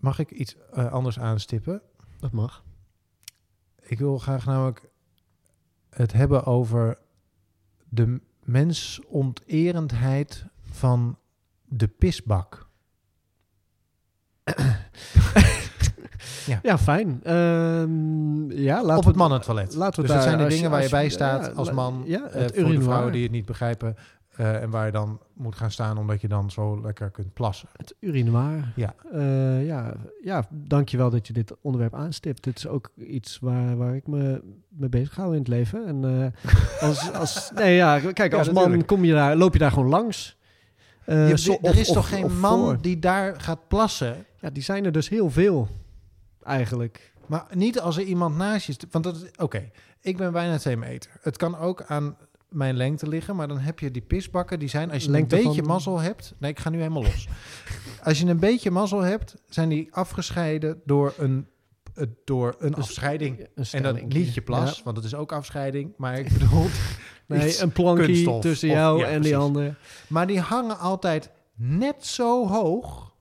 Mag 0.00 0.18
ik 0.18 0.30
iets 0.30 0.56
anders 0.72 1.18
aanstippen? 1.18 1.82
Dat 2.20 2.32
mag. 2.32 2.64
Ik 3.80 3.98
wil 3.98 4.18
graag 4.18 4.44
namelijk 4.44 4.88
het 5.90 6.12
hebben 6.12 6.44
over 6.44 6.98
de 7.94 8.20
mensonterendheid 8.44 10.44
van 10.70 11.18
de 11.64 11.88
pisbak. 11.88 12.66
Ja, 16.62 16.78
fijn. 16.78 17.20
Ehm, 17.22 18.50
ja, 18.50 18.82
laten 18.82 18.96
op 18.96 19.04
het 19.04 19.16
mannentoilet. 19.16 19.74
Laten 19.74 20.02
we 20.02 20.06
dus 20.06 20.16
dat 20.16 20.24
zijn 20.24 20.38
de 20.38 20.46
dingen 20.46 20.70
waar 20.70 20.82
je 20.82 20.88
bij 20.88 21.08
staat 21.08 21.46
ja, 21.46 21.52
als 21.52 21.70
man. 21.70 22.02
ja, 22.06 22.28
eh, 22.28 22.62
voor 22.62 22.72
de 22.72 22.82
vrouwen 22.82 23.12
die 23.12 23.22
het 23.22 23.32
niet 23.32 23.46
begrijpen. 23.46 23.96
Eh, 24.36 24.62
en 24.62 24.70
waar 24.70 24.86
je 24.86 24.92
dan 24.92 25.20
moet 25.32 25.56
gaan 25.56 25.70
staan 25.70 25.98
omdat 25.98 26.20
je 26.20 26.28
dan 26.28 26.50
zo 26.50 26.80
lekker 26.80 27.10
kunt 27.10 27.32
plassen. 27.32 27.68
Het 27.76 27.94
urinoir. 28.00 28.72
Ja. 28.76 28.94
Eh, 29.12 29.66
ja, 29.66 29.94
ja, 30.22 30.46
dankjewel 30.50 31.10
dat 31.10 31.26
je 31.26 31.32
dit 31.32 31.54
onderwerp 31.60 31.94
aanstipt. 31.94 32.44
Dit 32.44 32.56
is 32.56 32.66
ook 32.66 32.90
iets 32.96 33.38
waar, 33.38 33.76
waar 33.76 33.94
ik 33.94 34.06
me 34.06 34.42
mee 34.68 34.88
bezig 34.88 35.16
hou 35.16 35.32
in 35.32 35.38
het 35.38 35.48
leven. 35.48 35.86
En 35.86 36.32
eh, 36.42 36.48
als, 36.88 37.12
als, 37.22 37.50
nee, 37.54 37.74
ja, 37.76 38.00
kijk, 38.12 38.32
Ja, 38.32 38.38
als 38.38 38.46
man 38.50 38.62
natuurlijk. 38.62 38.86
kom 38.88 39.04
je 39.04 39.12
daar, 39.12 39.36
loop 39.36 39.52
je 39.52 39.58
daar 39.58 39.72
gewoon 39.72 39.88
langs. 39.88 40.36
Je- 41.06 41.38
zo- 41.38 41.58
er 41.62 41.78
is 41.78 41.88
of- 41.88 41.94
toch 41.94 42.08
geen 42.08 42.24
of 42.24 42.38
man 42.40 42.60
voor. 42.60 42.80
die 42.80 42.98
daar 42.98 43.40
gaat 43.40 43.68
plassen? 43.68 44.24
Ja, 44.40 44.50
die 44.50 44.62
zijn 44.62 44.84
er 44.84 44.92
dus 44.92 45.08
heel 45.08 45.30
veel, 45.30 45.68
eigenlijk. 46.42 47.12
Maar 47.26 47.46
niet 47.54 47.80
als 47.80 47.96
er 47.96 48.02
iemand 48.02 48.36
naast 48.36 48.66
je... 48.66 48.74
Want 48.90 49.04
dat 49.04 49.16
is... 49.16 49.22
Oké, 49.36 49.70
ik 50.00 50.16
ben 50.16 50.32
bijna 50.32 50.58
twee 50.58 50.76
meter. 50.76 51.10
Het 51.20 51.36
kan 51.36 51.58
ook 51.58 51.82
aan 51.82 52.16
mijn 52.54 52.76
lengte 52.76 53.08
liggen. 53.08 53.36
Maar 53.36 53.48
dan 53.48 53.58
heb 53.58 53.78
je 53.78 53.90
die 53.90 54.02
pisbakken, 54.02 54.58
die 54.58 54.68
zijn, 54.68 54.90
als 54.90 55.04
je 55.04 55.10
Lengte 55.10 55.36
een 55.36 55.42
beetje 55.44 55.62
van- 55.62 55.68
mazzel 55.72 55.98
hebt... 56.00 56.34
Nee, 56.38 56.50
ik 56.50 56.58
ga 56.58 56.70
nu 56.70 56.78
helemaal 56.78 57.02
los. 57.02 57.28
als 58.02 58.18
je 58.18 58.26
een 58.26 58.38
beetje 58.38 58.70
mazzel 58.70 59.00
hebt, 59.00 59.34
zijn 59.48 59.68
die 59.68 59.88
afgescheiden 59.90 60.80
door 60.84 61.14
een, 61.18 61.46
eh, 61.94 62.06
door 62.24 62.54
een 62.58 62.70
Dus 62.72 62.84
afscheiding. 62.84 63.38
Een 63.38 63.44
En 63.46 63.52
dat 63.54 63.66
stelling. 63.66 64.12
liedje 64.12 64.40
plas, 64.42 64.76
Ja. 64.76 64.82
want 64.84 64.96
het 64.96 65.06
is 65.06 65.14
ook 65.14 65.32
afscheiding. 65.32 65.92
Maar 65.96 66.18
ik 66.18 66.32
bedoel... 66.38 66.66
Nee, 67.26 67.60
een 67.60 67.72
plankje 67.72 68.38
tussen 68.38 68.68
Of- 68.68 68.74
jou 68.74 68.98
ja, 68.98 69.06
en 69.06 69.22
die 69.22 69.36
andere. 69.36 69.74
Maar 70.08 70.26
die 70.26 70.40
hangen 70.40 70.78
altijd 70.78 71.30
net 71.54 72.06
zo 72.06 72.48
hoog 72.48 73.12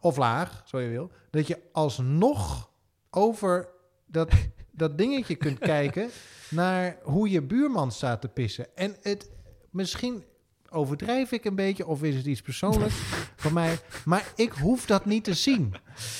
of 0.00 0.16
laag, 0.16 0.62
zo 0.66 0.80
je 0.80 0.88
wil, 0.88 1.10
dat 1.30 1.46
je 1.46 1.58
alsnog 1.72 2.70
over 3.10 3.68
dat, 4.06 4.30
dat 4.70 4.98
dingetje 4.98 5.34
kunt 5.34 5.58
kijken 5.74 6.08
naar 6.54 6.98
hoe 7.02 7.30
je 7.30 7.42
buurman 7.42 7.92
staat 7.92 8.20
te 8.20 8.28
pissen. 8.28 8.76
En 8.76 8.96
het 9.02 9.30
misschien 9.70 10.24
overdrijf 10.70 11.32
ik 11.32 11.44
een 11.44 11.54
beetje 11.54 11.86
of 11.86 12.02
is 12.02 12.16
het 12.16 12.26
iets 12.26 12.42
persoonlijks 12.42 12.94
van 13.36 13.52
mij, 13.52 13.78
maar 14.04 14.32
ik 14.36 14.52
hoef 14.52 14.86
dat 14.86 15.04
niet 15.04 15.24
te 15.24 15.34
zien. 15.34 15.74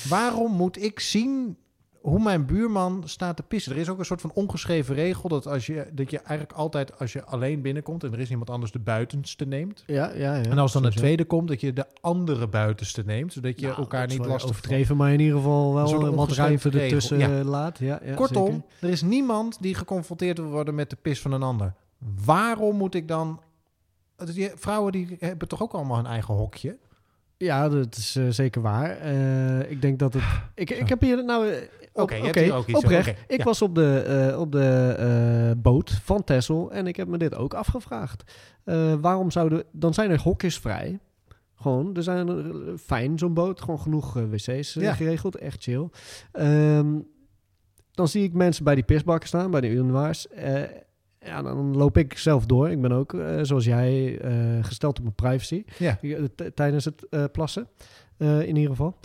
Waarom 0.09 0.51
moet 0.51 0.83
ik 0.83 0.99
zien 0.99 1.57
hoe 2.05 2.19
mijn 2.19 2.45
buurman 2.45 3.03
staat 3.05 3.35
te 3.35 3.43
pissen. 3.43 3.71
Er 3.71 3.77
is 3.77 3.89
ook 3.89 3.99
een 3.99 4.05
soort 4.05 4.21
van 4.21 4.31
ongeschreven 4.33 4.95
regel 4.95 5.29
dat, 5.29 5.47
als 5.47 5.65
je, 5.65 5.87
dat 5.91 6.11
je 6.11 6.17
eigenlijk 6.17 6.57
altijd 6.57 6.99
als 6.99 7.13
je 7.13 7.23
alleen 7.23 7.61
binnenkomt 7.61 8.03
en 8.03 8.13
er 8.13 8.19
is 8.19 8.29
iemand 8.29 8.49
anders 8.49 8.71
de 8.71 8.79
buitenste 8.79 9.45
neemt. 9.45 9.83
Ja, 9.87 10.11
ja, 10.15 10.35
ja. 10.35 10.43
en 10.43 10.57
als 10.57 10.73
dan 10.73 10.81
de 10.81 10.91
tweede 10.91 11.25
komt, 11.25 11.47
dat 11.47 11.61
je 11.61 11.73
de 11.73 11.85
andere 12.01 12.47
buitenste 12.47 13.03
neemt, 13.05 13.33
zodat 13.33 13.59
je 13.59 13.65
Nou, 13.65 13.77
elkaar 13.77 14.07
niet 14.07 14.25
lastig 14.25 14.49
overdreven, 14.49 14.97
maar 14.97 15.13
in 15.13 15.19
ieder 15.19 15.37
geval 15.37 15.67
Een 15.67 15.73
wel 15.75 15.87
soort 15.87 16.03
eh, 16.03 16.15
wat 16.15 16.31
ruimte 16.31 16.69
ertussen 16.69 17.17
ja. 17.17 17.39
eh, 17.39 17.45
laat. 17.45 17.77
Ja, 17.77 17.99
ja, 18.03 18.13
Kortom, 18.13 18.45
zeker. 18.45 18.63
er 18.79 18.89
is 18.89 19.01
niemand 19.01 19.57
die 19.61 19.75
geconfronteerd 19.75 20.37
wil 20.37 20.49
worden 20.49 20.75
met 20.75 20.89
de 20.89 20.97
pis 21.01 21.21
van 21.21 21.31
een 21.31 21.43
ander. 21.43 21.73
Waarom 22.25 22.75
moet 22.75 22.95
ik 22.95 23.07
dan... 23.07 23.41
Die 24.33 24.51
vrouwen 24.55 24.91
die 24.91 25.15
hebben 25.19 25.47
toch 25.47 25.61
ook 25.61 25.73
allemaal 25.73 25.97
hun 25.97 26.05
eigen 26.05 26.33
hokje? 26.33 26.77
Ja, 27.37 27.69
dat 27.69 27.95
is 27.95 28.15
eh, 28.15 28.23
zeker 28.29 28.61
waar. 28.61 28.97
Eh, 28.97 29.71
ik 29.71 29.81
denk 29.81 29.99
dat 29.99 30.13
het... 30.13 30.23
Ik, 30.55 30.69
ik 30.69 30.89
heb 30.89 31.01
hier 31.01 31.25
nou... 31.25 31.49
eh, 31.51 31.61
Oké, 31.93 32.15
hier 32.15 32.53
ook 32.53 32.67
iets 32.67 32.77
oprecht. 32.77 33.23
ik 33.27 33.37
ja. 33.37 33.43
was 33.43 33.61
op 33.61 33.75
de, 33.75 34.35
op 34.37 34.51
de 34.51 35.53
boot 35.57 35.91
van 35.91 36.23
Texel 36.23 36.71
en 36.71 36.87
ik 36.87 36.95
heb 36.95 37.07
me 37.07 37.17
dit 37.17 37.35
ook 37.35 37.53
afgevraagd. 37.53 38.23
Waarom 38.99 39.31
zouden... 39.31 39.63
Dan 39.71 39.93
zijn 39.93 40.11
er 40.11 40.21
hokjes 40.21 40.59
vrij. 40.59 40.99
Gewoon, 41.55 41.95
er 41.95 42.03
zijn 42.03 42.27
er, 42.27 42.77
fijn 42.77 43.17
zo'n 43.19 43.33
boot. 43.33 43.61
Gewoon 43.61 43.79
genoeg 43.79 44.13
wc's 44.13 44.73
Ja. 44.73 44.93
geregeld. 44.93 45.35
Echt 45.35 45.63
chill. 45.63 45.89
Ehm, 46.31 46.99
dan 47.91 48.07
zie 48.07 48.23
ik 48.23 48.33
mensen 48.33 48.63
bij 48.63 48.75
die 48.75 48.83
pisbakken 48.83 49.27
staan, 49.27 49.51
bij 49.51 49.61
de 49.61 49.69
urinoirs. 49.69 50.27
Ja, 51.25 51.41
dan 51.41 51.77
loop 51.77 51.97
ik 51.97 52.17
zelf 52.17 52.45
door. 52.45 52.69
Ik 52.69 52.81
ben 52.81 52.91
ook, 52.91 53.13
eh, 53.13 53.39
zoals 53.41 53.65
jij, 53.65 54.19
eh, 54.19 54.63
gesteld 54.63 54.97
op 54.97 55.03
mijn 55.03 55.15
privacy. 55.15 55.63
Ja. 55.77 55.97
Eh, 56.01 56.23
tijdens 56.53 56.85
het 56.85 57.31
plassen, 57.31 57.67
in 58.17 58.55
ieder 58.55 58.69
geval. 58.69 58.97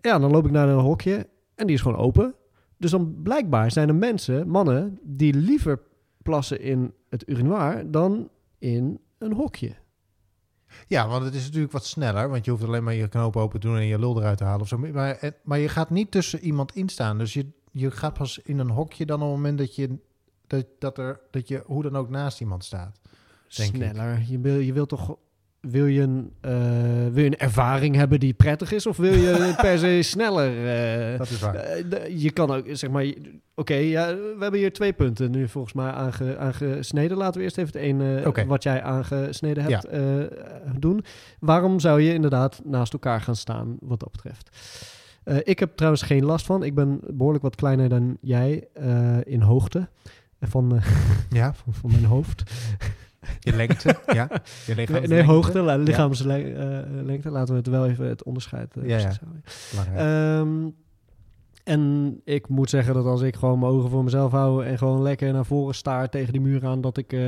Ja, 0.00 0.18
dan 0.18 0.30
loop 0.30 0.44
ik 0.44 0.50
naar 0.50 0.68
een 0.68 0.78
hokje 0.78 1.28
en 1.54 1.66
die 1.66 1.76
is 1.76 1.82
gewoon 1.82 1.98
open. 1.98 2.34
Dus 2.76 2.90
dan 2.90 3.22
blijkbaar 3.22 3.70
zijn 3.70 3.88
er 3.88 3.94
mensen, 3.94 4.48
mannen, 4.48 4.98
die 5.02 5.34
liever 5.34 5.80
plassen 6.22 6.60
in 6.60 6.92
het 7.08 7.28
urinoir 7.28 7.90
dan 7.90 8.28
in 8.58 9.00
een 9.18 9.32
hokje. 9.32 9.74
Ja, 10.86 11.08
want 11.08 11.24
het 11.24 11.34
is 11.34 11.44
natuurlijk 11.44 11.72
wat 11.72 11.84
sneller. 11.84 12.28
Want 12.28 12.44
je 12.44 12.50
hoeft 12.50 12.64
alleen 12.64 12.84
maar 12.84 12.94
je 12.94 13.08
knoop 13.08 13.36
open 13.36 13.60
te 13.60 13.66
doen 13.66 13.76
en 13.76 13.86
je 13.86 13.98
lul 13.98 14.18
eruit 14.18 14.38
te 14.38 14.44
halen. 14.44 14.60
Of 14.60 14.68
zo. 14.68 14.78
Maar, 14.78 15.32
maar 15.44 15.58
je 15.58 15.68
gaat 15.68 15.90
niet 15.90 16.10
tussen 16.10 16.40
iemand 16.40 16.74
instaan. 16.74 17.18
Dus 17.18 17.32
je, 17.32 17.46
je 17.72 17.90
gaat 17.90 18.14
pas 18.14 18.38
in 18.38 18.58
een 18.58 18.70
hokje 18.70 19.06
dan 19.06 19.22
op 19.22 19.26
het 19.26 19.36
moment 19.36 19.58
dat 19.58 19.74
je, 19.74 19.98
dat, 20.52 20.66
dat 20.78 20.98
er, 20.98 21.20
dat 21.30 21.48
je 21.48 21.62
hoe 21.66 21.82
dan 21.82 21.96
ook 21.96 22.10
naast 22.10 22.40
iemand 22.40 22.64
staat. 22.64 23.00
Denk 23.56 23.74
ik. 23.74 23.76
Sneller. 23.76 24.22
Je 24.28 24.38
wil, 24.40 24.58
je 24.58 24.72
wil 24.72 24.86
toch... 24.86 25.16
Wil 25.60 25.86
je, 25.86 26.00
een, 26.00 26.32
eh, 26.40 26.52
wil 27.12 27.22
je 27.24 27.30
een 27.30 27.38
ervaring 27.38 27.94
hebben 27.94 28.20
die 28.20 28.32
prettig 28.34 28.72
is? 28.72 28.86
Of 28.86 28.96
wil 28.96 29.12
je 29.12 29.52
per 29.62 29.78
se 29.78 30.02
sneller? 30.02 30.66
eh, 31.12 31.18
Dat 31.18 31.30
is 31.30 31.40
waar. 31.40 31.54
Eh, 31.54 32.22
je 32.22 32.30
kan 32.30 32.50
ook, 32.50 32.64
zeg 32.72 32.90
maar... 32.90 33.12
Oké, 33.54 33.74
ja, 33.74 34.06
we 34.16 34.36
hebben 34.40 34.60
hier 34.60 34.72
twee 34.72 34.92
punten 34.92 35.30
nu 35.30 35.48
volgens 35.48 35.74
mij 35.74 35.90
aange, 35.90 36.36
aangesneden. 36.38 37.16
Laten 37.16 37.38
we 37.38 37.42
eerst 37.44 37.58
even 37.58 37.72
het 37.72 37.82
ene 37.82 38.44
wat 38.46 38.62
jij 38.62 38.82
aangesneden 38.82 39.64
hebt 39.64 39.88
doen. 40.80 41.04
Waarom 41.40 41.80
zou 41.80 42.00
je 42.00 42.14
inderdaad 42.14 42.60
naast 42.64 42.92
elkaar 42.92 43.20
gaan 43.20 43.36
staan 43.36 43.76
wat 43.80 44.00
dat 44.00 44.10
betreft? 44.12 44.50
Ik 45.48 45.58
heb 45.58 45.76
trouwens 45.76 46.02
geen 46.02 46.24
last 46.24 46.46
van. 46.46 46.62
Ik 46.62 46.74
ben 46.74 47.00
behoorlijk 47.06 47.42
wat 47.44 47.54
kleiner 47.54 47.88
dan 47.88 48.16
jij 48.20 48.68
in 49.24 49.40
hoogte 49.40 49.88
van, 50.48 50.76
eh, 50.76 50.86
Ja, 51.38 51.54
van, 51.54 51.72
van 51.74 51.90
mijn 51.90 52.04
hoofd. 52.04 52.42
je 53.40 53.56
lengte. 53.56 53.98
ja, 54.12 54.28
je 54.66 54.74
Nee, 54.74 54.86
nee, 55.06 55.22
hoogte, 55.22 55.60
la- 55.60 55.76
lichaamslengte. 55.76 57.30
Laten 57.30 57.52
we 57.54 57.58
het 57.58 57.68
wel 57.68 57.86
even 57.86 58.08
het 58.08 58.22
onderscheid 58.22 58.76
eh, 58.76 58.88
Ja, 58.88 58.98
ja. 58.98 60.38
Ehm, 60.40 60.68
en 61.64 62.20
ik 62.24 62.48
moet 62.48 62.70
zeggen 62.70 62.94
dat 62.94 63.04
als 63.04 63.20
ik 63.20 63.36
gewoon 63.36 63.58
mijn 63.58 63.72
ogen 63.72 63.90
voor 63.90 64.04
mezelf 64.04 64.32
hou 64.32 64.64
en 64.66 64.78
gewoon 64.78 65.02
lekker 65.02 65.32
naar 65.32 65.44
voren 65.46 65.74
staar 65.74 66.08
tegen 66.08 66.32
die 66.32 66.40
muur 66.40 66.66
aan, 66.66 66.80
dat 66.80 66.96
ik 66.96 67.12
eh, 67.12 67.20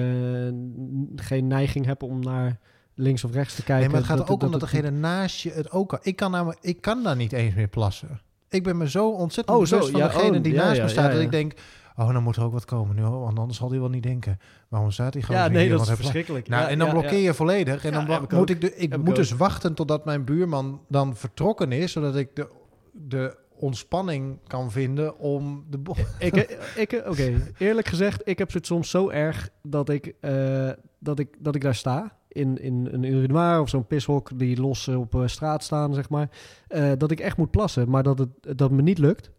geen 1.17 1.47
neiging 1.47 1.87
heb 1.87 2.03
om 2.03 2.21
naar 2.21 2.59
links 2.95 3.25
of 3.25 3.33
rechts 3.33 3.55
te 3.55 3.63
kijken. 3.63 3.81
Nee, 3.83 3.89
maar 3.89 3.99
het 3.99 4.09
gaat 4.09 4.19
dat, 4.19 4.29
ook 4.31 4.43
om 4.43 4.51
dat 4.51 4.61
degene 4.61 4.91
naast 4.91 5.41
je 5.41 5.51
het 5.51 5.71
ook 5.71 5.89
kan. 5.89 5.99
Ik 6.03 6.17
kan, 6.17 6.31
namelijk, 6.31 6.59
ik 6.63 6.81
kan 6.81 7.03
daar 7.03 7.17
niet 7.17 7.33
eens 7.33 7.55
meer 7.55 7.69
plassen. 7.69 8.21
Ik 8.49 8.63
ben 8.63 8.77
me 8.77 8.91
zo 8.91 9.11
ontzettend 9.11 9.57
Oh, 9.59 9.65
zo, 9.65 9.77
bewust 9.77 9.91
van 9.93 10.01
ja, 10.01 10.07
degene 10.09 10.37
oh, 10.37 10.43
die 10.43 10.53
ja, 10.53 10.65
naast 10.65 10.77
ja, 10.77 10.83
me 10.83 10.89
staat. 10.89 11.05
ja, 11.05 11.11
Dat 11.11 11.19
ja. 11.19 11.25
ik 11.25 11.31
denk, 11.31 11.53
oh, 11.97 12.13
dan 12.13 12.23
moet 12.23 12.37
er 12.37 12.43
ook 12.45 12.53
wat 12.53 12.65
komen 12.65 12.97
nu. 12.97 13.03
Want 13.03 13.39
anders 13.39 13.59
zal 13.59 13.71
hij 13.71 13.79
wel 13.81 13.89
niet 13.89 14.03
denken. 14.03 14.39
Waarom 14.69 14.91
staat 14.91 15.13
hij 15.15 15.23
gewoon 15.23 15.41
Ja, 15.41 15.49
nee, 15.49 15.69
dat 15.69 15.81
is 15.89 15.91
verschrikkelijk. 15.95 16.49
Nou, 16.49 16.63
Ja, 16.63 16.69
en 16.69 16.79
dan 16.79 16.87
ja, 16.87 16.93
blokkeer 16.93 17.19
je 17.19 17.35
volledig. 17.35 17.85
En 17.85 17.93
dan 17.93 18.23
ik 18.23 18.33
moet 18.33 18.51
ik, 18.51 18.61
de, 18.61 18.75
ik 18.75 18.81
Heb 18.91 18.93
ik 18.93 18.99
moet 18.99 19.09
ook. 19.09 19.15
dus 19.15 19.31
wachten 19.33 19.75
totdat 19.75 20.05
mijn 20.05 20.25
buurman 20.25 20.81
dan 20.89 21.17
vertrokken 21.17 21.73
is. 21.73 21.93
Zodat 21.93 22.17
ik 22.17 22.37
de, 22.37 22.49
de 22.93 23.37
ontspanning 23.59 24.39
kan 24.47 24.71
vinden 24.71 25.19
om 25.19 25.65
de... 25.71 25.79
bo- 25.79 25.95
Ik, 26.19 26.37
ik, 26.77 27.03
Oké, 27.11 27.33
eerlijk 27.59 27.87
gezegd, 27.89 28.23
ik 28.29 28.39
heb 28.39 28.53
het 28.53 28.67
soms 28.67 28.91
zo 28.91 29.09
erg 29.11 29.49
dat 29.63 29.89
ik, 29.89 30.15
eh, 30.21 30.71
dat 30.99 31.19
ik, 31.19 31.29
dat 31.39 31.55
ik 31.55 31.61
daar 31.61 31.75
sta. 31.75 32.17
In, 32.35 32.59
in 32.63 32.89
een 32.91 33.05
urinoir 33.05 33.61
of 33.61 33.69
zo'n 33.69 33.87
pishok 33.87 34.39
die 34.39 34.61
los 34.61 34.89
eh, 34.89 34.99
op 35.01 35.15
eh, 35.15 35.23
straat 35.27 35.63
staan, 35.63 35.95
zeg 35.95 36.09
maar. 36.09 36.31
eh, 36.69 36.93
dat 36.99 37.11
ik 37.11 37.21
echt 37.21 37.37
moet 37.37 37.51
plassen, 37.51 37.91
maar 37.91 38.03
dat 38.03 38.19
het 38.19 38.59
dat 38.59 38.71
me 38.71 38.83
niet 38.83 38.99
lukt. 38.99 39.31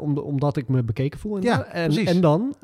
om, 0.00 0.18
omdat 0.18 0.56
ik 0.56 0.68
me 0.68 0.82
bekeken 0.82 1.18
voel. 1.20 1.42
Ja, 1.42 1.64
en, 1.64 1.90
en 1.90 2.20
dan 2.20 2.54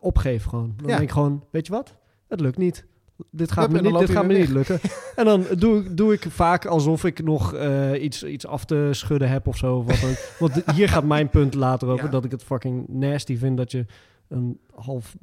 opgeef 0.00 0.44
gewoon. 0.44 0.72
Dan 0.76 0.86
Ja. 0.88 0.96
denk 0.96 1.00
ik 1.08 1.10
gewoon, 1.10 1.44
weet 1.50 1.66
je 1.66 1.72
wat? 1.72 1.94
Het 2.28 2.40
lukt 2.40 2.58
niet. 2.58 2.84
Dit 3.30 3.52
gaat 3.52 3.64
Hup, 3.72 3.82
me 3.82 3.90
niet, 3.90 3.98
dit 3.98 4.10
gaat 4.10 4.26
me 4.26 4.38
niet 4.38 4.48
lukken. 4.48 4.78
en 5.16 5.24
dan 5.24 5.44
doe, 5.58 5.78
ik- 5.84 5.96
doe 5.96 6.12
ik 6.12 6.26
vaak 6.28 6.66
alsof 6.66 7.04
ik 7.04 7.22
nog 7.24 7.54
iets, 8.00 8.24
iets 8.24 8.46
af 8.46 8.64
te 8.64 8.88
schudden 8.90 9.28
heb 9.30 9.46
of 9.46 9.56
zo. 9.56 9.76
of 9.76 9.84
Wat 9.86 10.10
ook. 10.10 10.34
Want 10.38 10.74
hier 10.74 10.88
gaat 10.88 11.04
mijn 11.04 11.28
punt 11.28 11.54
later 11.54 11.88
over. 11.88 12.04
Ja. 12.04 12.10
Dat 12.10 12.24
ik 12.24 12.30
het 12.30 12.42
fucking 12.44 12.88
nasty 12.88 13.36
vind 13.36 13.56
dat 13.56 13.70
je 13.72 13.86
een 14.28 14.58
half 14.74 15.14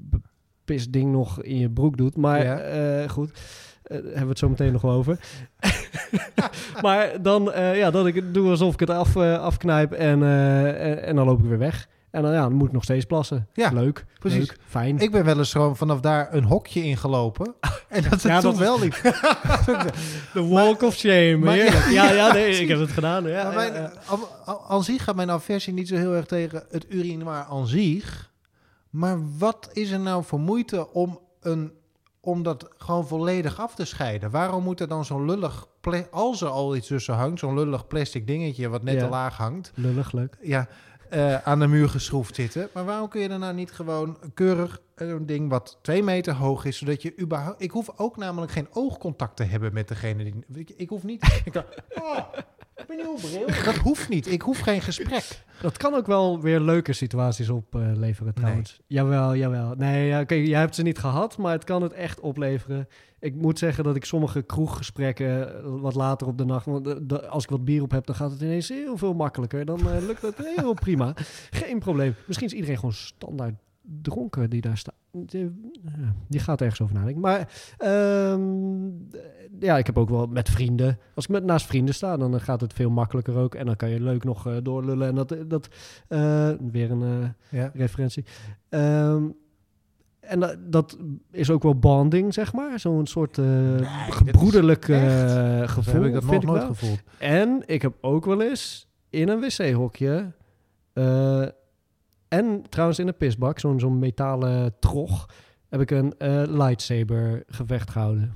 pis 0.72 0.90
ding 0.90 1.12
nog 1.12 1.44
in 1.44 1.58
je 1.58 1.70
broek 1.70 1.98
doet. 1.98 2.16
Maar 2.16 2.44
Ja. 2.44 2.58
eh, 2.60 3.10
goed, 3.10 3.32
eh, 3.84 3.98
hebben 3.98 4.22
we 4.22 4.28
het 4.30 4.40
zo 4.40 4.50
meteen 4.50 4.72
nog 4.72 4.82
wel 4.82 4.92
over. 4.92 5.20
maar 6.86 7.22
dan, 7.22 7.52
eh, 7.52 7.78
ja, 7.78 7.92
dat 7.92 8.06
ik 8.08 8.16
het 8.16 8.34
doe 8.34 8.50
alsof 8.50 8.74
ik 8.74 8.80
het 8.80 8.90
af, 8.90 9.18
afknijp 9.18 9.92
en, 9.92 10.24
en, 10.24 11.04
en 11.04 11.16
dan 11.16 11.26
loop 11.26 11.40
ik 11.40 11.46
weer 11.50 11.58
weg. 11.58 11.88
En 12.12 12.22
dan, 12.22 12.32
ja, 12.32 12.42
dan 12.42 12.54
moet 12.54 12.68
ik 12.68 12.74
nog 12.74 12.84
steeds 12.84 13.06
plassen. 13.06 13.48
Ja, 13.54 13.70
leuk, 13.74 14.06
precies. 14.20 14.40
leuk, 14.48 14.58
fijn. 14.68 15.00
Ik 15.00 15.12
ben 15.12 15.26
wel 15.26 15.38
eens 15.38 15.52
gewoon 15.52 15.76
vanaf 15.78 16.00
daar 16.00 16.28
een 16.34 16.44
hokje 16.44 16.84
ingelopen. 16.84 17.54
En 17.90 18.04
dat 18.10 18.22
Ja, 18.22 18.30
ja, 18.30 18.42
dat- 18.42 18.58
wel 18.58 18.80
niet. 18.80 19.02
De 20.34 20.48
walk 20.48 20.82
of 20.82 20.96
shame. 20.96 21.38
maar- 21.38 21.92
ja, 21.92 22.12
ja, 22.12 22.34
nee, 22.34 22.60
ik 22.60 22.68
heb 22.68 22.80
het 22.80 22.92
gedaan. 22.92 23.28
Ja, 23.28 23.52
mijn, 23.52 24.84
zich 24.84 25.04
gaat 25.04 25.16
mijn 25.16 25.32
aversie 25.32 25.74
niet 25.74 25.88
zo 25.88 25.96
heel 25.96 26.14
erg 26.16 26.26
tegen 26.26 26.64
het 26.70 26.86
urinoir 26.90 27.46
aan 27.50 27.68
zich. 27.68 28.31
Maar 28.92 29.38
wat 29.38 29.70
is 29.74 29.92
er 29.92 30.00
nou 30.00 30.24
voor 30.24 30.40
moeite 30.40 30.94
om, 30.94 31.20
een, 31.42 31.72
om 32.20 32.44
dat 32.44 32.68
gewoon 32.78 33.08
volledig 33.08 33.60
af 33.60 33.76
te 33.76 33.86
scheiden? 33.86 34.32
Waarom 34.32 34.64
moet 34.64 34.80
er 34.80 34.88
dan 34.88 35.06
zo'n 35.06 35.26
lullig, 35.26 35.68
als 36.12 36.42
er 36.42 36.48
al 36.50 36.76
iets 36.76 36.88
tussen 36.88 37.14
hangt, 37.16 37.40
zo'n 37.40 37.56
lullig 37.56 37.88
plastic 37.88 38.28
dingetje 38.28 38.70
wat 38.70 38.84
net 38.84 38.94
Ja. 38.96 39.04
te 39.04 39.10
laag 39.10 39.38
hangt, 39.38 39.72
Lullig, 39.76 40.12
leuk. 40.12 40.38
ja, 40.42 40.68
eh, 41.10 41.36
aan 41.36 41.60
de 41.60 41.68
muur 41.68 41.90
geschroefd 41.90 42.36
zitten? 42.36 42.70
Maar 42.74 42.86
waarom 42.86 43.08
kun 43.10 43.22
je 43.22 43.30
er 43.30 43.40
nou 43.40 43.54
niet 43.54 43.72
gewoon 43.72 44.18
keurig 44.34 44.82
eh, 44.96 45.08
een 45.08 45.26
ding 45.26 45.50
wat 45.50 45.78
twee 45.82 46.04
meter 46.04 46.34
hoog 46.34 46.66
is, 46.66 46.78
zodat 46.78 47.02
je 47.02 47.20
überhaupt... 47.20 47.62
Ik 47.62 47.72
hoef 47.72 47.90
ook 47.96 48.18
namelijk 48.18 48.52
geen 48.52 48.68
oogcontact 48.72 49.36
te 49.36 49.44
hebben 49.44 49.74
met 49.74 49.88
degene 49.88 50.24
die... 50.24 50.44
Ik, 50.54 50.70
ik 50.70 50.90
hoef 50.90 51.04
niet... 51.04 51.24
Ik, 51.46 51.56
oh, 52.02 52.18
ik 52.82 52.88
ben 52.88 52.98
nieuw 52.98 53.16
bril. 53.16 53.48
Dat 53.74 53.76
hoeft 53.76 54.10
niet. 54.10 54.32
Ik 54.32 54.42
hoef 54.42 54.60
geen 54.60 54.82
gesprek. 54.82 55.44
Dat 55.62 55.78
kan 55.78 55.94
ook 55.94 56.08
wel 56.08 56.42
weer 56.42 56.60
leuke 56.60 56.94
situaties 56.94 57.50
opleveren 57.50 58.34
trouwens. 58.34 58.80
Jawel, 58.88 59.36
jawel. 59.36 59.74
Nee, 59.76 60.08
ja, 60.08 60.22
oké, 60.22 60.36
jij 60.36 60.60
hebt 60.60 60.76
ze 60.76 60.82
niet 60.82 61.00
gehad, 61.00 61.38
maar 61.38 61.52
het 61.52 61.64
kan 61.64 61.82
het 61.82 61.94
echt 61.94 62.20
opleveren. 62.20 62.88
Ik 63.20 63.36
moet 63.36 63.60
zeggen 63.60 63.84
dat 63.84 63.96
ik 63.96 64.06
sommige 64.06 64.42
kroeggesprekken 64.42 65.56
eh, 65.56 65.64
wat 65.64 65.96
later 65.96 66.28
op 66.28 66.38
de 66.38 66.46
nacht... 66.46 66.66
Want 66.66 67.12
eh, 67.12 67.30
als 67.30 67.44
ik 67.44 67.50
wat 67.50 67.66
bier 67.66 67.82
op 67.82 67.92
heb, 67.92 68.06
dan 68.06 68.16
gaat 68.16 68.32
het 68.32 68.42
ineens 68.42 68.70
heel 68.70 68.98
veel 68.98 69.14
makkelijker. 69.14 69.66
Dan 69.66 69.80
eh, 69.80 70.06
lukt 70.06 70.22
het 70.22 70.36
heel 70.56 70.74
prima. 70.74 71.14
Geen 71.64 71.80
probleem. 71.80 72.16
Misschien 72.26 72.48
is 72.48 72.54
iedereen 72.54 72.76
gewoon 72.76 72.94
standaard 72.94 73.56
dronken 74.02 74.50
die 74.50 74.62
daar 74.62 74.78
staat. 74.78 75.01
Die, 75.12 75.72
ja, 75.84 76.14
die 76.28 76.40
gaat 76.40 76.62
ergens 76.62 76.82
over 76.82 76.96
nadenken. 76.96 77.22
Maar 77.22 77.40
ehm, 77.78 78.86
ja, 79.60 79.78
ik 79.78 79.86
heb 79.86 79.98
ook 79.98 80.10
wel 80.10 80.28
met 80.28 80.50
vrienden. 80.50 81.00
Als 81.16 81.26
ik 81.26 81.32
met 81.32 81.44
naast 81.44 81.66
vrienden 81.66 81.94
sta, 81.94 82.18
dan 82.18 82.42
gaat 82.42 82.62
het 82.62 82.74
veel 82.74 82.90
makkelijker 82.90 83.36
ook. 83.38 83.56
En 83.56 83.66
dan 83.66 83.76
kan 83.76 83.90
je 83.90 84.02
leuk 84.02 84.24
nog 84.24 84.48
eh, 84.48 84.54
doorlullen. 84.64 85.08
En 85.08 85.16
dat, 85.16 85.36
dat 85.48 85.68
eh, 86.08 86.50
weer 86.72 86.92
een 86.92 87.02
eh, 87.50 87.60
Ja. 87.60 87.72
referentie. 87.74 88.26
Ehm, 88.70 89.24
en 90.20 90.40
dat, 90.40 90.58
dat 90.68 90.98
is 91.32 91.50
ook 91.50 91.64
wel 91.64 91.80
bonding, 91.80 92.34
zeg 92.34 92.54
maar. 92.54 92.80
Zo'n 92.80 93.08
soort 93.08 93.38
eh 93.38 93.46
dit 93.78 93.82
is 94.08 94.16
gebroederlijk 94.16 94.88
eh, 94.90 95.68
gevoel. 95.70 95.94
heb 95.94 96.04
ik 96.06 96.14
dat 96.14 96.24
vind 96.26 96.32
nog 96.34 96.42
ik 96.42 96.48
nooit 96.48 96.62
wel. 96.62 96.74
gevoeld? 96.74 97.00
En 97.20 97.64
ik 97.66 97.82
heb 97.82 97.94
ook 98.02 98.26
wel 98.26 98.42
eens 98.42 98.88
in 99.10 99.30
een 99.30 99.40
wc-hokje... 99.40 100.32
en 102.32 102.64
trouwens 102.70 103.00
in 103.00 103.08
een 103.08 103.18
pisbak, 103.18 103.60
zo'n 103.60 103.80
zo'n 103.80 104.00
metalen 104.00 104.74
trog... 104.80 105.30
heb 105.70 105.82
ik 105.82 105.92
een 105.92 106.14
eh, 106.18 106.44
lightsaber 106.48 107.44
gevecht 107.48 107.90
gehouden. 107.90 108.34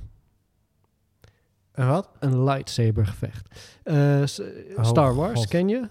En 1.72 1.88
wat? 1.88 2.08
Een 2.18 2.44
lightsaber 2.44 3.06
gevecht. 3.06 3.48
Eh, 3.82 4.22
Oh, 4.76 4.84
Star 4.84 5.14
Wars, 5.14 5.38
God. 5.40 5.48
ken 5.48 5.68
je? 5.68 5.88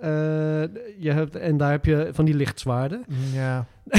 Eh, 0.00 0.10
je 0.98 1.12
hebt, 1.12 1.36
en 1.36 1.56
daar 1.56 1.70
heb 1.70 1.84
je 1.84 2.10
van 2.12 2.24
die 2.24 2.34
lichtzwaarden. 2.34 3.04
ja. 3.32 3.66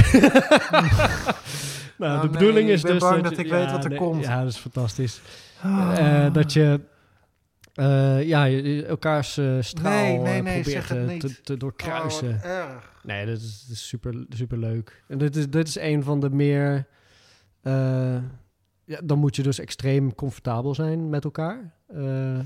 nou, 1.97 2.15
Oh, 2.15 2.21
de 2.21 2.27
nee, 2.27 2.29
bedoeling 2.29 2.69
is 2.69 2.79
ik 2.79 2.85
ben 2.85 2.93
dus 2.93 3.09
bang 3.09 3.23
dat, 3.23 3.37
ik 3.37 3.49
weet 3.49 3.71
wat 3.71 3.83
er 3.83 3.89
nee, 3.89 3.99
komt. 3.99 4.23
Ja, 4.23 4.39
dat 4.39 4.51
is 4.51 4.57
fantastisch. 4.57 5.21
Ah. 5.61 6.33
Dat 6.33 6.53
je 6.53 6.79
eh, 7.75 8.23
ja, 8.27 8.49
elkaars 8.83 9.37
eh, 9.37 9.57
straal 9.61 9.91
Nee, 9.91 10.17
nee, 10.19 10.37
eh, 10.37 10.43
nee, 10.43 10.61
probeert 10.61 10.65
zeg 10.85 10.87
het 10.87 11.07
niet. 11.07 11.19
te, 11.19 11.41
te 11.41 11.57
doorkruisen. 11.57 12.39
Oh, 12.45 12.75
nee, 13.03 13.25
dat 13.25 13.37
is, 13.37 13.61
dat 13.67 13.75
is 13.75 13.87
super, 13.87 14.25
super 14.29 14.57
leuk. 14.57 15.03
En 15.07 15.17
dit 15.17 15.35
is, 15.35 15.49
dit 15.49 15.67
is 15.67 15.79
een 15.79 16.03
van 16.03 16.19
de 16.19 16.29
meer... 16.29 16.87
eh, 17.61 18.15
ja, 18.85 18.99
dan 19.03 19.19
moet 19.19 19.35
je 19.35 19.43
dus 19.43 19.59
extreem 19.59 20.15
comfortabel 20.15 20.75
zijn 20.75 21.09
met 21.09 21.23
elkaar. 21.23 21.73
eh, 21.87 22.39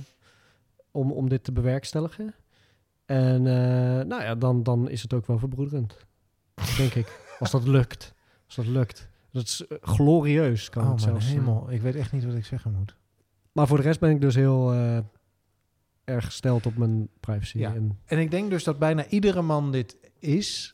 om, 0.92 1.12
om 1.12 1.30
dit 1.30 1.44
te 1.44 1.52
bewerkstelligen. 1.52 2.34
En 3.06 3.48
eh, 3.48 4.06
nou 4.06 4.22
ja, 4.24 4.36
dan, 4.36 4.64
dan 4.64 4.90
is 4.90 5.02
het 5.02 5.14
ook 5.14 5.26
wel 5.28 5.38
verbroederend. 5.40 5.98
Denk 6.78 6.94
ik. 6.94 7.22
Als 7.40 7.52
dat 7.52 7.68
lukt. 7.68 8.14
Als 8.46 8.56
dat 8.56 8.66
lukt. 8.68 9.10
Dat 9.32 9.44
is 9.44 9.64
glorieus, 9.82 10.70
kan 10.70 10.84
Oh, 10.84 10.90
het 10.92 11.00
mijn 11.06 11.22
zelfs. 11.22 11.28
hemel. 11.36 11.72
Ik 11.72 11.82
weet 11.82 11.96
echt 11.96 12.12
niet 12.12 12.26
wat 12.26 12.34
ik 12.36 12.46
zeggen 12.46 12.72
moet. 12.74 12.96
Maar 13.52 13.68
voor 13.68 13.78
de 13.78 13.84
rest 13.84 14.00
ben 14.00 14.10
ik 14.10 14.22
dus 14.22 14.36
heel 14.36 14.74
eh, 14.74 14.98
erg 16.10 16.26
gesteld 16.26 16.66
op 16.66 16.78
mijn 16.78 17.10
privacy. 17.20 17.57
Ja. 17.57 17.74
En, 17.74 17.99
En 18.05 18.20
ik 18.20 18.32
denk 18.32 18.49
dus 18.49 18.64
dat 18.64 18.80
bijna 18.80 19.05
iedere 19.07 19.41
man 19.41 19.72
dit 19.72 19.97
is. 20.20 20.74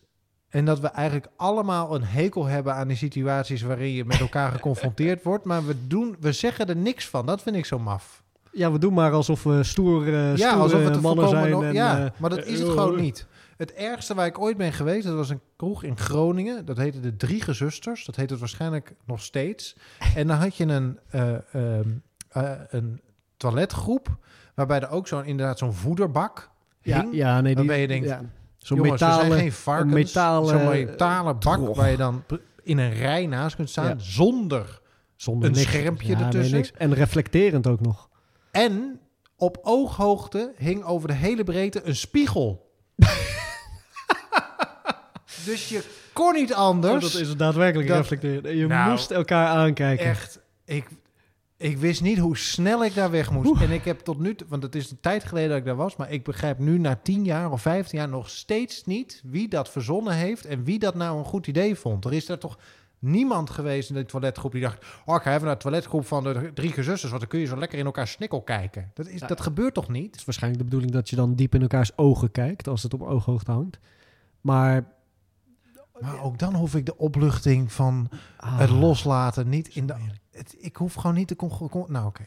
En 0.50 0.66
dat 0.66 0.80
we 0.80 0.88
eigenlijk 0.88 1.28
allemaal 1.36 1.96
een 1.96 2.04
hekel 2.04 2.46
hebben 2.46 2.74
aan 2.74 2.88
die 2.88 2.98
situaties 2.98 3.62
waarin 3.62 3.92
je 3.92 4.06
met 4.06 4.20
elkaar 4.20 4.52
geconfronteerd 4.52 5.24
wordt. 5.24 5.46
Maar 5.46 5.66
we, 5.66 5.88
doen, 5.88 6.16
we 6.20 6.32
zeggen 6.32 6.68
er 6.68 6.76
niks 6.76 7.08
van. 7.08 7.26
Dat 7.26 7.42
vind 7.42 7.56
ik 7.56 7.66
zo 7.66 7.80
maf. 7.80 8.24
ja, 8.52 8.72
we 8.72 8.80
doen 8.80 8.94
maar 8.94 9.12
alsof 9.12 9.44
we 9.44 9.64
stoer, 9.64 10.08
eh 10.08 10.36
ja, 10.36 10.54
alsof 10.54 10.84
het 10.84 11.02
mannen 11.02 11.30
zijn. 11.30 11.64
en, 11.64 11.74
ja, 11.74 12.06
eh, 12.06 12.12
maar 12.20 12.30
dat 12.30 12.46
is 12.46 12.60
het 12.60 12.70
gewoon 12.70 12.96
eh, 12.96 13.02
niet. 13.02 13.28
Het 13.58 13.74
ergste 13.74 14.14
waar 14.14 14.26
ik 14.26 14.40
ooit 14.40 14.58
ben 14.58 14.74
geweest, 14.74 15.06
dat 15.06 15.16
was 15.16 15.30
een 15.30 15.42
kroeg 15.56 15.84
in 15.84 15.98
Groningen. 15.98 16.66
Dat 16.66 16.78
heette 16.78 17.00
de 17.00 17.16
Drie 17.16 17.42
Gezusters. 17.42 18.06
Dat 18.06 18.16
heet 18.16 18.30
het 18.30 18.40
waarschijnlijk 18.40 18.96
nog 19.06 19.22
steeds. 19.22 19.76
En 20.16 20.28
dan 20.28 20.38
had 20.38 20.56
je 20.56 20.66
een, 20.66 21.00
eh, 21.10 21.54
ehm, 21.54 21.90
eh, 22.30 22.52
een 22.70 23.02
toiletgroep, 23.38 24.18
waarbij 24.56 24.80
er 24.80 24.90
ook 24.90 25.08
zo'n 25.08 25.26
inderdaad 25.26 25.58
zo'n 25.58 25.74
voederbak 25.74 26.50
Ja, 26.82 27.02
hing. 27.02 27.16
ja, 27.16 27.34
nee, 27.34 27.44
die, 27.44 27.56
Waarbij 27.56 27.82
je 27.82 27.88
denkt, 27.88 28.08
ja, 28.08 28.22
zo'n 28.58 28.82
metalen... 28.82 29.26
zijn 29.26 29.40
geen 29.40 29.52
varkens. 29.54 29.94
metalen, 29.94 30.50
Zo'n 30.50 30.68
metalen 30.68 31.40
bak 31.40 31.76
waar 31.76 31.90
je 31.90 31.98
dan 31.98 32.24
in 32.64 32.78
een 32.78 32.94
rij 32.94 33.26
naast 33.26 33.56
kunt 33.56 33.70
staan 33.70 33.88
Ja. 33.88 33.96
zonder. 33.98 34.82
Zonder 35.16 35.50
een 35.50 35.56
niks. 35.56 35.68
schermpje 35.68 36.16
nee, 36.16 36.24
ertussen. 36.24 36.56
niks. 36.58 36.72
En 36.72 36.94
reflecterend 36.94 37.68
ook 37.68 37.82
nog. 37.82 38.10
En 38.52 39.00
op 39.38 39.58
ooghoogte 39.62 40.54
hing 40.58 40.84
over 40.84 41.08
de 41.08 41.14
hele 41.14 41.44
breedte 41.44 41.82
een 41.88 41.96
spiegel. 41.96 42.72
dus 45.46 45.70
je 45.70 45.84
kon 46.14 46.34
niet 46.34 46.54
anders. 46.54 46.94
Oh, 46.94 47.02
dat 47.12 47.14
is 47.22 47.28
het 47.28 47.40
daadwerkelijk 47.40 47.88
Dat- 47.88 47.98
reflecterend. 47.98 48.46
En 48.46 48.56
Je 48.56 48.68
Nou, 48.68 48.90
moest 48.92 49.12
elkaar 49.12 49.48
aankijken. 49.48 50.06
Echt, 50.06 50.40
ik, 50.66 50.88
ik 51.58 51.78
wist 51.78 52.02
niet 52.02 52.18
hoe 52.18 52.38
snel 52.38 52.86
ik 52.86 52.94
daar 52.94 53.12
weg 53.12 53.32
moest. 53.32 53.62
En 53.62 53.72
ik 53.72 53.86
heb 53.86 54.00
tot 54.00 54.20
nu 54.20 54.36
toe, 54.36 54.48
want 54.50 54.64
het 54.64 54.76
is 54.76 54.92
een 54.92 55.00
tijd 55.02 55.24
geleden 55.24 55.50
dat 55.50 55.58
ik 55.58 55.66
daar 55.66 55.76
was, 55.76 55.96
maar 55.96 56.12
ik 56.12 56.24
begrijp 56.24 56.60
nu 56.60 56.78
na 56.80 56.96
10 56.96 57.24
jaar 57.24 57.52
of 57.52 57.62
15 57.62 58.00
jaar 58.00 58.10
nog 58.10 58.30
steeds 58.30 58.86
niet 58.86 59.22
wie 59.26 59.48
dat 59.48 59.70
verzonnen 59.70 60.14
heeft 60.14 60.46
en 60.46 60.64
wie 60.64 60.80
dat 60.80 60.96
nou 60.96 61.18
een 61.18 61.26
goed 61.26 61.48
idee 61.48 61.76
vond. 61.76 62.06
Er 62.06 62.14
is 62.14 62.26
daar 62.26 62.38
toch 62.38 62.58
niemand 63.00 63.50
geweest 63.50 63.90
in 63.90 63.96
de 63.96 64.06
toiletgroep 64.06 64.52
die 64.52 64.62
dacht: 64.62 64.86
Oh, 65.06 65.16
ik 65.16 65.22
ga 65.22 65.34
even 65.34 65.46
naar 65.46 65.56
de 65.56 65.62
toiletgroep 65.62 66.06
van 66.06 66.24
de 66.24 66.52
drie 66.54 66.72
gezusters, 66.72 67.10
want 67.12 67.20
dan 67.20 67.30
kun 67.30 67.40
je 67.40 67.46
zo 67.46 67.58
lekker 67.58 67.80
in 67.80 67.86
elkaar 67.86 68.08
snikkel 68.08 68.42
kijken. 68.42 68.92
Dat, 68.94 69.08
is, 69.08 69.20
Ja. 69.20 69.28
dat 69.28 69.42
gebeurt 69.42 69.74
toch 69.74 69.88
Het 69.88 69.96
niet? 69.96 70.16
is 70.16 70.26
waarschijnlijk 70.26 70.64
de 70.64 70.70
bedoeling 70.70 70.94
dat 70.96 71.10
je 71.10 71.16
dan 71.16 71.36
diep 71.36 71.56
in 71.56 71.62
elkaars 71.62 71.98
ogen 71.98 72.32
kijkt, 72.32 72.68
als 72.68 72.84
het 72.84 72.94
op 72.94 73.02
ooghoogte 73.02 73.52
hangt. 73.52 73.80
Maar... 74.42 74.94
Maar 76.00 76.24
ook 76.24 76.40
dan 76.40 76.56
hoef 76.56 76.76
ik 76.76 76.86
de 76.86 76.98
opluchting 76.98 77.72
van 77.72 78.10
ah, 78.38 78.60
het 78.60 78.70
loslaten 78.70 79.50
niet 79.50 79.68
in 79.68 79.86
de. 79.88 79.96
Het, 80.36 80.56
ik 80.58 80.76
hoef 80.76 80.94
gewoon 80.94 81.16
niet 81.16 81.28
te. 81.28 81.36
Con, 81.36 81.70
con- 81.70 81.86
nou, 81.88 82.06
oké. 82.06 82.26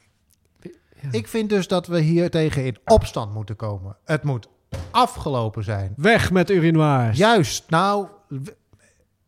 Ja. 1.03 1.09
Ik 1.11 1.29
vind 1.29 1.49
dus 1.49 1.69
dat 1.69 1.87
we 1.87 2.01
hier 2.01 2.31
tegen 2.31 2.65
in 2.65 2.77
opstand 2.85 3.35
moeten 3.35 3.57
komen. 3.57 3.97
Het 4.05 4.23
moet 4.23 4.49
afgelopen 4.91 5.65
zijn. 5.65 5.93
Weg 5.97 6.31
met 6.31 6.51
urinoirs. 6.51 7.19
Juist, 7.19 7.71
nou, 7.71 8.07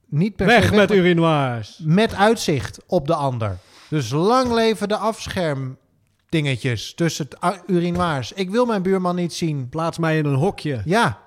niet 0.06 0.36
per 0.36 0.46
weg 0.46 0.64
se 0.64 0.74
met 0.74 0.88
maar 0.88 0.98
urinoirs. 0.98 1.80
met 1.84 2.14
uitzicht 2.14 2.80
op 2.86 3.06
de 3.06 3.14
ander. 3.14 3.58
Dus 3.88 4.10
lang 4.10 4.52
leven 4.52 4.88
de 4.88 4.96
afschermdingetjes 4.96 6.94
tussen 6.94 7.28
het 7.40 7.62
urinoirs. 7.66 8.32
Ik 8.32 8.50
wil 8.50 8.66
mijn 8.66 8.82
buurman 8.82 9.16
niet 9.16 9.32
zien. 9.32 9.68
Plaats 9.68 9.98
mij 9.98 10.18
in 10.18 10.24
een 10.24 10.34
hokje. 10.34 10.82
Ja, 10.84 11.18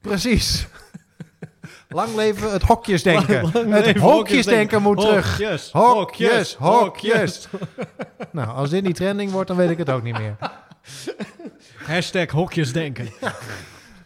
precies. 0.00 0.66
Lang 1.94 2.14
leven 2.14 2.52
het 2.52 2.62
hokjesdenken. 2.62 3.50
Het 3.72 3.96
hokjesdenken 3.98 4.82
moet 4.82 5.00
terug. 5.00 5.30
Hokjes, 5.38 5.70
Hokjes, 5.72 6.54
hokjes. 6.54 7.48
Nou, 8.32 8.48
als 8.48 8.70
dit 8.70 8.82
niet 8.84 8.96
trending 8.96 9.30
wordt, 9.30 9.48
dan 9.48 9.56
weet 9.56 9.70
ik 9.70 9.78
het 9.78 9.90
ook 9.90 10.02
niet 10.02 10.18
meer. 10.18 10.36
Hashtag 11.86 12.30
hokjesdenken. 12.30 13.08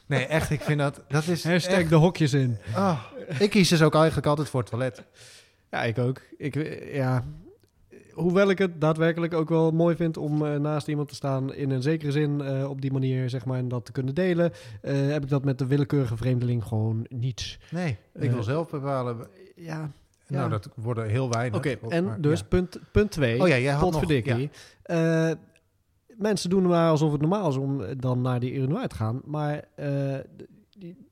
Nee, 0.09 0.27
echt, 0.27 0.51
ik 0.51 0.61
vind 0.61 0.79
dat... 0.79 1.01
dat 1.09 1.27
is 1.27 1.45
Hashtag 1.45 1.79
echt- 1.79 1.89
de 1.89 1.95
hokjes 1.95 2.33
in. 2.33 2.59
Ah, 2.75 2.99
ik 3.39 3.51
kies 3.51 3.69
dus 3.69 3.83
ook 3.83 3.95
eigenlijk 3.95 4.27
altijd 4.27 4.49
voor 4.49 4.61
het 4.61 4.71
toilet. 4.71 5.03
Ja, 5.71 5.83
ik 5.83 5.99
ook. 5.99 6.21
Ik, 6.39 6.55
ja. 6.93 7.25
Hoewel 8.17 8.51
ik 8.51 8.59
het 8.59 8.81
daadwerkelijk 8.81 9.35
ook 9.35 9.49
wel 9.49 9.71
mooi 9.71 9.97
vind 9.97 10.17
om 10.17 10.47
eh, 10.47 10.55
naast 10.55 10.89
iemand 10.89 11.09
te 11.09 11.15
staan 11.15 11.55
in 11.55 11.71
een 11.71 11.83
zekere 11.83 12.13
zin 12.13 12.41
eh, 12.41 12.71
op 12.71 12.81
die 12.81 12.93
manier, 12.93 13.31
zeg 13.31 13.45
maar, 13.45 13.59
en 13.59 13.69
dat 13.69 13.85
te 13.85 13.93
kunnen 13.93 14.15
delen, 14.15 14.53
eh, 14.83 14.95
heb 14.95 15.23
ik 15.23 15.29
dat 15.29 15.45
met 15.45 15.59
de 15.59 15.67
willekeurige 15.67 16.17
vreemdeling 16.17 16.65
gewoon 16.65 17.07
niet. 17.09 17.59
Nee, 17.71 17.97
ik 18.15 18.31
wil 18.31 18.43
zelf 18.43 18.71
bepalen. 18.71 19.27
Ja. 19.57 19.91
Nou, 20.29 20.43
ja. 20.43 20.49
dat 20.49 20.69
worden 20.75 21.09
heel 21.09 21.31
weinig. 21.31 21.59
Oké, 21.59 21.77
en 21.89 22.17
dus 22.21 22.41
ja. 22.41 22.47
punt, 22.47 22.79
punt 22.93 23.11
twee. 23.11 23.41
Oh 23.41 23.49
ja, 23.49 23.59
jij 23.59 23.73
had 23.73 23.93
nog... 23.93 24.13
Ja. 24.87 25.37
Mensen 26.17 26.51
doen 26.51 26.67
maar 26.67 26.91
alsof 26.91 27.13
het 27.13 27.21
normaal 27.21 27.49
is 27.49 27.57
om 27.57 27.83
dan 27.97 28.21
naar 28.21 28.41
die 28.41 28.53
urinoir 28.55 28.89
te 28.89 28.97
gaan. 28.97 29.21
Maar 29.25 29.65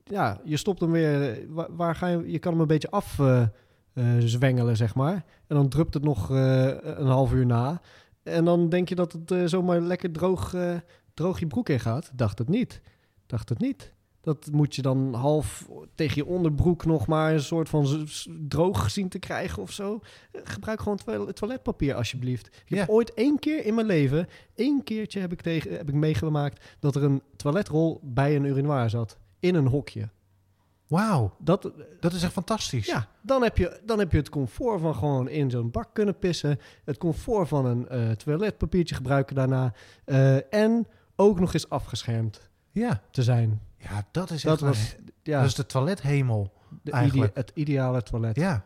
ja, 0.03 0.39
je 0.43 0.57
stopt 0.57 0.79
hem 0.81 0.91
weer. 0.91 1.39
Waar, 1.49 1.67
waar 1.69 1.95
ga 1.95 2.07
je? 2.07 2.31
Je 2.31 2.39
kan 2.39 2.51
hem 2.51 2.61
een 2.61 2.67
beetje 2.67 2.89
af 2.89 3.19
zwengelen, 4.19 4.77
zeg 4.77 4.95
maar. 4.95 5.25
En 5.47 5.55
dan 5.55 5.69
drupt 5.69 5.93
het 5.93 6.03
nog 6.03 6.31
eh, 6.31 6.65
een 6.81 7.07
half 7.07 7.33
uur 7.33 7.45
na. 7.45 7.81
En 8.23 8.45
dan 8.45 8.69
denk 8.69 8.89
je 8.89 8.95
dat 8.95 9.11
het 9.11 9.31
eh, 9.31 9.41
zomaar 9.45 9.79
lekker 9.81 10.11
droog, 10.11 10.53
eh, 10.53 10.75
droog 11.13 11.39
je 11.39 11.47
broek 11.47 11.69
in 11.69 11.79
gaat. 11.79 12.11
Dacht 12.15 12.37
het 12.37 12.47
niet. 12.49 12.81
Dacht 13.25 13.49
het 13.49 13.59
niet. 13.59 13.93
Dat 14.21 14.49
moet 14.51 14.75
je 14.75 14.81
dan 14.81 15.13
half 15.13 15.69
tegen 15.95 16.15
je 16.15 16.25
onderbroek 16.25 16.85
nog 16.85 17.07
maar 17.07 17.33
een 17.33 17.41
soort 17.41 17.69
van 17.69 18.07
droog 18.47 18.89
zien 18.91 19.09
te 19.09 19.19
krijgen 19.19 19.61
of 19.61 19.71
zo. 19.71 19.99
Eh, 20.31 20.41
Gebruik 20.43 20.79
gewoon 20.81 20.97
toilet- 20.97 21.35
toiletpapier 21.35 21.95
alsjeblieft. 21.95 22.47
Ik 22.65 22.77
heb 22.77 22.89
ooit 22.89 23.13
één 23.13 23.39
keer 23.39 23.65
in 23.65 23.75
mijn 23.75 23.87
leven, 23.87 24.27
één 24.55 24.83
keertje 24.83 25.19
heb 25.19 25.31
ik, 25.31 25.41
tegen, 25.41 25.71
heb 25.77 25.89
ik 25.89 25.95
meegemaakt 25.95 26.75
dat 26.79 26.95
er 26.95 27.03
een 27.03 27.21
toiletrol 27.35 27.99
bij 28.03 28.35
een 28.35 28.45
urinoir 28.45 28.89
zat. 28.89 29.17
In 29.39 29.55
een 29.55 29.67
hokje. 29.67 30.09
Wauw, 30.87 31.35
Dat, 31.39 31.71
dat 31.99 32.13
is 32.13 32.23
echt 32.23 32.31
fantastisch. 32.31 32.85
ja, 32.85 33.07
dan 33.21 33.43
heb, 33.43 33.57
je, 33.57 33.79
dan 33.85 33.99
heb 33.99 34.11
je 34.11 34.17
het 34.17 34.29
comfort 34.29 34.81
van 34.81 34.95
gewoon 34.95 35.29
in 35.29 35.49
zo'n 35.49 35.71
bak 35.71 35.89
kunnen 35.93 36.17
pissen. 36.19 36.59
Het 36.83 36.97
comfort 36.97 37.47
van 37.47 37.65
een 37.65 37.87
eh, 37.87 38.11
toiletpapiertje 38.11 38.95
gebruiken 38.95 39.35
daarna. 39.35 39.73
eh, 40.05 40.53
en 40.53 40.87
ook 41.15 41.39
nog 41.39 41.53
eens 41.53 41.69
afgeschermd 41.69 42.49
ja. 42.71 43.01
te 43.11 43.23
zijn. 43.23 43.61
Ja, 43.77 44.05
dat 44.11 44.29
is 44.29 44.41
Dat 44.41 44.53
echt... 44.53 44.61
was 44.61 44.95
ja, 45.23 45.39
Dat 45.39 45.47
is 45.49 45.55
de 45.55 45.65
toilethemel. 45.65 46.53
de 46.83 46.91
eigenlijk. 46.91 47.31
ide- 47.31 47.39
het 47.39 47.51
ideale 47.55 48.01
toilet. 48.01 48.35
Ja. 48.35 48.65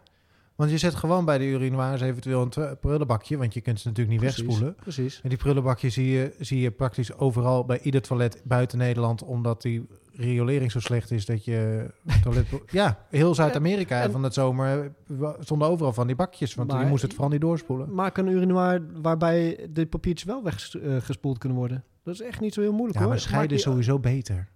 Want 0.56 0.72
je 0.72 0.78
zet 0.78 0.96
gewoon 0.96 1.26
bij 1.26 1.38
de 1.38 1.46
urinoirs 1.46 2.02
eventueel 2.02 2.42
een 2.56 2.78
prullenbakje, 2.80 3.38
want 3.38 3.54
je 3.54 3.62
kunt 3.62 3.80
ze 3.80 3.88
natuurlijk 3.88 4.22
niet 4.22 4.26
Precies, 4.32 4.46
wegspoelen. 4.46 4.76
Precies. 4.76 5.20
En 5.24 5.30
die 5.30 5.38
prullenbakjes 5.38 5.94
zie 5.94 6.10
je, 6.12 6.34
zie 6.40 6.60
je 6.60 6.72
praktisch 6.72 7.14
overal 7.18 7.66
bij 7.66 7.80
ieder 7.82 8.02
toilet 8.02 8.42
buiten 8.44 8.78
Nederland, 8.78 9.24
omdat 9.24 9.62
die 9.62 9.88
riolering 10.20 10.72
zo 10.72 10.80
slecht 10.80 11.12
is 11.12 11.26
dat 11.26 11.46
je 11.46 11.90
toilet... 12.24 12.48
ja, 12.72 13.06
heel 13.10 13.36
Zuid-Amerika 13.36 14.02
en- 14.02 14.12
van 14.12 14.24
het 14.24 14.34
zomer 14.34 14.92
eh, 15.22 15.30
stonden 15.40 15.68
overal 15.68 15.94
van 15.94 16.08
die 16.08 16.16
bakjes. 16.16 16.56
Want 16.56 16.72
Maar- 16.72 16.82
je 16.84 16.88
moest 16.90 17.02
het 17.02 17.12
vooral 17.14 17.30
niet 17.32 17.42
doorspoelen. 17.42 17.94
Maak 17.94 18.18
een 18.18 18.28
urinoir 18.28 19.02
waarbij 19.02 19.68
de 19.70 19.86
papiertjes 19.86 20.28
wel 20.28 20.44
weggespoeld 20.44 21.38
kunnen 21.38 21.58
worden. 21.58 21.84
Dat 22.04 22.14
is 22.14 22.22
echt 22.22 22.40
niet 22.40 22.54
zo 22.54 22.62
heel 22.62 22.72
moeilijk 22.74 22.94
Ja, 22.98 23.02
hoor. 23.02 23.10
maar 23.10 23.20
scheiden 23.20 23.58
is 23.58 23.64
sowieso 23.64 24.00
beter. 24.00 24.50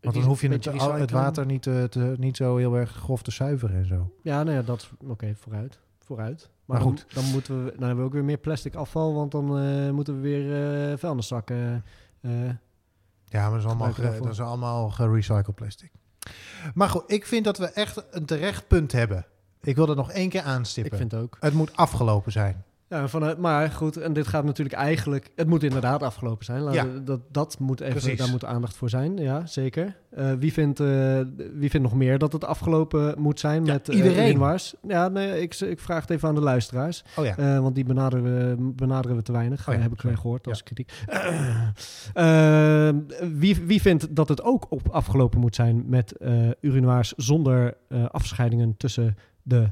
Want 0.00 0.14
dan 0.14 0.24
hoef 0.24 0.40
je 0.40 0.48
het, 0.48 0.64
het 0.64 1.10
water 1.10 1.46
niet, 1.46 1.66
eh, 1.66 1.84
te, 1.84 2.14
niet 2.18 2.36
zo 2.36 2.56
heel 2.56 2.76
erg 2.76 2.90
grof 2.90 3.22
te 3.22 3.30
zuiveren 3.30 3.76
en 3.76 3.86
zo. 3.86 4.12
Ja, 4.22 4.42
nou 4.42 4.56
ja, 4.56 4.62
dat... 4.62 4.90
Oké, 5.06 5.34
vooruit. 5.36 5.78
Vooruit. 5.98 6.50
Maar, 6.64 6.76
Maar 6.76 6.86
goed, 6.86 7.04
dan, 7.14 7.22
dan 7.22 7.32
moeten 7.32 7.64
we... 7.64 7.70
Dan 7.70 7.80
hebben 7.86 7.96
we 7.98 8.04
ook 8.04 8.12
weer 8.12 8.24
meer 8.24 8.38
plastic 8.38 8.74
afval, 8.74 9.14
want 9.14 9.30
dan 9.32 9.58
eh, 9.58 9.90
moeten 9.90 10.14
we 10.14 10.20
weer 10.20 10.62
eh 10.90 10.98
vuilniszakken... 10.98 11.84
Ja, 13.32 13.40
maar 13.42 13.50
dat 13.50 13.58
is 13.60 13.66
allemaal, 13.66 13.86
Gebruik 13.86 13.94
ge- 13.94 14.02
daarvoor. 14.02 14.26
dat 14.26 14.34
is 14.34 14.40
allemaal 14.52 14.90
gerecycled 14.90 15.54
plastic. 15.54 15.90
Maar 16.74 16.88
goed, 16.88 17.02
ik 17.06 17.26
vind 17.26 17.44
dat 17.44 17.58
we 17.58 17.66
echt 17.66 18.04
een 18.10 18.26
terecht 18.26 18.66
punt 18.68 18.92
hebben. 18.92 19.26
Ik 19.62 19.76
wil 19.76 19.86
dat 19.86 19.96
nog 19.96 20.10
één 20.10 20.28
keer 20.28 20.40
ik 20.40 20.46
aanstippen. 20.46 20.98
vind 20.98 21.14
ook. 21.14 21.36
Het 21.40 21.52
moet 21.54 21.76
afgelopen 21.76 22.32
zijn. 22.32 22.64
Ja, 22.92 23.08
vanuit, 23.08 23.38
maar 23.38 23.70
goed, 23.70 23.96
en 23.96 24.12
dit 24.12 24.26
gaat 24.26 24.44
natuurlijk 24.44 24.76
eigenlijk... 24.76 25.30
Het 25.36 25.48
moet 25.48 25.62
inderdaad 25.62 26.02
afgelopen 26.02 26.44
zijn. 26.44 26.72
Ja. 26.72 26.86
dat, 27.04 27.20
dat 27.30 27.58
moet 27.58 27.80
even, 27.80 28.00
Precies. 28.00 28.18
daar 28.18 28.28
moet 28.28 28.44
aandacht 28.44 28.76
voor 28.76 28.88
zijn, 28.88 29.16
ja, 29.16 29.46
zeker. 29.46 29.96
Eh, 30.10 30.32
wie, 30.32 30.52
vindt, 30.52 30.80
eh, 30.80 31.20
wie 31.52 31.70
vindt 31.70 31.86
nog 31.86 31.94
meer 31.94 32.18
dat 32.18 32.32
het 32.32 32.44
afgelopen 32.44 33.14
moet 33.20 33.40
zijn 33.40 33.64
Ja, 33.64 33.72
met 33.72 33.88
eh, 33.88 33.96
iedereen. 33.96 34.58
Ja, 34.88 35.08
nee, 35.08 35.40
ik, 35.40 35.54
ik 35.54 35.80
vraag 35.80 36.00
het 36.00 36.10
even 36.10 36.28
aan 36.28 36.34
de 36.34 36.40
luisteraars. 36.40 37.04
Oh 37.16 37.24
ja. 37.24 37.60
Want 37.60 37.74
die 37.74 37.84
benaderen 37.84 38.24
we, 38.24 38.72
benaderen 38.76 39.16
we 39.16 39.22
te 39.22 39.32
weinig. 39.32 39.68
Oh 39.68 39.74
ja, 39.74 39.80
heb 39.80 39.92
ik 39.92 39.96
sorry. 39.96 40.10
weer 40.10 40.22
gehoord 40.22 40.46
als 40.46 40.62
kritiek. 40.62 40.92
Eh, 42.12 42.88
wie, 43.32 43.60
wie 43.66 43.80
vindt 43.80 44.16
dat 44.16 44.28
het 44.28 44.42
ook 44.42 44.66
op 44.70 44.88
afgelopen 44.88 45.40
moet 45.40 45.54
zijn 45.54 45.84
met 45.86 46.14
urinoirs 46.60 47.12
zonder 47.16 47.76
afscheidingen 48.10 48.76
tussen 48.76 49.16
de 49.42 49.70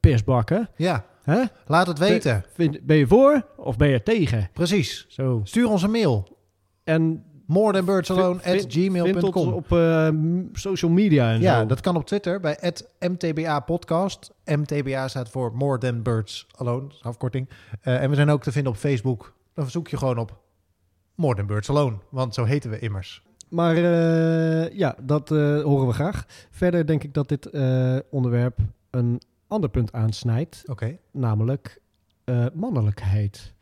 pisbakken? 0.00 0.68
ja, 0.76 1.04
Hè? 1.24 1.42
laat 1.66 1.86
het 1.86 1.98
weten. 1.98 2.44
Vind- 2.54 2.80
ben 2.86 2.96
je 2.96 3.06
voor 3.06 3.46
of 3.56 3.76
ben 3.76 3.88
je 3.88 4.02
tegen? 4.02 4.48
Precies. 4.52 5.06
Zo. 5.08 5.40
Stuur 5.44 5.68
ons 5.68 5.82
een 5.82 5.90
mail. 5.90 6.36
En 6.84 7.24
More 7.46 7.72
than 7.72 7.84
birds 7.84 8.08
vind- 8.08 8.42
vind 8.42 9.34
ons 9.34 9.46
op 9.52 9.72
eh, 9.72 10.08
social 10.52 10.90
media 10.90 11.32
en 11.32 11.40
Ja, 11.40 11.60
zo. 11.60 11.66
dat 11.66 11.80
kan 11.80 11.96
op 11.96 12.06
Twitter 12.06 12.40
bij 12.40 12.72
MTBA 13.00 13.60
Podcast. 13.60 14.32
MTBA 14.44 15.08
staat 15.08 15.28
voor 15.28 15.52
More 15.54 15.78
Than 15.78 16.02
Birds 16.02 16.46
Alone, 16.56 16.86
afkorting. 17.02 17.48
Eh, 17.80 18.02
en 18.02 18.08
we 18.10 18.14
zijn 18.14 18.30
ook 18.30 18.42
te 18.42 18.52
vinden 18.52 18.72
op 18.72 18.78
Facebook. 18.78 19.34
Dan 19.54 19.70
zoek 19.70 19.88
je 19.88 19.96
gewoon 19.96 20.18
op 20.18 20.38
More 21.14 21.34
Than 21.34 21.46
Birds 21.46 21.70
Alone, 21.70 21.96
want 22.10 22.34
zo 22.34 22.44
heten 22.44 22.70
we 22.70 22.78
immers. 22.78 23.22
Maar 23.48 23.76
eh, 23.76 24.76
ja, 24.78 24.96
dat 25.02 25.28
horen 25.28 25.86
we 25.86 25.92
graag. 25.92 26.24
Verder 26.50 26.86
denk 26.86 27.04
ik 27.04 27.14
dat 27.14 27.28
dit 27.28 27.50
onderwerp 28.10 28.58
een 28.90 29.20
ander 29.54 29.70
punt 29.70 29.92
aansnijdt. 29.92 30.62
Oké. 30.66 30.98
namelijk 31.10 31.80
eh, 32.24 32.46
mannelijkheid. 32.54 33.54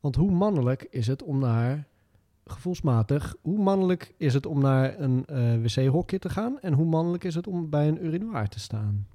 Want 0.00 0.16
hoe 0.16 0.30
mannelijk 0.30 0.82
is 0.90 1.06
het 1.06 1.22
om 1.22 1.38
naar, 1.38 1.86
gevoelsmatig, 2.44 3.36
hoe 3.42 3.58
mannelijk 3.58 4.14
is 4.16 4.34
het 4.34 4.46
om 4.46 4.60
naar 4.60 4.98
een 5.00 5.24
eh, 5.26 5.54
wc-hokje 5.60 6.18
te 6.18 6.28
gaan 6.28 6.60
en 6.60 6.72
hoe 6.72 6.86
mannelijk 6.86 7.24
is 7.24 7.34
het 7.34 7.46
om 7.46 7.70
bij 7.70 7.88
een 7.88 8.04
urinoir 8.04 8.48
te 8.48 8.60
staan? 8.60 9.06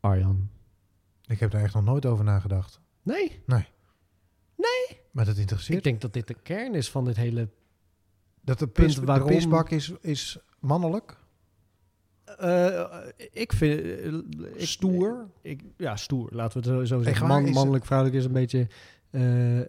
Arjan. 0.00 0.48
Ik 1.26 1.40
heb 1.40 1.50
daar 1.50 1.62
echt 1.62 1.74
nog 1.74 1.84
nooit 1.84 2.06
over 2.06 2.24
nagedacht. 2.24 2.80
Nee, 3.02 3.40
Maar 5.10 5.24
dat 5.24 5.36
interesseert. 5.36 5.78
ik 5.78 5.84
denk 5.84 6.00
dat 6.00 6.12
dit 6.12 6.26
de 6.26 6.34
kern 6.34 6.74
is 6.74 6.90
van 6.90 7.04
dit 7.04 7.16
hele... 7.16 7.48
dat 8.40 8.58
de, 8.58 8.66
punt 8.66 8.94
de 8.94 9.04
waarom- 9.04 9.28
pisbak 9.28 9.70
is, 9.70 9.92
is 10.00 10.38
mannelijk, 10.60 11.18
Eh, 12.38 12.84
ik 13.32 13.52
vind... 13.52 13.80
eh, 13.80 14.12
ik, 14.54 14.66
stoer. 14.66 15.28
Ik, 15.42 15.62
ja, 15.76 15.96
stoer. 15.96 16.28
Laten 16.32 16.62
we 16.62 16.70
het 16.70 16.88
zo, 16.88 17.02
zeggen. 17.02 17.26
Man, 17.26 17.50
mannelijk, 17.50 17.84
vrouwelijk 17.84 18.18
is 18.18 18.24
een 18.24 18.32
beetje... 18.32 18.68
eh, 19.10 19.60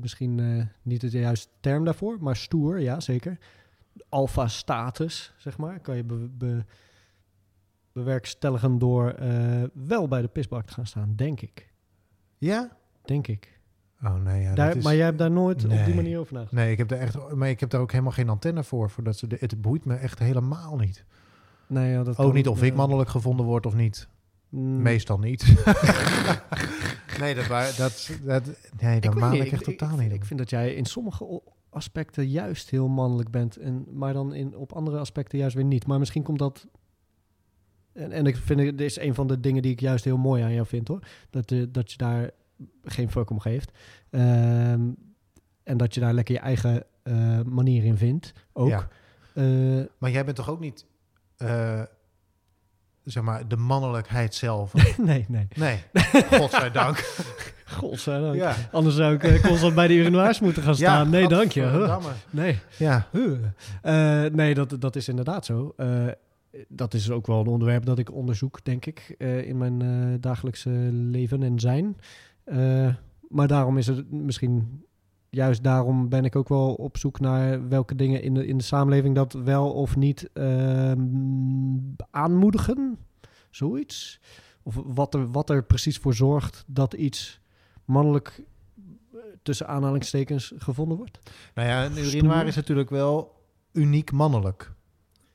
misschien 0.00 0.68
niet 0.82 1.00
de 1.00 1.18
juiste 1.18 1.48
term 1.60 1.84
daarvoor, 1.84 2.16
maar 2.20 2.36
stoer, 2.36 2.80
ja, 2.80 3.00
zeker. 3.00 3.38
Alpha-status, 4.08 5.34
zeg 5.36 5.58
maar, 5.58 5.80
kan 5.80 5.96
je 5.96 6.04
be, 6.04 6.14
be- 6.14 6.64
bewerkstelligen 7.92 8.78
door 8.78 9.14
wel 9.72 10.08
bij 10.08 10.20
de 10.22 10.28
pisbak 10.28 10.66
te 10.66 10.72
gaan 10.72 10.86
staan, 10.86 11.12
denk 11.16 11.40
ik. 11.40 11.70
Ja? 12.38 12.76
Denk 13.04 13.26
ik. 13.26 13.60
Oh 14.04 14.14
nee, 14.14 14.42
ja, 14.42 14.54
daar, 14.54 14.76
is... 14.76 14.84
Maar 14.84 14.94
jij 14.94 15.04
hebt 15.04 15.18
daar 15.18 15.30
nooit 15.30 15.64
op 15.64 15.84
die 15.84 15.94
manier 15.94 16.18
over 16.18 16.32
nagedacht? 16.34 16.56
Nee, 16.56 16.72
ik 16.72 16.78
heb 16.78 16.88
daar 16.88 16.98
echt, 16.98 17.34
maar 17.34 17.48
ik 17.48 17.60
heb 17.60 17.70
daar 17.70 17.80
ook 17.80 17.90
helemaal 17.90 18.12
geen 18.12 18.28
antenne 18.28 18.64
voor. 18.64 18.90
voor 18.90 19.04
dat 19.04 19.16
ze 19.16 19.26
de, 19.26 19.36
het 19.40 19.60
boeit 19.60 19.84
me 19.84 19.94
echt 19.94 20.18
helemaal 20.18 20.76
niet. 20.76 21.04
Nee, 21.72 21.90
ja, 21.90 22.02
dat 22.02 22.18
Ook 22.18 22.32
niet 22.32 22.48
of 22.48 22.62
ik 22.62 22.74
mannelijk 22.74 23.10
gevonden 23.10 23.46
word 23.46 23.66
of 23.66 23.74
niet. 23.74 24.08
mm, 24.48 24.82
Meestal 24.82 25.18
niet. 25.18 25.42
nee, 27.20 27.34
dat, 27.34 27.46
waar, 27.46 27.74
dat, 27.76 28.10
dat, 28.22 28.44
nee, 28.80 29.10
maal 29.10 29.34
ik 29.34 29.52
echt 29.52 29.64
totaal 29.64 29.96
niet 29.96 30.12
Ik 30.12 30.24
vind 30.24 30.38
dat 30.38 30.50
jij 30.50 30.74
in 30.74 30.84
sommige 30.84 31.42
aspecten 31.70 32.28
juist 32.28 32.70
heel 32.70 32.88
mannelijk 32.88 33.30
bent, 33.30 33.56
en, 33.56 33.86
maar 33.92 34.12
dan 34.12 34.34
in, 34.34 34.56
op 34.56 34.72
andere 34.72 34.98
aspecten 34.98 35.38
juist 35.38 35.54
weer 35.54 35.64
niet. 35.64 35.86
Maar 35.86 35.98
misschien 35.98 36.22
komt 36.22 36.38
dat. 36.38 36.66
En, 37.92 38.12
en 38.12 38.26
ik 38.26 38.36
vind 38.36 38.60
het 38.60 38.78
dit 38.78 38.90
is 38.90 38.98
een 38.98 39.14
van 39.14 39.26
de 39.26 39.40
dingen 39.40 39.62
die 39.62 39.72
ik 39.72 39.80
juist 39.80 40.04
heel 40.04 40.16
mooi 40.16 40.42
aan 40.42 40.54
jou 40.54 40.66
vind 40.66 40.88
hoor. 40.88 41.00
Dat, 41.30 41.50
eh, 41.52 41.62
dat 41.68 41.90
je 41.92 41.98
daar 41.98 42.30
geen 42.84 43.10
fuck 43.10 43.30
om 43.30 43.40
geeft. 43.40 43.70
Ehm, 44.10 44.90
en 45.62 45.76
dat 45.76 45.94
je 45.94 46.00
daar 46.00 46.14
lekker 46.14 46.34
je 46.34 46.40
eigen 46.40 46.84
eh, 47.02 47.40
manier 47.42 47.84
in 47.84 47.96
vindt. 47.96 48.32
Ook. 48.52 48.68
Ja. 48.68 48.88
Eh, 49.34 49.84
Maar 49.98 50.10
jij 50.10 50.24
bent 50.24 50.36
toch 50.36 50.50
ook 50.50 50.60
niet, 50.60 50.86
eh, 51.42 51.82
zeg 53.04 53.22
maar, 53.22 53.48
de 53.48 53.56
mannelijkheid 53.56 54.34
zelf? 54.34 54.74
nee, 54.98 55.24
nee. 55.28 55.48
Nee, 55.54 55.78
godzijdank. 56.38 57.14
Godzijdank. 57.64 58.34
ja. 58.34 58.54
Anders 58.72 58.96
zou 58.96 59.14
ik 59.14 59.22
eh, 59.24 59.42
constant 59.42 59.74
bij 59.74 59.86
de 59.86 59.94
urinoirs 59.94 60.40
moeten 60.46 60.62
gaan 60.62 60.74
staan. 60.74 61.10
nee, 61.10 61.28
dank 61.28 61.52
je. 61.52 61.62
Huh. 61.62 61.96
Nee. 62.30 62.58
Ja, 62.78 63.06
Huh. 63.12 63.38
Eh, 63.82 64.32
nee, 64.32 64.54
dat, 64.54 64.76
dat 64.80 64.96
is 64.96 65.08
inderdaad 65.08 65.44
zo. 65.44 65.74
Dat 66.68 66.94
is 66.94 67.10
ook 67.10 67.26
wel 67.26 67.40
een 67.40 67.46
onderwerp 67.46 67.84
dat 67.84 67.98
ik 67.98 68.12
onderzoek, 68.12 68.64
denk 68.64 68.86
ik, 68.86 69.14
in 69.44 69.58
mijn 69.58 70.20
dagelijkse 70.20 70.70
leven 70.92 71.42
en 71.42 71.60
zijn. 71.60 71.96
Maar 73.28 73.46
daarom 73.46 73.78
is 73.78 73.86
het 73.86 74.10
misschien, 74.10 74.84
juist 75.34 75.62
daarom 75.62 76.08
ben 76.08 76.24
ik 76.24 76.36
ook 76.36 76.48
wel 76.48 76.74
op 76.74 76.96
zoek 76.96 77.20
naar 77.20 77.68
welke 77.68 77.94
dingen 77.94 78.22
in 78.22 78.34
de, 78.34 78.46
in 78.46 78.58
de 78.58 78.64
samenleving 78.64 79.14
dat 79.14 79.32
wel 79.32 79.72
of 79.72 79.96
niet 79.96 80.30
ehm, 80.32 80.98
aanmoedigen. 82.10 82.98
Zoiets. 83.50 84.20
Of 84.62 84.80
wat 84.84 85.14
er, 85.14 85.30
wat 85.30 85.50
er 85.50 85.64
precies 85.64 85.98
voor 85.98 86.14
zorgt 86.14 86.64
dat 86.66 86.94
iets 86.94 87.40
mannelijk 87.84 88.42
eh, 89.12 89.18
tussen 89.42 89.68
aanhalingstekens 89.68 90.52
gevonden 90.58 90.96
wordt. 90.96 91.18
nou 91.54 91.68
ja, 91.68 91.84
een 91.84 91.98
urinoir 91.98 92.46
is 92.46 92.56
natuurlijk 92.56 92.90
wel 92.90 93.40
uniek 93.72 94.12
mannelijk. 94.12 94.72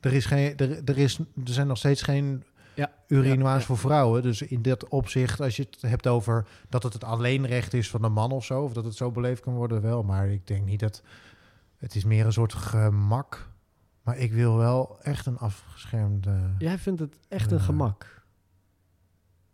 Er, 0.00 0.12
is 0.12 0.24
geen, 0.24 0.56
er, 0.56 0.84
er, 0.84 0.98
is, 0.98 1.18
er 1.18 1.24
zijn 1.52 1.66
nog 1.66 1.78
steeds 1.78 2.02
geen 2.02 2.44
Ja. 2.78 2.90
urinoirs 3.06 3.60
Ja, 3.60 3.66
voor 3.66 3.78
vrouwen. 3.78 4.22
Dus 4.22 4.42
in 4.42 4.62
dat 4.62 4.88
opzicht, 4.88 5.40
als 5.40 5.56
je 5.56 5.66
het 5.70 5.82
hebt 5.82 6.06
over 6.06 6.46
dat 6.68 6.82
het 6.82 6.92
het 6.92 7.04
alleenrecht 7.04 7.74
is 7.74 7.90
van 7.90 8.02
de 8.02 8.08
man 8.08 8.30
of 8.32 8.44
zo, 8.44 8.62
of 8.62 8.72
dat 8.72 8.84
het 8.84 8.94
zo 8.96 9.10
beleefd 9.10 9.42
kan 9.42 9.54
worden, 9.54 9.82
wel. 9.82 10.02
Maar 10.02 10.28
ik 10.28 10.46
denk 10.46 10.64
niet 10.64 10.80
dat 10.80 11.02
het 11.76 11.94
is 11.94 12.04
meer 12.04 12.26
een 12.26 12.32
soort 12.32 12.52
gemak. 12.54 13.48
Maar 14.02 14.16
ik 14.16 14.32
wil 14.32 14.56
wel 14.56 14.98
echt 15.02 15.26
een 15.26 15.38
afgeschermde. 15.38 16.54
Jij 16.58 16.78
vindt 16.78 17.00
het 17.00 17.18
echt 17.28 17.50
een 17.50 17.58
Ja. 17.58 17.62
gemak. 17.64 18.17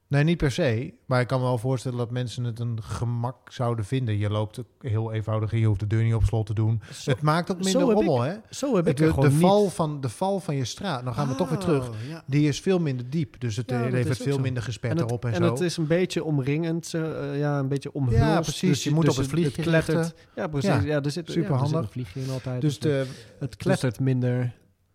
Nee, 0.09 0.25
niet 0.25 0.37
per 0.37 0.51
se. 0.51 0.95
Maar 1.07 1.21
ik 1.21 1.27
kan 1.27 1.41
me 1.41 1.47
wel 1.47 1.59
voorstellen 1.59 1.99
dat 1.99 2.11
mensen 2.11 2.45
het 2.45 2.61
een 2.61 2.83
gemak 2.83 3.53
zouden 3.53 3.85
vinden. 3.85 4.19
Je 4.19 4.31
loopt 4.31 4.61
heel 4.81 5.13
eenvoudig 5.13 5.53
in, 5.53 5.59
je 5.59 5.67
hoeft 5.67 5.81
de 5.81 5.87
deur 5.87 6.03
niet 6.03 6.15
op 6.15 6.25
slot 6.25 6.47
te 6.47 6.55
doen. 6.55 6.83
Zo, 6.93 7.11
het 7.11 7.21
maakt 7.21 7.51
ook 7.51 7.65
minder 7.65 7.83
rommel, 7.83 8.21
hè? 8.21 8.35
zo 8.51 8.77
heb 8.77 8.89
ik 8.89 8.97
De, 8.97 9.05
de, 9.05 9.31
val 9.31 9.63
niet... 9.63 9.73
van, 9.73 10.01
de 10.01 10.09
val 10.09 10.41
van 10.41 10.57
je 10.57 10.65
straat, 10.65 11.05
dan 11.05 11.15
gaan 11.15 11.29
we 11.29 11.35
toch 11.35 11.49
weer 11.49 11.59
terug. 11.59 11.89
Oh, 11.89 11.95
ja. 12.09 12.23
Die 12.27 12.49
is 12.49 12.61
veel 12.61 12.79
minder 12.79 13.11
diep. 13.11 13.41
Dus 13.41 13.57
het 13.57 13.71
Ja, 13.71 13.77
eh, 13.77 13.83
dat 13.83 13.93
levert 13.93 14.17
veel 14.19 14.35
zo. 14.35 14.41
minder 14.41 14.79
En 14.81 14.91
het, 14.91 15.01
erop 15.01 15.25
en, 15.25 15.33
en 15.33 15.45
zo. 15.45 15.51
het 15.51 15.61
is 15.61 15.77
een 15.77 15.87
beetje 15.87 16.25
omringend, 16.25 16.95
eh, 16.95 17.39
ja, 17.39 17.59
een 17.59 17.69
beetje 17.69 17.93
omhulst. 17.93 18.19
Ja, 18.19 18.41
precies. 18.41 18.85
Je 18.85 18.91
moet 18.91 19.09
op 19.09 19.17
het 19.17 19.27
vliegje 19.27 19.63
klettert. 19.63 20.15
Ja, 20.35 20.47
precies. 20.47 20.83
Ja, 20.83 21.03
er 21.03 21.11
zit, 21.11 21.31
superhandig. 21.31 21.63
Er 21.63 21.69
zit 21.69 21.85
een 21.85 21.89
vliegje 21.89 22.21
in 22.21 22.31
altijd. 22.31 22.61
dus, 22.61 22.79
Dus 22.79 22.91
de, 22.91 23.07
het 23.39 23.57
klettert 23.57 24.01
minder. 24.01 24.55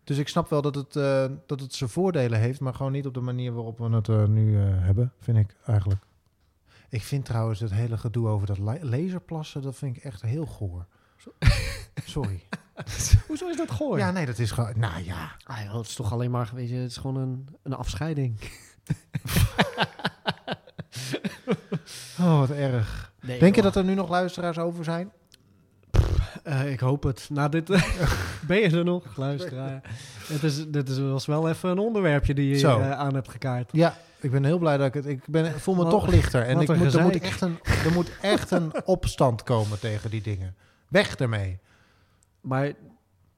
Dus 0.10 0.18
ik 0.18 0.28
snap 0.28 0.49
wel 0.49 0.62
dat 0.62 0.76
het, 0.76 0.95
eh, 0.95 1.26
dat 1.45 1.60
het 1.60 1.74
zijn 1.74 1.89
voordelen 1.89 2.39
heeft, 2.39 2.60
maar 2.60 2.74
gewoon 2.74 2.91
niet 2.91 3.05
op 3.05 3.14
de 3.14 3.20
manier 3.20 3.53
waarop 3.53 3.78
we 3.78 3.89
het 3.89 4.10
eh, 4.10 4.24
nu 4.26 4.57
eh, 4.57 4.64
hebben, 4.68 5.14
vind 5.20 5.38
ik 5.38 5.55
eigenlijk. 5.66 6.01
Ik 6.89 7.01
vind 7.03 7.26
trouwens 7.26 7.60
het 7.60 7.72
hele 7.72 7.97
gedoe 7.97 8.28
over 8.28 8.47
dat 8.47 8.57
la- 8.57 8.78
laserplassen, 8.82 9.62
dat 9.62 9.76
vind 9.76 9.97
ik 9.97 10.03
echt 10.03 10.22
heel 10.22 10.45
goor. 10.45 10.86
Sorry. 12.05 12.43
Hoezo 13.28 13.47
is 13.47 13.57
dat 13.57 13.72
goor? 13.72 13.97
Ja, 13.97 14.12
nee, 14.12 14.26
dat 14.26 14.39
is 14.39 14.51
gewoon... 14.51 14.80
Nou 14.80 15.03
ja. 15.03 15.36
Ah, 15.43 15.64
joh, 15.64 15.74
het 15.78 15.86
is 15.86 15.95
toch 15.95 16.12
alleen 16.12 16.32
maar, 16.32 16.49
weet 16.53 16.70
je, 16.70 16.76
het 16.76 16.89
is 16.89 16.97
gewoon 16.97 17.16
een, 17.16 17.47
een 17.64 17.74
afscheiding. 17.74 18.39
Oh, 22.20 22.39
wat 22.39 22.49
erg. 22.49 23.14
Nee, 23.22 23.39
Denk 23.39 23.55
je 23.55 23.62
dat 23.62 23.76
er 23.76 23.84
nu 23.84 23.93
nog 23.93 24.10
luisteraars 24.10 24.57
over 24.57 24.84
zijn? 24.84 25.12
Eh, 26.44 26.72
ik 26.72 26.80
hoop 26.80 27.04
het. 27.04 27.28
Na 27.32 27.50
dit 27.50 27.68
ben 28.48 28.58
je 28.60 28.70
er 28.78 28.84
nog, 28.84 29.18
luisteraar. 29.18 29.82
het 30.28 30.44
is, 30.44 30.68
dit 30.68 30.90
is, 30.90 31.00
was 31.00 31.26
wel 31.26 31.50
even 31.50 31.70
een 31.70 31.80
onderwerpje 31.80 32.34
die 32.34 32.50
je 32.50 32.58
Zo. 32.58 32.80
eh, 32.80 32.92
aan 32.92 33.14
hebt 33.14 33.30
gekaart. 33.30 33.70
Ja, 33.74 33.98
ik 34.20 34.32
ben 34.32 34.44
heel 34.44 34.58
blij 34.58 34.78
dat 34.78 34.88
ik 34.88 34.94
het... 34.94 35.06
Ik 35.06 35.28
ben, 35.28 35.60
voel 35.60 35.76
me 35.76 35.82
Wat- 35.82 35.92
toch 35.92 36.08
lichter. 36.08 36.42
En 36.42 36.60
ik 36.60 36.76
moet, 36.78 36.94
er, 36.94 37.02
moet 37.02 37.20
echt 37.20 37.42
een, 37.42 37.60
er 37.86 37.92
moet 37.94 38.12
echt 38.22 38.52
een 38.52 38.72
opstand 38.86 39.44
komen 39.44 39.80
tegen 39.80 40.10
die 40.10 40.22
dingen. 40.22 40.56
Weg 40.88 41.16
ermee. 41.16 41.60
Maar 42.42 42.72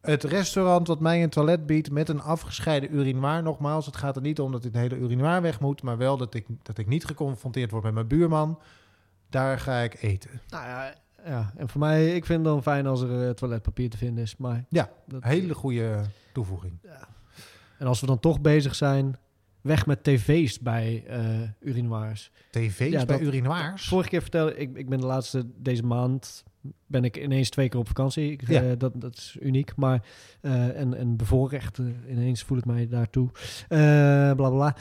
Het 0.01 0.23
restaurant 0.23 0.87
wat 0.87 0.99
mij 0.99 1.23
een 1.23 1.29
toilet 1.29 1.65
biedt 1.65 1.91
met 1.91 2.09
een 2.09 2.21
afgescheiden 2.21 2.93
urinoir. 2.95 3.43
Nogmaals, 3.43 3.85
het 3.85 3.95
gaat 3.97 4.15
er 4.15 4.21
niet 4.21 4.39
om 4.39 4.51
dat 4.51 4.61
dit 4.61 4.73
hele 4.75 4.95
urinoir 4.97 5.41
weg 5.41 5.59
moet, 5.59 5.81
maar 5.81 5.97
wel 5.97 6.17
dat 6.17 6.33
ik, 6.33 6.45
dat 6.61 6.77
ik 6.77 6.87
niet 6.87 7.05
geconfronteerd 7.05 7.71
word 7.71 7.83
met 7.83 7.93
mijn 7.93 8.07
buurman. 8.07 8.59
Daar 9.29 9.59
ga 9.59 9.77
ik 9.79 10.01
eten. 10.01 10.41
nou 10.49 10.65
ja, 10.65 10.93
ja, 11.25 11.53
en 11.57 11.69
voor 11.69 11.79
mij, 11.79 12.15
ik 12.15 12.25
vind 12.25 12.39
het 12.39 12.47
dan 12.47 12.61
fijn 12.63 12.85
als 12.87 13.01
er 13.01 13.27
eh, 13.27 13.29
toiletpapier 13.33 13.89
te 13.89 13.97
vinden 13.97 14.23
is. 14.23 14.37
Maar 14.37 14.65
Ja, 14.69 14.89
dat, 15.07 15.23
Hele 15.23 15.53
goede 15.53 16.01
toevoeging. 16.33 16.73
En 17.77 17.87
als 17.87 17.99
we 18.01 18.07
dan 18.07 18.19
toch 18.19 18.41
bezig 18.41 18.75
zijn, 18.75 19.17
weg 19.61 19.85
met 19.85 20.03
tv's 20.03 20.59
bij 20.59 21.03
eh 21.07 21.39
urinoirs. 21.59 22.31
TV's 22.51 22.91
Ja, 22.91 23.05
bij 23.05 23.17
dat- 23.17 23.21
urinoirs? 23.27 23.87
Vorige 23.87 24.09
keer 24.09 24.21
vertelde 24.21 24.55
ik, 24.57 24.77
ik 24.77 24.89
ben 24.89 24.99
de 24.99 25.05
laatste, 25.05 25.45
deze 25.57 25.83
maand 25.85 26.43
ben 26.87 27.03
ik 27.03 27.17
ineens 27.17 27.49
twee 27.49 27.69
keer 27.69 27.79
op 27.79 27.87
vakantie. 27.87 28.31
Ik, 28.31 28.47
Ja. 28.47 28.61
eh, 28.61 28.71
dat, 28.77 28.91
dat 28.95 29.17
is 29.17 29.37
uniek, 29.39 29.75
maar 29.75 30.03
en, 30.41 30.93
en 30.93 31.15
bevoorrecht, 31.17 31.77
ineens 32.09 32.43
voel 32.43 32.57
ik 32.57 32.65
mij 32.65 32.87
daartoe. 32.87 33.29
Eh 33.67 33.77
bla 34.31 34.33
bla 34.33 34.49
bla. 34.49 34.75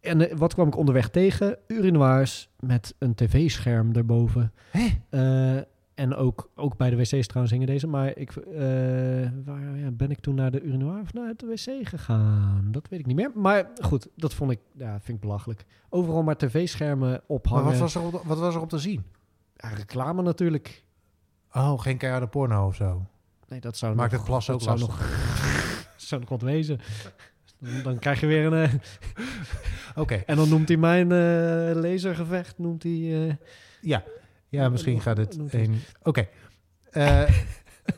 En 0.00 0.30
eh, 0.30 0.36
wat 0.36 0.54
kwam 0.54 0.66
ik 0.68 0.76
onderweg 0.76 1.08
tegen? 1.08 1.56
Urinoirs 1.66 2.48
met 2.60 2.94
een 2.98 3.14
tv-scherm 3.14 3.94
erboven. 3.94 4.52
Hè? 4.70 4.88
Eh, 5.10 5.62
en 5.94 6.14
ook, 6.14 6.50
ook 6.54 6.76
bij 6.76 6.90
de 6.90 6.96
wc's 6.96 7.26
trouwens 7.26 7.52
hingen 7.52 7.66
deze. 7.66 7.86
Maar 7.86 8.16
ik, 8.16 8.36
eh, 8.36 8.60
waar 9.44 9.76
ja, 9.76 9.90
ben 9.90 10.10
ik 10.10 10.20
toen 10.20 10.34
naar 10.34 10.50
de 10.50 10.60
urinoir 10.62 11.00
of 11.00 11.12
naar 11.12 11.32
de 11.36 11.46
wc 11.46 11.88
gegaan? 11.88 12.68
Dat 12.70 12.88
weet 12.88 13.00
ik 13.00 13.06
niet 13.06 13.16
meer. 13.16 13.30
Maar 13.34 13.70
goed, 13.82 14.08
dat 14.16 14.34
vond 14.34 14.50
ik, 14.50 14.60
ja, 14.72 14.92
vind 15.00 15.16
ik 15.16 15.20
belachelijk. 15.20 15.64
Overal 15.88 16.22
maar 16.22 16.36
tv-schermen 16.36 17.08
Maar 17.10 17.20
ophangen. 17.26 17.64
wat 17.64 17.78
was, 17.78 17.94
er 17.94 18.02
op, 18.02 18.22
wat 18.24 18.38
was 18.38 18.54
er 18.54 18.60
op 18.60 18.68
te 18.68 18.78
zien? 18.78 19.04
Ja, 19.56 19.68
reclame 19.68 20.22
natuurlijk. 20.22 20.84
Oh, 21.52 21.80
geen 21.80 21.96
keiharde 21.96 22.26
porno 22.26 22.66
of 22.66 22.74
zo. 22.74 23.06
Nee, 23.48 23.60
dat 23.60 23.76
zou 23.76 23.94
Maakt 23.94 24.10
nog, 24.12 24.20
het 24.20 24.28
plassen 24.30 24.54
ook 24.54 24.62
dat 24.64 24.78
zou 24.78 24.90
lastig. 24.90 25.08
nog, 25.08 25.94
zou 26.08 26.20
nog 26.20 26.30
wat 26.30 26.42
wezen. 26.42 26.78
Dan, 27.60 27.82
dan 27.82 27.98
krijg 27.98 28.20
je 28.20 28.26
weer 28.26 28.52
een... 28.52 28.62
eh, 28.62 28.72
Oké, 30.02 30.14
en 30.26 30.36
dan 30.36 30.48
noemt 30.48 30.68
hij 30.68 30.76
mijn 30.76 31.12
eh 31.12 31.82
lasergevecht, 31.82 32.58
noemt 32.58 32.82
hij... 32.82 33.26
eh, 33.28 33.34
ja. 33.80 34.02
Ja, 34.48 34.68
misschien 34.68 35.00
gaat 35.00 35.16
het 35.16 35.38
een... 35.50 35.80
Oké. 36.02 36.28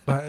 Maar 0.05 0.25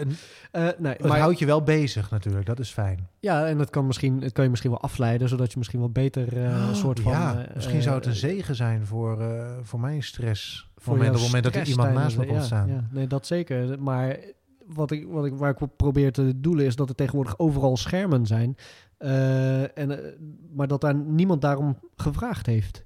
nee, 0.78 0.92
het 0.92 1.06
maar 1.06 1.18
houdt 1.18 1.38
je 1.38 1.46
wel 1.46 1.62
bezig 1.62 2.10
natuurlijk, 2.10 2.46
dat 2.46 2.58
is 2.58 2.70
fijn. 2.70 3.08
ja, 3.20 3.46
en 3.46 3.58
dat 3.58 3.70
kan, 3.70 3.86
misschien, 3.86 4.22
het 4.22 4.32
kan 4.32 4.44
je 4.44 4.50
misschien 4.50 4.70
wel 4.70 4.80
afleiden, 4.80 5.28
zodat 5.28 5.52
je 5.52 5.58
misschien 5.58 5.80
wel 5.80 5.90
beter 5.90 6.36
een 6.36 6.76
soort 6.76 7.00
van... 7.00 7.12
ja, 7.12 7.46
misschien 7.54 7.82
zou 7.82 7.94
het 7.96 8.06
een 8.06 8.14
zegen 8.14 8.54
zijn 8.54 8.86
voor, 8.86 9.24
voor 9.62 9.80
mijn 9.80 10.02
stress. 10.02 10.70
voor 10.76 11.02
het 11.02 11.20
moment 11.20 11.44
dat 11.44 11.54
er 11.54 11.66
iemand 11.66 11.94
naast 11.94 12.16
me 12.16 12.26
komt 12.26 12.44
staan. 12.44 12.68
Ja, 12.68 12.74
ja, 12.74 12.84
nee, 12.90 13.06
dat 13.06 13.26
zeker. 13.26 13.82
Maar 13.82 14.16
wat 14.66 14.90
ik, 14.90 15.06
wat 15.08 15.26
ik, 15.26 15.34
waar 15.34 15.50
ik 15.50 15.60
op 15.60 15.76
probeer 15.76 16.12
te 16.12 16.40
doelen 16.40 16.64
is 16.64 16.76
dat 16.76 16.88
er 16.88 16.94
tegenwoordig 16.94 17.38
overal 17.38 17.76
schermen 17.76 18.26
zijn. 18.26 18.56
Eh, 19.04 19.78
en, 19.78 19.90
eh, 19.90 20.12
maar 20.54 20.66
dat 20.66 20.80
daar 20.80 20.94
niemand 20.94 21.40
daarom 21.40 21.78
gevraagd 21.96 22.46
heeft. 22.46 22.84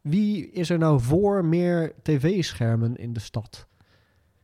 Wie 0.00 0.50
is 0.50 0.70
er 0.70 0.78
nou 0.78 1.00
voor 1.00 1.44
meer 1.44 1.92
tv-schermen 2.02 2.96
in 2.96 3.12
de 3.12 3.20
stad? 3.20 3.66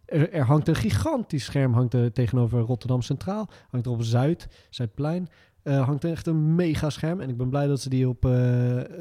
Er, 0.05 0.33
er 0.33 0.45
hangt 0.45 0.68
een 0.68 0.74
gigantisch 0.74 1.45
scherm 1.45 1.72
hangt 1.72 1.95
er 1.95 2.12
tegenover 2.12 2.61
Rotterdam 2.61 3.03
Centraal. 3.03 3.49
Hangt 3.70 3.87
er 3.87 3.93
op 3.93 4.03
Zuid, 4.03 4.49
Zuidplein. 4.70 5.29
eh, 5.62 5.85
hangt 5.87 6.05
er 6.05 6.11
echt 6.11 6.27
een 6.27 6.55
mega 6.55 6.91
scherm. 6.91 7.20
En 7.20 7.29
ik 7.29 7.37
ben 7.37 7.49
blij 7.49 7.66
dat 7.66 7.81
ze 7.81 7.89
die 7.89 8.09
op, 8.09 8.20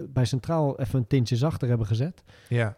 bij 0.09 0.26
Centraal 0.26 0.80
even 0.80 0.99
een 0.99 1.07
tintje 1.07 1.36
zachter 1.36 1.67
hebben 1.67 1.88
gezet. 1.88 2.23
Ja. 2.49 2.76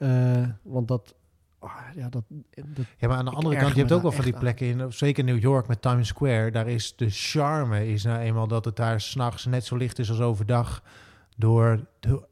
Want 0.63 0.87
dat, 0.87 1.15
ah, 1.59 1.71
ja, 1.95 2.09
dat, 2.09 2.23
dat... 2.55 2.85
Ja, 2.97 3.07
maar 3.07 3.17
aan 3.17 3.25
de 3.25 3.31
andere 3.31 3.57
kant, 3.57 3.73
je 3.73 3.79
hebt 3.79 3.91
ook 3.91 4.01
wel 4.01 4.11
van 4.11 4.23
die 4.23 4.37
plekken 4.37 4.67
in, 4.67 4.93
zeker 4.93 5.23
New 5.23 5.39
York 5.39 5.67
met 5.67 5.81
Times 5.81 6.07
Square, 6.07 6.51
daar 6.51 6.67
is 6.67 6.95
de 6.95 7.09
charme 7.09 7.87
is 7.87 8.03
nou 8.03 8.19
eenmaal 8.19 8.47
dat 8.47 8.65
het 8.65 8.75
daar 8.75 9.01
s'nachts 9.01 9.45
net 9.45 9.65
zo 9.65 9.75
licht 9.75 9.99
is 9.99 10.09
als 10.09 10.19
overdag 10.19 10.83
door 11.37 11.85
de 11.99 12.25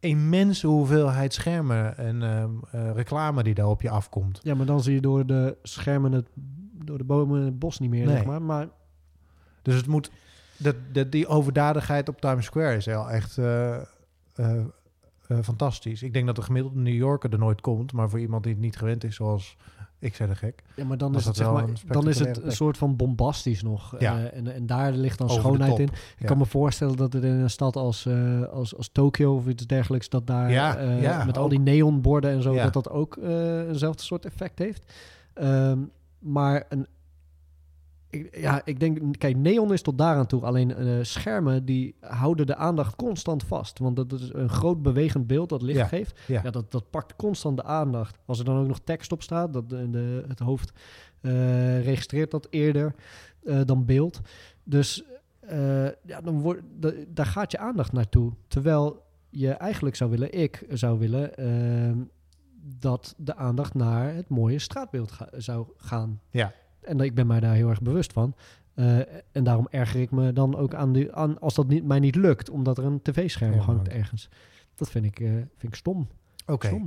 immense 0.00 0.66
hoeveelheid 0.66 1.34
schermen 1.34 1.96
en 1.96 2.22
ehm, 2.22 2.50
eh, 2.70 2.90
reclame 2.94 3.42
die 3.42 3.54
daar 3.54 3.66
op 3.68 3.82
je 3.82 3.90
afkomt. 3.90 4.38
Ja, 4.42 4.54
maar 4.54 4.66
dan 4.66 4.82
zie 4.82 4.94
je 4.94 5.00
door 5.00 5.26
de 5.26 5.56
schermen 5.62 6.12
het, 6.12 6.26
door 6.84 6.98
de 6.98 7.04
bomen 7.04 7.44
het 7.44 7.58
bos 7.58 7.78
niet 7.78 7.90
meer, 7.90 8.06
Nee. 8.06 8.16
zeg 8.16 8.24
maar. 8.24 8.42
Maar 8.42 8.68
Dus 9.62 9.74
het 9.74 9.86
moet, 9.86 10.10
dat, 10.56 10.74
dat, 10.92 11.12
die 11.12 11.26
overdadigheid 11.26 12.08
op 12.08 12.20
Times 12.20 12.44
Square 12.44 12.76
is 12.76 12.86
wel 12.86 13.10
echt 13.10 13.38
eh, 13.38 13.76
eh, 15.30 15.38
fantastisch. 15.42 16.02
Ik 16.02 16.12
denk 16.12 16.26
dat 16.26 16.36
de 16.36 16.42
gemiddelde 16.42 16.78
New 16.78 16.94
Yorker 16.94 17.32
er 17.32 17.38
nooit 17.38 17.60
komt, 17.60 17.92
maar 17.92 18.10
voor 18.10 18.20
iemand 18.20 18.42
die 18.42 18.52
het 18.52 18.60
niet 18.62 18.76
gewend 18.76 19.04
is, 19.04 19.14
zoals 19.14 19.56
ik 19.98 20.14
zei 20.14 20.28
de 20.28 20.34
gek. 20.36 20.62
Ja, 20.76 20.84
maar 20.84 20.98
dan 20.98 21.14
is 21.14 21.24
het, 21.24 21.36
zeg 21.36 21.52
maar, 21.52 21.62
een 21.62 21.76
dan 21.86 22.08
is 22.08 22.18
het 22.18 22.42
een 22.42 22.52
soort 22.52 22.78
van 22.78 22.96
bombastisch 22.96 23.62
nog. 23.62 23.94
Ja. 23.98 24.18
Eh, 24.18 24.38
en, 24.38 24.54
en 24.54 24.66
daar 24.66 24.92
ligt 24.92 25.18
dan 25.18 25.28
Over 25.28 25.40
schoonheid 25.42 25.78
in. 25.78 25.84
Ik 25.88 25.92
Ja. 26.18 26.26
kan 26.26 26.38
me 26.38 26.46
voorstellen 26.46 26.96
dat 26.96 27.12
het 27.12 27.24
in 27.24 27.30
een 27.30 27.50
stad 27.50 27.76
als, 27.76 28.06
eh, 28.06 28.42
als, 28.42 28.76
als 28.76 28.88
Tokio 28.92 29.34
of 29.34 29.46
iets 29.48 29.66
dergelijks, 29.66 30.08
dat 30.08 30.26
daar 30.26 30.50
Ja, 30.50 30.80
ja, 30.80 31.24
met 31.24 31.38
al 31.38 31.48
die 31.48 31.60
neonborden 31.60 32.30
en 32.30 32.42
zo, 32.42 32.54
Ja. 32.54 32.62
dat 32.62 32.72
dat 32.72 32.90
ook 32.90 33.16
eenzelfde 33.16 34.02
soort 34.02 34.24
effect 34.24 34.58
heeft. 34.58 34.92
Ehm, 35.34 35.78
maar 36.18 36.64
een, 36.68 36.86
ik, 38.10 38.36
ja, 38.36 38.60
ik 38.64 38.80
denk, 38.80 39.18
kijk, 39.18 39.36
neon 39.36 39.72
is 39.72 39.82
tot 39.82 39.98
daaraan 39.98 40.26
toe. 40.26 40.42
Alleen 40.44 40.74
eh, 40.74 40.98
schermen 41.02 41.64
die 41.64 41.94
houden 42.00 42.46
de 42.46 42.56
aandacht 42.56 42.96
constant 42.96 43.42
vast. 43.44 43.78
Want 43.78 43.96
dat 43.96 44.12
is 44.12 44.32
een 44.32 44.48
groot 44.48 44.82
bewegend 44.82 45.26
beeld 45.26 45.48
dat 45.48 45.62
licht 45.62 45.78
Ja, 45.78 45.86
geeft. 45.86 46.20
ja. 46.26 46.40
Ja, 46.44 46.50
dat, 46.50 46.70
dat 46.70 46.90
pakt 46.90 47.16
constant 47.16 47.56
de 47.56 47.62
aandacht. 47.62 48.18
Als 48.26 48.38
er 48.38 48.44
dan 48.44 48.58
ook 48.58 48.66
nog 48.66 48.80
tekst 48.84 49.12
op 49.12 49.22
staat, 49.22 49.52
dat 49.52 49.70
de, 49.70 49.90
de, 49.90 50.24
het 50.28 50.38
hoofd 50.38 50.72
eh, 51.20 51.84
registreert 51.84 52.30
dat 52.30 52.46
eerder 52.50 52.94
eh, 53.44 53.60
dan 53.64 53.84
beeld. 53.84 54.20
Dus 54.64 55.04
ja, 56.06 56.20
dan 56.24 56.40
wordt, 56.40 56.62
da- 56.78 56.92
daar 57.08 57.26
gaat 57.26 57.50
je 57.52 57.58
aandacht 57.58 57.92
naartoe. 57.92 58.32
Terwijl 58.48 59.02
je 59.30 59.50
eigenlijk 59.50 59.96
zou 59.96 60.10
willen, 60.10 60.32
ik 60.32 60.64
zou 60.70 60.98
willen, 60.98 61.36
ehm, 61.36 61.98
dat 62.78 63.14
de 63.18 63.36
aandacht 63.36 63.74
naar 63.74 64.14
het 64.14 64.28
mooie 64.28 64.58
straatbeeld 64.58 65.12
ga- 65.12 65.28
zou 65.36 65.66
gaan. 65.76 66.20
Ja. 66.30 66.52
En 66.82 67.00
ik 67.00 67.14
ben 67.14 67.26
mij 67.26 67.40
daar 67.40 67.54
heel 67.54 67.68
erg 67.68 67.82
bewust 67.82 68.12
van. 68.12 68.34
Eh, 68.74 68.98
en 69.32 69.44
daarom 69.44 69.66
erger 69.70 70.00
ik 70.00 70.10
me 70.10 70.32
dan 70.32 70.56
ook 70.56 70.74
aan, 70.74 70.92
die, 70.92 71.12
aan 71.12 71.40
als 71.40 71.54
dat 71.54 71.68
niet, 71.68 71.84
mij 71.84 71.98
niet 72.00 72.14
lukt, 72.14 72.50
omdat 72.50 72.78
er 72.78 72.84
een 72.84 73.02
tv-scherm 73.02 73.52
Ja, 73.54 73.58
hangt 73.60 73.88
ergens. 73.88 74.28
Dat 74.74 74.90
vind 74.90 75.04
ik, 75.04 75.20
eh, 75.20 75.28
vind 75.30 75.62
ik 75.62 75.74
stom. 75.74 76.08
Oké. 76.46 76.80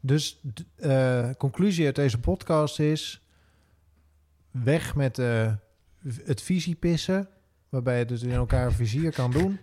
Dus 0.00 0.40
d- 0.54 0.64
eh, 0.76 1.30
conclusie 1.38 1.86
uit 1.86 1.94
deze 1.94 2.20
podcast 2.20 2.78
is... 2.80 3.22
weg 4.50 4.94
met 4.94 5.16
het 6.24 6.42
visiepissen... 6.42 7.28
waarbij 7.68 7.98
je 7.98 8.04
dus 8.04 8.22
in 8.22 8.30
elkaar 8.30 8.72
vizier 8.72 9.12
kan 9.12 9.30
doen... 9.30 9.58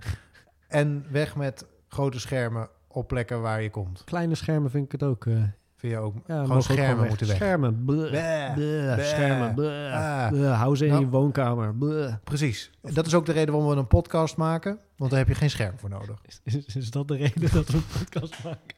en 0.67 1.05
weg 1.11 1.36
met 1.36 1.65
grote 1.88 2.19
schermen 2.19 2.69
op 2.88 3.07
plekken 3.07 3.41
waar 3.41 3.61
je 3.61 3.69
komt. 3.69 4.03
Kleine 4.03 4.36
schermen 4.36 4.71
vind 4.71 4.86
ik 4.86 4.91
het 4.91 5.03
ook. 5.03 5.25
eh, 5.25 5.43
Vind 5.84 5.95
je 5.95 6.01
ook... 6.01 6.15
ja, 6.27 6.41
gewoon 6.41 6.57
ook 6.57 6.63
schermen 6.63 7.07
moeten 7.07 7.27
weg. 7.27 7.36
Schermen. 7.36 7.84
bleh, 7.86 8.09
Bleh, 8.09 8.53
bleh, 8.53 8.93
bleh, 8.93 9.05
schermen. 9.05 9.53
bleh, 9.53 9.93
ah. 9.93 10.27
bleh, 10.29 10.59
hou 10.59 10.75
ze 10.75 10.86
in 10.86 10.91
Nou. 10.91 11.03
je 11.03 11.09
woonkamer. 11.09 11.75
bleh. 11.75 12.13
Precies. 12.23 12.71
Dat 12.81 13.05
is 13.05 13.13
ook 13.13 13.25
de 13.25 13.31
reden 13.31 13.53
waarom 13.53 13.71
we 13.71 13.77
een 13.77 13.88
podcast 13.88 14.38
maken... 14.38 14.79
want 14.97 15.09
daar 15.11 15.19
heb 15.19 15.29
je 15.29 15.36
geen 15.36 15.49
scherm 15.49 15.79
voor 15.79 15.89
nodig. 15.89 16.21
Is, 16.25 16.39
is, 16.43 16.75
is 16.75 16.91
dat 16.91 17.07
de 17.07 17.15
reden 17.15 17.51
dat 17.51 17.67
we 17.67 17.77
een 17.77 17.84
podcast 17.99 18.43
maken? 18.43 18.75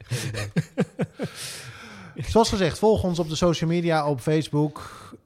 Zoals 2.32 2.50
gezegd, 2.50 2.80
volg 2.80 3.04
ons 3.04 3.20
op 3.20 3.30
de 3.30 3.36
social 3.36 3.70
media 3.70 4.08
op 4.08 4.20
Facebook, 4.20 4.82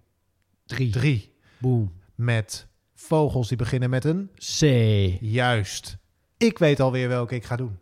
Drie. 0.65 0.91
drie. 0.91 1.33
Boom. 1.57 1.93
Met 2.15 2.67
vogels 2.93 3.47
die 3.47 3.57
beginnen 3.57 3.89
met 3.89 4.05
een 4.05 4.29
C. 4.35 4.61
Juist. 5.21 5.97
Ik 6.37 6.57
weet 6.57 6.79
alweer 6.79 7.07
welke 7.07 7.35
ik 7.35 7.43
ga 7.43 7.55
doen. 7.55 7.79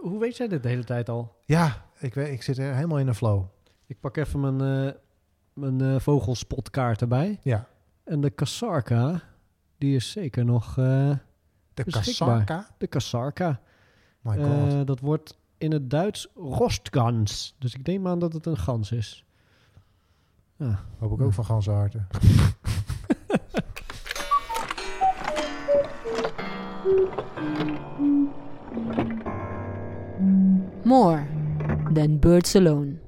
Hoe 0.00 0.20
weet 0.20 0.36
jij 0.36 0.48
dit 0.48 0.62
de 0.62 0.68
hele 0.68 0.84
tijd 0.84 1.08
al? 1.08 1.36
Ja, 1.44 1.86
ik, 1.98 2.14
weet, 2.14 2.32
ik 2.32 2.42
zit 2.42 2.58
er 2.58 2.74
helemaal 2.74 2.98
in 2.98 3.08
een 3.08 3.14
flow. 3.14 3.44
Ik 3.94 4.00
pak 4.00 4.16
even 4.16 4.40
mijn, 4.40 4.86
eh 4.86 4.92
mijn 5.52 5.80
eh, 5.80 6.00
vogelspotkaart 6.00 7.00
erbij. 7.00 7.38
Ja. 7.42 7.66
En 8.04 8.20
de 8.20 8.30
Kasarka, 8.30 9.22
die 9.78 9.96
is 9.96 10.10
zeker 10.10 10.44
nog 10.44 10.68
eh, 10.78 11.10
De 11.74 11.84
Beschikbaar. 11.84 12.44
Kasarka? 12.44 12.66
de 12.78 12.86
Kasarka. 12.86 13.60
My 14.20 14.36
god. 14.36 14.72
Eh, 14.72 14.80
dat 14.84 15.00
wordt 15.00 15.38
in 15.58 15.72
het 15.72 15.90
Duits 15.90 16.28
Rostgans. 16.34 17.54
Dus 17.58 17.74
ik 17.74 17.86
neem 17.86 18.06
aan 18.06 18.18
dat 18.18 18.32
het 18.32 18.46
een 18.46 18.56
gans 18.56 18.92
is. 18.92 19.24
Ja. 20.56 20.84
Hoop 20.98 21.12
ik 21.12 21.20
ook 21.20 21.32
van 21.32 21.44
ganse 21.44 21.70
harte. 21.70 22.00
More 30.82 31.26
than 31.92 32.18
birds 32.18 32.56
alone. 32.56 33.03